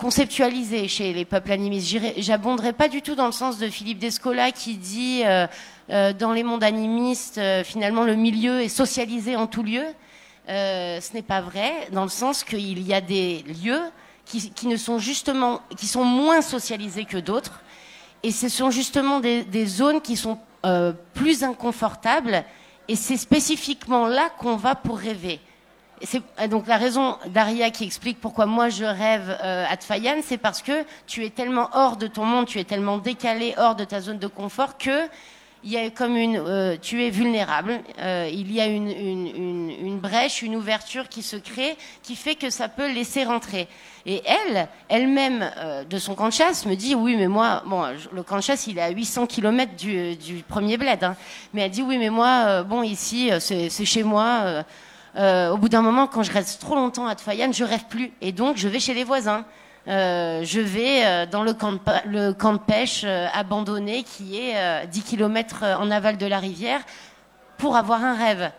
chez 0.88 1.12
les 1.12 1.24
peuples 1.24 1.52
animistes. 1.52 1.98
J'abonderai 2.18 2.72
pas 2.72 2.88
du 2.88 3.02
tout 3.02 3.14
dans 3.14 3.26
le 3.26 3.32
sens 3.32 3.58
de 3.58 3.68
Philippe 3.68 3.98
Descola 3.98 4.52
qui 4.52 4.76
dit 4.76 5.22
euh, 5.24 5.46
euh, 5.90 6.12
dans 6.12 6.32
les 6.32 6.42
mondes 6.42 6.64
animistes, 6.64 7.40
finalement 7.64 8.04
le 8.04 8.14
milieu 8.14 8.60
est 8.60 8.68
socialisé 8.68 9.36
en 9.36 9.46
tout 9.46 9.62
lieu. 9.62 9.84
ce 10.48 11.12
n'est 11.14 11.22
pas 11.22 11.40
vrai, 11.40 11.72
dans 11.92 12.02
le 12.02 12.10
sens 12.10 12.44
qu'il 12.44 12.86
y 12.86 12.92
a 12.92 13.00
des 13.00 13.44
lieux 13.64 13.82
qui, 14.24 14.50
qui, 14.50 14.66
ne 14.66 14.76
sont 14.76 14.98
justement, 14.98 15.60
qui 15.76 15.86
sont 15.86 16.04
moins 16.04 16.42
socialisés 16.42 17.04
que 17.04 17.18
d'autres, 17.18 17.62
et 18.22 18.32
ce 18.32 18.48
sont 18.48 18.70
justement 18.70 19.20
des, 19.20 19.44
des 19.44 19.66
zones 19.66 20.00
qui 20.00 20.16
sont 20.16 20.38
plus 21.14 21.44
inconfortables, 21.44 22.44
et 22.88 22.96
c'est 22.96 23.16
spécifiquement 23.16 24.08
là 24.08 24.30
qu'on 24.38 24.56
va 24.56 24.74
pour 24.74 24.98
rêver. 24.98 25.40
C'est 26.02 26.22
donc 26.50 26.66
la 26.66 26.76
raison 26.76 27.16
d'Aria 27.26 27.70
qui 27.70 27.84
explique 27.84 28.20
pourquoi 28.20 28.44
moi 28.44 28.68
je 28.68 28.84
rêve 28.84 29.38
euh, 29.42 29.64
à 29.68 29.76
Tfayan, 29.76 30.16
c'est 30.22 30.36
parce 30.36 30.60
que 30.60 30.84
tu 31.06 31.24
es 31.24 31.30
tellement 31.30 31.70
hors 31.72 31.96
de 31.96 32.06
ton 32.06 32.24
monde, 32.24 32.46
tu 32.46 32.58
es 32.58 32.64
tellement 32.64 32.98
décalé, 32.98 33.54
hors 33.56 33.76
de 33.76 33.84
ta 33.84 34.00
zone 34.00 34.18
de 34.18 34.26
confort 34.26 34.76
que 34.76 35.08
il 35.64 35.72
y 35.72 35.78
a 35.78 35.90
comme 35.90 36.16
une, 36.16 36.36
euh, 36.36 36.76
tu 36.80 37.02
es 37.02 37.10
vulnérable. 37.10 37.80
Euh, 37.98 38.28
il 38.30 38.52
y 38.52 38.60
a 38.60 38.66
une, 38.66 38.88
une, 38.88 39.70
une, 39.70 39.98
brèche, 39.98 40.42
une 40.42 40.54
ouverture 40.54 41.08
qui 41.08 41.22
se 41.22 41.34
crée, 41.34 41.76
qui 42.02 42.14
fait 42.14 42.36
que 42.36 42.50
ça 42.50 42.68
peut 42.68 42.92
laisser 42.92 43.24
rentrer. 43.24 43.66
Et 44.04 44.22
elle, 44.26 44.68
elle-même, 44.88 45.50
de 45.90 45.98
son 45.98 46.14
camp 46.14 46.28
de 46.28 46.32
chasse, 46.32 46.66
me 46.66 46.76
dit 46.76 46.94
oui, 46.94 47.16
mais 47.16 47.26
moi, 47.26 47.64
bon, 47.66 47.84
le 48.12 48.22
camp 48.22 48.36
de 48.36 48.42
chasse, 48.42 48.68
il 48.68 48.78
est 48.78 48.82
à 48.82 48.90
800 48.90 49.26
km 49.26 49.74
du, 49.74 50.14
du 50.14 50.44
premier 50.46 50.76
bled, 50.76 51.02
hein, 51.02 51.16
mais 51.52 51.62
elle 51.62 51.70
dit 51.70 51.82
oui, 51.82 51.98
mais 51.98 52.10
moi, 52.10 52.62
bon, 52.62 52.84
ici, 52.84 53.30
c'est 53.40 53.84
chez 53.84 54.04
moi. 54.04 54.62
Euh, 55.16 55.50
au 55.50 55.56
bout 55.56 55.68
d'un 55.68 55.80
moment, 55.80 56.06
quand 56.06 56.22
je 56.22 56.30
reste 56.30 56.60
trop 56.60 56.74
longtemps 56.74 57.06
à 57.06 57.14
Tfayan, 57.14 57.52
je 57.52 57.64
rêve 57.64 57.84
plus. 57.88 58.12
Et 58.20 58.32
donc, 58.32 58.56
je 58.56 58.68
vais 58.68 58.80
chez 58.80 58.92
les 58.92 59.04
voisins. 59.04 59.44
Euh, 59.88 60.42
je 60.44 60.60
vais 60.60 61.06
euh, 61.06 61.26
dans 61.26 61.42
le 61.42 61.54
camp 61.54 61.72
de, 61.72 61.78
le 62.06 62.32
camp 62.32 62.54
de 62.54 62.58
pêche 62.58 63.04
abandonné 63.04 64.02
qui 64.02 64.38
est 64.38 64.86
10 64.86 65.02
km 65.02 65.62
en 65.78 65.90
aval 65.90 66.18
de 66.18 66.26
la 66.26 66.38
rivière 66.38 66.80
pour 67.56 67.76
avoir 67.76 68.04
un 68.04 68.14
rêve. 68.14 68.50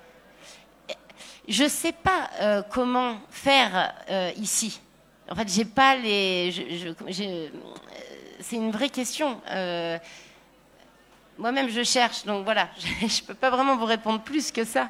Je 1.47 1.63
ne 1.63 1.69
sais 1.69 1.93
pas 1.93 2.63
comment 2.71 3.17
faire 3.29 3.93
ici. 4.37 4.81
En 5.29 5.35
fait, 5.35 5.47
j'ai 5.49 5.65
pas 5.65 5.95
les. 5.95 6.53
c'est 8.39 8.55
une 8.55 8.71
vraie 8.71 8.89
question. 8.89 9.39
Moi-même, 11.37 11.69
je 11.69 11.83
cherche, 11.83 12.25
donc 12.25 12.45
voilà, 12.45 12.67
je 12.77 13.05
ne 13.05 13.27
peux 13.27 13.35
pas 13.35 13.51
vraiment 13.51 13.77
vous 13.77 13.85
répondre 13.85 14.21
plus 14.21 14.51
que 14.51 14.65
ça. 14.65 14.89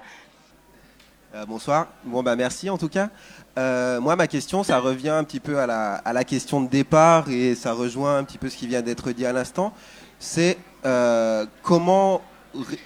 Euh, 1.36 1.46
bonsoir. 1.46 1.88
Bon, 2.06 2.24
bah, 2.24 2.38
merci 2.38 2.70
en 2.70 2.78
tout 2.78 2.88
cas. 2.88 3.10
Euh, 3.58 4.00
moi, 4.00 4.16
ma 4.16 4.28
question, 4.28 4.64
ça 4.64 4.80
revient 4.80 5.10
un 5.10 5.26
petit 5.26 5.42
peu 5.42 5.60
à 5.60 5.68
la, 5.68 5.96
à 5.96 6.14
la, 6.14 6.24
question 6.24 6.62
de 6.62 6.70
départ 6.70 7.30
et 7.30 7.54
ça 7.54 7.74
rejoint 7.74 8.18
un 8.18 8.24
petit 8.24 8.38
peu 8.38 8.50
ce 8.50 8.56
qui 8.56 8.66
vient 8.66 8.82
d'être 8.82 9.12
dit 9.12 9.26
à 9.26 9.34
l'instant. 9.34 9.74
C'est 10.20 10.58
euh, 10.86 11.46
comment, 11.64 12.22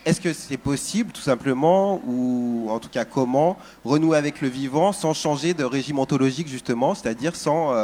est-ce 0.05 0.19
que 0.19 0.33
c'est 0.33 0.57
possible 0.57 1.11
tout 1.11 1.21
simplement, 1.21 2.01
ou 2.07 2.65
en 2.71 2.79
tout 2.79 2.89
cas 2.89 3.05
comment, 3.05 3.57
renouer 3.85 4.17
avec 4.17 4.41
le 4.41 4.47
vivant 4.47 4.91
sans 4.91 5.13
changer 5.13 5.53
de 5.53 5.63
régime 5.63 5.99
ontologique 5.99 6.47
justement, 6.47 6.95
c'est-à-dire 6.95 7.35
sans 7.35 7.75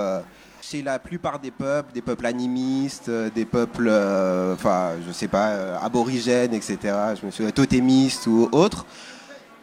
chez 0.61 0.81
la 0.81 0.97
plupart 0.97 1.39
des 1.39 1.51
peuples, 1.51 1.93
des 1.93 2.01
peuples 2.01 2.25
animistes, 2.25 3.09
des 3.09 3.45
peuples, 3.45 3.89
enfin, 4.53 4.93
je 5.05 5.11
sais 5.11 5.27
pas, 5.27 5.77
aborigènes, 5.77 6.53
etc., 6.53 6.77
je 7.21 7.25
me 7.25 7.31
souviens, 7.31 7.51
totémistes 7.51 8.25
ou 8.27 8.49
autres, 8.51 8.85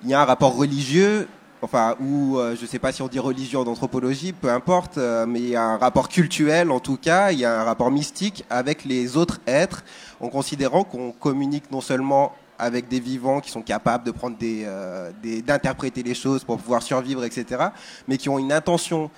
il 0.05 0.11
y 0.11 0.14
a 0.14 0.21
un 0.21 0.25
rapport 0.25 0.55
religieux, 0.55 1.27
enfin, 1.62 1.97
ou 1.99 2.37
euh, 2.38 2.55
je 2.57 2.62
ne 2.62 2.67
sais 2.67 2.79
pas 2.79 2.93
si 2.93 3.01
on 3.01 3.09
dit 3.09 3.19
religion 3.19 3.64
d'anthropologie, 3.64 4.33
peu 4.33 4.51
importe, 4.51 4.99
euh, 4.99 5.25
mais 5.27 5.40
il 5.40 5.49
y 5.49 5.57
a 5.57 5.64
un 5.64 5.79
rapport 5.79 6.09
cultuel 6.09 6.71
en 6.71 6.81
tout 6.81 6.99
cas, 6.99 7.33
il 7.33 7.38
y 7.38 7.45
a 7.45 7.61
un 7.61 7.64
rapport 7.64 7.90
mystique 7.90 8.45
avec 8.51 8.85
les 8.85 9.17
autres 9.17 9.40
êtres, 9.47 9.83
en 10.21 10.29
considérant 10.29 10.85
qu'on 10.85 11.12
communique 11.12 11.71
non 11.71 11.81
seulement 11.81 12.33
avec 12.59 12.87
des 12.88 13.01
vivants 13.01 13.40
qui 13.40 13.51
sont 13.51 13.62
capables 13.62 14.05
de 14.05 14.11
prendre 14.11 14.37
euh, 14.43 15.11
des, 15.23 15.40
d'interpréter 15.40 16.03
les 16.03 16.14
choses 16.14 16.45
pour 16.45 16.59
pouvoir 16.59 16.83
survivre, 16.83 17.25
etc., 17.25 17.69
mais 18.07 18.19
qui 18.19 18.29
ont 18.29 18.38
une 18.38 18.53
intention 18.53 19.11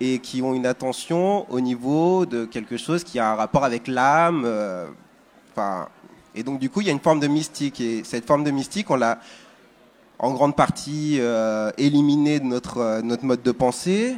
et 0.00 0.18
qui 0.20 0.40
ont 0.40 0.54
une 0.54 0.64
attention 0.64 1.50
au 1.52 1.60
niveau 1.60 2.24
de 2.24 2.46
quelque 2.46 2.78
chose 2.78 3.04
qui 3.04 3.18
a 3.18 3.30
un 3.30 3.34
rapport 3.34 3.64
avec 3.64 3.86
l'âme. 3.86 4.46
enfin, 5.52 5.88
et 6.34 6.42
donc 6.42 6.58
du 6.58 6.70
coup, 6.70 6.80
il 6.80 6.86
y 6.86 6.90
a 6.90 6.92
une 6.92 7.00
forme 7.00 7.20
de 7.20 7.26
mystique 7.26 7.82
et 7.82 8.02
cette 8.02 8.26
forme 8.26 8.42
de 8.42 8.50
mystique, 8.50 8.90
on 8.90 8.96
l'a 8.96 9.18
en 10.22 10.32
grande 10.32 10.54
partie 10.54 11.16
euh, 11.18 11.70
éliminé 11.78 12.40
de 12.40 12.44
notre, 12.44 12.78
euh, 12.78 13.02
notre 13.02 13.24
mode 13.24 13.42
de 13.42 13.52
pensée. 13.52 14.16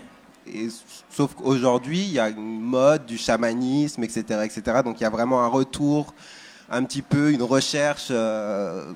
Et, 0.53 0.69
sauf 1.09 1.35
qu'aujourd'hui, 1.35 2.01
il 2.01 2.13
y 2.13 2.19
a 2.19 2.29
une 2.29 2.61
mode 2.61 3.07
du 3.07 3.17
chamanisme, 3.17 4.03
etc., 4.03 4.41
etc. 4.45 4.81
Donc 4.85 5.01
il 5.01 5.05
y 5.05 5.07
a 5.07 5.11
vraiment 5.11 5.45
un 5.45 5.47
retour, 5.47 6.13
un 6.69 6.83
petit 6.83 7.03
peu 7.03 7.31
une 7.31 7.45
recherche, 7.45 8.09
euh, 8.11 8.93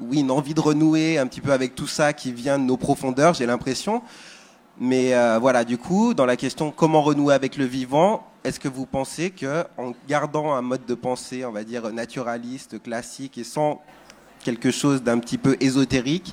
oui, 0.00 0.20
une 0.20 0.32
envie 0.32 0.52
de 0.52 0.60
renouer 0.60 1.16
un 1.16 1.28
petit 1.28 1.40
peu 1.40 1.52
avec 1.52 1.76
tout 1.76 1.86
ça 1.86 2.12
qui 2.12 2.32
vient 2.32 2.58
de 2.58 2.64
nos 2.64 2.76
profondeurs, 2.76 3.34
j'ai 3.34 3.46
l'impression. 3.46 4.02
Mais 4.78 5.14
voilà, 5.38 5.64
du 5.64 5.78
coup, 5.78 6.12
dans 6.12 6.26
la 6.26 6.36
question 6.36 6.70
comment 6.70 7.00
renouer 7.00 7.32
avec 7.32 7.56
le 7.56 7.64
vivant, 7.64 8.26
est-ce 8.44 8.60
que 8.60 8.68
vous 8.68 8.84
pensez 8.84 9.30
que 9.30 9.64
en 9.78 9.92
gardant 10.06 10.52
un 10.52 10.60
mode 10.60 10.84
de 10.84 10.94
pensée, 10.94 11.46
on 11.46 11.52
va 11.52 11.64
dire 11.64 11.90
naturaliste, 11.92 12.82
classique, 12.82 13.38
et 13.38 13.44
sans 13.44 13.80
quelque 14.46 14.70
chose 14.70 15.02
d'un 15.02 15.18
petit 15.18 15.38
peu 15.38 15.56
ésotérique, 15.58 16.32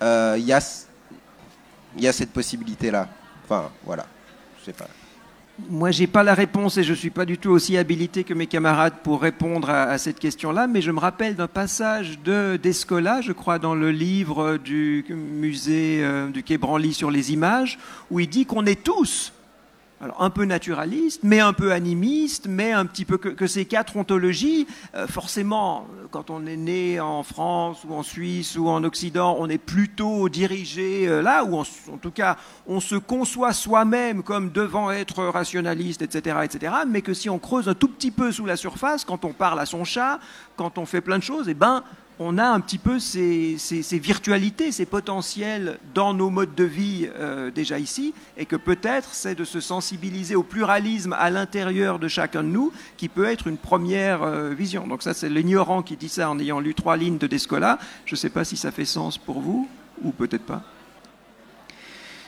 euh, 0.00 0.36
il 0.38 0.46
y, 0.46 0.54
a, 0.54 2.12
cette 2.12 2.32
possibilité-là. 2.32 3.10
Enfin, 3.44 3.70
voilà, 3.84 4.06
je 4.58 4.64
sais 4.64 4.72
pas. 4.72 4.88
Moi, 5.68 5.90
j'ai 5.90 6.06
pas 6.06 6.22
la 6.22 6.32
réponse 6.32 6.78
et 6.78 6.82
je 6.82 6.94
suis 6.94 7.10
pas 7.10 7.26
du 7.26 7.36
tout 7.36 7.50
aussi 7.50 7.76
habilité 7.76 8.24
que 8.24 8.32
mes 8.32 8.46
camarades 8.46 8.94
pour 9.04 9.20
répondre 9.20 9.68
à, 9.68 9.98
cette 9.98 10.18
question-là, 10.18 10.66
mais 10.66 10.80
je 10.80 10.90
me 10.90 10.98
rappelle 10.98 11.36
d'un 11.36 11.46
passage 11.46 12.18
de 12.20 12.56
d'Escola, 12.56 13.20
je 13.20 13.32
crois, 13.32 13.58
dans 13.58 13.74
le 13.74 13.90
livre 13.90 14.56
du 14.56 15.04
musée 15.10 16.00
euh, 16.02 16.30
du 16.30 16.42
Quai 16.42 16.56
Branly 16.56 16.94
sur 16.94 17.10
les 17.10 17.34
images, 17.34 17.78
où 18.10 18.18
il 18.18 18.30
dit 18.30 18.46
qu'on 18.46 18.64
est 18.64 18.82
tous 18.82 19.34
alors 20.02 20.20
un 20.20 20.30
peu 20.30 20.44
naturaliste, 20.44 21.20
mais 21.22 21.38
un 21.38 21.52
peu 21.52 21.70
animiste, 21.70 22.48
mais 22.48 22.72
un 22.72 22.86
petit 22.86 23.04
peu 23.04 23.18
que, 23.18 23.46
ces 23.46 23.66
quatre 23.66 23.96
ontologies, 23.96 24.66
euh, 24.96 25.06
forcément, 25.06 25.86
quand 26.10 26.28
on 26.28 26.44
est 26.44 26.56
né 26.56 26.98
en 26.98 27.22
France 27.22 27.84
ou 27.88 27.94
en 27.94 28.02
Suisse 28.02 28.56
ou 28.56 28.68
en 28.68 28.82
Occident, 28.82 29.36
on 29.38 29.48
est 29.48 29.58
plutôt 29.58 30.28
dirigé 30.28 31.06
euh, 31.06 31.22
là, 31.22 31.44
ou 31.44 31.56
en, 31.56 31.64
tout 32.00 32.10
cas, 32.10 32.36
on 32.66 32.80
se 32.80 32.96
conçoit 32.96 33.52
soi-même 33.52 34.24
comme 34.24 34.50
devant 34.50 34.90
être 34.90 35.22
rationaliste, 35.24 36.02
etc., 36.02 36.36
etc., 36.42 36.74
mais 36.88 37.00
que 37.00 37.14
si 37.14 37.30
on 37.30 37.38
creuse 37.38 37.68
un 37.68 37.74
tout 37.74 37.88
petit 37.88 38.10
peu 38.10 38.32
sous 38.32 38.44
la 38.44 38.56
surface, 38.56 39.04
quand 39.04 39.24
on 39.24 39.32
parle 39.32 39.60
à 39.60 39.66
son 39.66 39.84
chat, 39.84 40.18
quand 40.56 40.78
on 40.78 40.84
fait 40.84 41.00
plein 41.00 41.18
de 41.18 41.22
choses, 41.22 41.48
eh 41.48 41.54
ben, 41.54 41.84
on 42.24 42.38
a 42.38 42.46
un 42.46 42.60
petit 42.60 42.78
peu 42.78 42.98
ces, 42.98 43.56
virtualités, 43.98 44.72
ces 44.72 44.86
potentiels 44.86 45.78
dans 45.94 46.14
nos 46.14 46.30
modes 46.30 46.54
de 46.54 46.64
vie 46.64 47.08
euh, 47.18 47.50
déjà 47.50 47.78
ici, 47.78 48.14
et 48.36 48.46
que 48.46 48.56
peut-être 48.56 49.14
c'est 49.14 49.34
de 49.34 49.44
se 49.44 49.60
sensibiliser 49.60 50.34
au 50.36 50.42
pluralisme 50.42 51.14
à 51.14 51.30
l'intérieur 51.30 51.98
de 51.98 52.08
chacun 52.08 52.42
de 52.42 52.48
nous 52.48 52.72
qui 52.96 53.08
peut 53.08 53.26
être 53.26 53.46
une 53.46 53.56
première 53.56 54.22
euh, 54.22 54.54
vision. 54.54 54.86
Donc 54.86 55.02
ça, 55.02 55.14
c'est 55.14 55.28
l'ignorant 55.28 55.82
qui 55.82 55.96
dit 55.96 56.08
ça 56.08 56.30
en 56.30 56.38
ayant 56.38 56.60
lu 56.60 56.74
trois 56.74 56.96
lignes 56.96 57.18
de 57.18 57.26
Descola. 57.26 57.78
Je 58.06 58.14
ne 58.14 58.18
sais 58.18 58.30
pas 58.30 58.44
si 58.44 58.56
ça 58.56 58.70
fait 58.70 58.84
sens 58.84 59.18
pour 59.18 59.40
vous, 59.40 59.68
ou 60.02 60.12
peut-être 60.12 60.46
pas. 60.46 60.62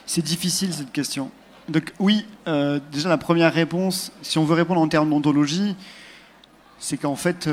C'est 0.07 0.25
difficile 0.25 0.73
cette 0.73 0.93
question. 0.93 1.31
Donc 1.69 1.93
oui, 1.99 2.27
euh, 2.49 2.81
déjà 2.93 3.09
la 3.09 3.19
première 3.19 3.53
réponse, 3.53 4.13
si 4.23 4.39
on 4.39 4.45
veut 4.45 4.55
répondre 4.55 4.81
en 4.81 4.89
termes 4.89 5.11
d'ontologie, 5.11 5.77
c'est 6.79 6.99
qu'en 6.99 7.17
fait 7.17 7.49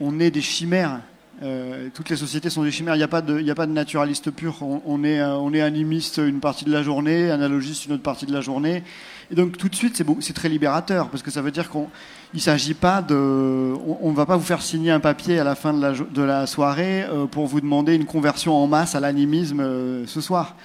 on 0.00 0.20
est 0.20 0.30
des 0.30 0.42
chimères. 0.42 1.00
Euh, 1.42 1.88
toutes 1.92 2.08
les 2.08 2.16
sociétés 2.16 2.50
sont 2.50 2.62
des 2.62 2.70
chimères. 2.70 2.94
Il 2.94 2.98
n'y 2.98 3.04
a, 3.04 3.08
pas 3.08 3.22
de, 3.22 3.52
pas 3.52 3.66
de 3.66 3.72
naturaliste 3.72 4.30
pur. 4.30 4.56
On, 4.62 5.02
est, 5.02 5.20
euh, 5.20 5.34
on 5.36 5.52
est 5.52 5.60
animiste 5.60 6.18
une 6.18 6.40
partie 6.40 6.64
de 6.64 6.72
la 6.72 6.82
journée, 6.82 7.30
analogiste 7.30 7.86
une 7.86 7.94
autre 7.94 8.02
partie 8.02 8.26
de 8.26 8.32
la 8.32 8.40
journée. 8.40 8.84
Et 9.30 9.34
donc 9.34 9.56
tout 9.56 9.68
de 9.68 9.74
suite, 9.74 10.02
c'est 10.20 10.32
très 10.34 10.48
libérateur 10.48 11.08
parce 11.08 11.22
que 11.22 11.30
ça 11.30 11.42
veut 11.42 11.50
dire 11.50 11.68
qu'on 11.68 11.88
s'agit 12.36 12.74
pas 12.74 13.02
de, 13.02 13.74
on 14.00 14.10
ne 14.10 14.16
va 14.16 14.26
pas 14.26 14.36
vous 14.36 14.44
faire 14.44 14.62
signer 14.62 14.90
un 14.90 15.00
papier 15.00 15.38
à 15.38 15.44
la 15.44 15.54
fin 15.54 15.72
de 15.72 15.80
la, 15.80 15.92
de 15.92 16.22
la 16.22 16.46
soirée 16.46 17.04
euh, 17.04 17.26
pour 17.26 17.46
vous 17.46 17.60
demander 17.60 17.94
une 17.94 18.06
conversion 18.06 18.54
en 18.54 18.66
masse 18.66 18.94
à 18.94 19.00
l'animisme 19.00 19.62
ce 20.06 20.20
soir. 20.20 20.56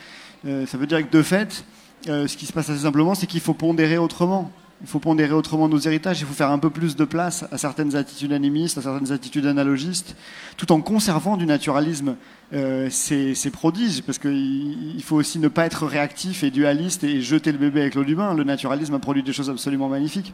ça 0.43 0.77
veut 0.77 0.87
dire 0.87 1.09
que 1.09 1.15
de 1.15 1.23
fait, 1.23 1.63
ce 2.05 2.37
qui 2.37 2.45
se 2.45 2.53
passe 2.53 2.69
assez 2.69 2.83
simplement, 2.83 3.15
c'est 3.15 3.25
qu'il 3.25 3.41
faut 3.41 3.53
pondérer 3.53 3.97
autrement 3.97 4.51
il 4.81 4.87
faut 4.87 4.99
pondérer 4.99 5.33
autrement 5.33 5.67
nos 5.67 5.79
héritages, 5.79 6.19
il 6.19 6.27
faut 6.27 6.33
faire 6.33 6.51
un 6.51 6.59
peu 6.59 6.69
plus 6.69 6.95
de 6.95 7.05
place 7.05 7.45
à 7.51 7.57
certaines 7.57 7.95
attitudes 7.95 8.31
animistes, 8.31 8.77
à 8.77 8.81
certaines 8.83 9.11
attitudes 9.11 9.47
analogistes, 9.47 10.15
tout 10.55 10.71
en 10.71 10.81
conservant 10.81 11.35
du 11.35 11.45
naturalisme 11.47 12.15
euh, 12.53 12.87
ces, 12.91 13.35
prodiges, 13.51 14.03
parce 14.03 14.19
qu'il 14.19 15.01
faut 15.03 15.15
aussi 15.15 15.39
ne 15.39 15.47
pas 15.47 15.65
être 15.65 15.85
réactif 15.87 16.43
et 16.43 16.51
dualiste 16.51 17.03
et 17.03 17.21
jeter 17.21 17.51
le 17.51 17.57
bébé 17.57 17.81
avec 17.81 17.95
l'eau 17.95 18.03
du 18.03 18.15
bain. 18.15 18.35
Le 18.35 18.43
naturalisme 18.43 18.93
a 18.93 18.99
produit 18.99 19.23
des 19.23 19.33
choses 19.33 19.49
absolument 19.49 19.89
magnifiques. 19.89 20.33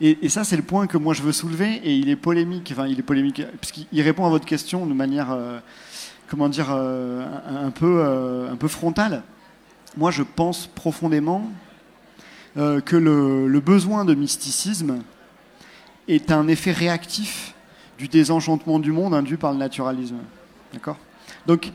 Et, 0.00 0.28
ça, 0.28 0.42
c'est 0.42 0.56
le 0.56 0.62
point 0.62 0.86
que 0.86 0.98
moi 0.98 1.14
je 1.14 1.22
veux 1.22 1.32
soulever, 1.32 1.74
et 1.84 1.94
il 1.94 2.08
est 2.08 2.16
polémique, 2.16 2.70
enfin 2.72 2.88
il 2.88 2.98
est 2.98 3.04
polémique, 3.04 3.42
puisqu'il 3.60 4.02
répond 4.02 4.26
à 4.26 4.30
votre 4.30 4.46
question 4.46 4.84
de 4.84 4.94
manière, 4.94 5.30
euh, 5.30 5.60
comment 6.28 6.48
dire, 6.48 6.68
euh, 6.70 7.24
un, 7.48 7.70
peu, 7.70 8.04
un 8.50 8.56
peu 8.56 8.68
frontale. 8.68 9.22
moi 9.96 10.10
je 10.10 10.24
pense 10.24 10.66
profondément 10.66 11.48
euh, 12.56 12.80
que 12.80 12.96
le, 12.96 13.60
besoin 13.60 14.04
de 14.04 14.14
mysticisme 14.14 14.98
est 16.08 16.30
un 16.30 16.48
effet 16.48 16.72
réactif 16.72 17.54
du 17.98 18.08
désenchantement 18.08 18.78
du 18.78 18.92
monde 18.92 19.14
induit 19.14 19.36
par 19.36 19.52
le 19.52 19.58
naturalisme. 19.58 20.18
D'accord? 20.72 20.98
Donc, 21.46 21.72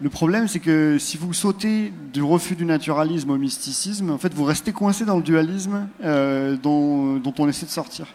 le 0.00 0.10
problème, 0.10 0.48
c'est 0.48 0.60
que 0.60 0.98
si 0.98 1.16
vous 1.16 1.32
sautez 1.32 1.92
du 2.12 2.22
refus 2.22 2.56
du 2.56 2.64
naturalisme 2.64 3.30
au 3.30 3.38
mysticisme, 3.38 4.10
en 4.10 4.18
fait, 4.18 4.34
vous 4.34 4.44
restez 4.44 4.72
coincé 4.72 5.04
dans 5.04 5.16
le 5.16 5.22
dualisme 5.22 5.88
euh, 6.04 6.56
dont, 6.56 7.22
on 7.38 7.48
essaie 7.48 7.66
de 7.66 7.70
sortir. 7.70 8.06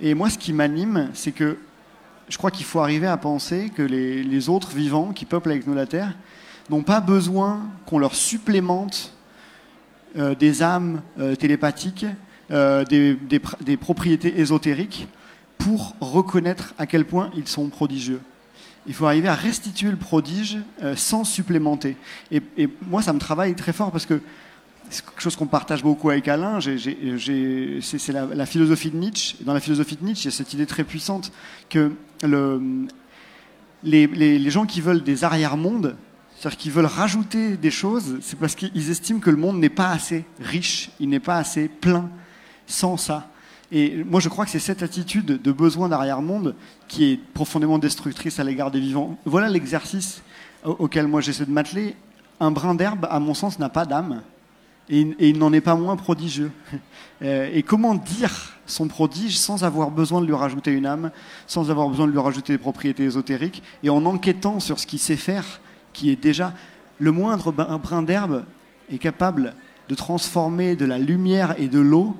Et 0.00 0.14
moi, 0.14 0.30
ce 0.30 0.38
qui 0.38 0.52
m'anime, 0.52 1.10
c'est 1.14 1.32
que 1.32 1.58
je 2.28 2.38
crois 2.38 2.50
qu'il 2.50 2.64
faut 2.64 2.80
arriver 2.80 3.06
à 3.06 3.16
penser 3.16 3.70
que 3.74 3.82
les, 3.82 4.48
autres 4.48 4.70
vivants 4.72 5.12
qui 5.12 5.24
peuplent 5.24 5.50
avec 5.50 5.66
nous 5.66 5.74
la 5.74 5.86
Terre 5.86 6.14
n'ont 6.70 6.82
pas 6.82 7.00
besoin 7.00 7.60
qu'on 7.86 7.98
leur 7.98 8.14
supplémente 8.14 9.12
des 10.14 10.62
âmes 10.62 11.02
euh, 11.18 11.34
télépathiques, 11.34 12.06
euh, 12.50 12.84
des, 12.84 13.76
propriétés 13.78 14.38
ésotériques 14.40 15.08
pour 15.56 15.94
reconnaître 16.00 16.74
à 16.76 16.86
quel 16.86 17.06
point 17.06 17.30
ils 17.36 17.48
sont 17.48 17.68
prodigieux 17.68 18.20
il 18.84 18.94
faut 18.94 19.06
arriver 19.06 19.28
à 19.28 19.34
restituer 19.36 19.90
le 19.92 19.96
prodige 19.96 20.58
euh, 20.82 20.96
sans 20.96 21.22
supplémenter. 21.22 21.96
Et, 22.32 22.42
moi, 22.88 23.00
ça 23.00 23.12
me 23.12 23.20
travaille 23.20 23.54
très 23.54 23.72
fort 23.72 23.92
parce 23.92 24.06
que 24.06 24.20
c'est 24.90 25.04
quelque 25.04 25.22
chose 25.22 25.36
qu'on 25.36 25.46
partage 25.46 25.84
beaucoup 25.84 26.10
avec 26.10 26.26
Alain. 26.26 26.58
C'est 26.60 28.12
la, 28.12 28.26
la, 28.26 28.44
philosophie 28.44 28.90
de 28.90 28.96
Nietzsche. 28.96 29.36
Et 29.40 29.44
dans 29.44 29.54
la 29.54 29.60
philosophie 29.60 29.94
de 29.94 30.04
Nietzsche, 30.04 30.22
il 30.22 30.32
y 30.32 30.34
a 30.34 30.36
cette 30.36 30.52
idée 30.52 30.66
très 30.66 30.82
puissante 30.82 31.30
que 31.70 31.92
le, 32.24 32.60
les, 33.84 34.08
les, 34.08 34.40
les, 34.40 34.50
gens 34.50 34.66
qui 34.66 34.80
veulent 34.80 35.04
des 35.04 35.22
arrière-mondes, 35.22 35.94
c'est-à-dire 36.42 36.58
qu'ils 36.58 36.72
veulent 36.72 36.86
rajouter 36.86 37.56
des 37.56 37.70
choses, 37.70 38.18
c'est 38.20 38.36
parce 38.36 38.56
qu'ils 38.56 38.90
estiment 38.90 39.20
que 39.20 39.30
le 39.30 39.36
monde 39.36 39.60
n'est 39.60 39.68
pas 39.68 39.90
assez 39.90 40.24
riche, 40.40 40.90
il 40.98 41.08
n'est 41.08 41.20
pas 41.20 41.36
assez 41.36 41.68
plein 41.68 42.10
sans 42.66 42.96
ça. 42.96 43.28
Et 43.70 44.02
moi, 44.02 44.18
je 44.18 44.28
crois 44.28 44.44
que 44.44 44.50
c'est 44.50 44.58
cette 44.58 44.82
attitude 44.82 45.40
de 45.40 45.52
besoin 45.52 45.88
d'arrière-monde 45.88 46.56
qui 46.88 47.12
est 47.12 47.16
profondément 47.16 47.78
destructrice 47.78 48.40
à 48.40 48.42
l'égard 48.42 48.72
des 48.72 48.80
vivants. 48.80 49.16
Voilà 49.24 49.48
l'exercice 49.48 50.20
auquel 50.64 51.06
moi 51.06 51.20
j'essaie 51.20 51.46
de 51.46 51.52
m'atteler. 51.52 51.94
Un 52.40 52.50
brin 52.50 52.74
d'herbe, 52.74 53.06
à 53.08 53.20
mon 53.20 53.34
sens, 53.34 53.60
n'a 53.60 53.68
pas 53.68 53.84
d'âme. 53.84 54.22
Et, 54.88 55.14
il 55.20 55.38
n'en 55.38 55.52
est 55.52 55.60
pas 55.60 55.76
moins 55.76 55.94
prodigieux. 55.94 56.50
Et 57.22 57.62
comment 57.62 57.94
dire 57.94 58.58
son 58.66 58.88
prodige 58.88 59.38
sans 59.38 59.62
avoir 59.62 59.92
besoin 59.92 60.20
de 60.20 60.26
lui 60.26 60.34
rajouter 60.34 60.72
une 60.72 60.86
âme, 60.86 61.12
sans 61.46 61.70
avoir 61.70 61.88
besoin 61.88 62.08
de 62.08 62.12
lui 62.12 62.18
rajouter 62.18 62.52
des 62.52 62.58
propriétés 62.58 63.04
ésotériques, 63.04 63.62
et 63.84 63.90
en 63.90 64.04
enquêtant 64.06 64.58
sur 64.58 64.80
ce 64.80 64.88
qu'il 64.88 64.98
sait 64.98 65.14
faire, 65.14 65.60
qui 65.92 66.10
est 66.10 66.16
déjà 66.16 66.52
le 66.98 67.10
moindre 67.10 67.52
brin 67.52 68.02
d'herbe 68.02 68.44
est 68.90 68.98
capable 68.98 69.54
de 69.88 69.94
transformer 69.94 70.76
de 70.76 70.84
la 70.84 70.98
lumière 70.98 71.54
et 71.58 71.68
de 71.68 71.80
l'eau 71.80 72.16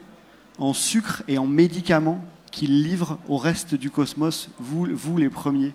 en 0.58 0.72
sucre 0.72 1.22
et 1.28 1.38
en 1.38 1.46
médicaments 1.46 2.24
qu'il 2.50 2.82
livre 2.82 3.18
au 3.28 3.38
reste 3.38 3.74
du 3.74 3.90
cosmos, 3.90 4.50
vous, 4.58 4.86
vous 4.92 5.16
les 5.16 5.30
premiers. 5.30 5.72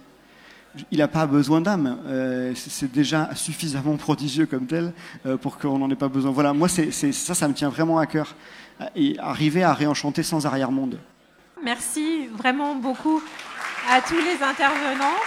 Il 0.91 0.99
n'a 0.99 1.07
pas 1.07 1.25
besoin 1.25 1.61
d'âme, 1.61 1.97
euh, 2.05 2.53
c'est 2.55 2.91
déjà 2.91 3.33
suffisamment 3.33 3.95
prodigieux 3.97 4.45
comme 4.45 4.67
tel 4.67 4.93
euh, 5.25 5.37
pour 5.37 5.57
qu'on 5.57 5.79
n'en 5.79 5.89
ait 5.89 5.95
pas 5.95 6.07
besoin. 6.07 6.31
Voilà, 6.31 6.53
moi, 6.53 6.67
ça, 6.67 6.91
ça 7.11 7.47
me 7.47 7.53
tient 7.53 7.69
vraiment 7.69 7.97
à 7.97 8.05
cœur. 8.05 8.35
Et 8.95 9.17
arriver 9.17 9.63
à 9.63 9.73
réenchanter 9.73 10.21
sans 10.21 10.45
arrière-monde. 10.45 10.99
Merci 11.63 12.27
vraiment 12.27 12.75
beaucoup 12.75 13.23
à 13.89 14.01
tous 14.01 14.19
les 14.19 14.43
intervenants. 14.43 15.17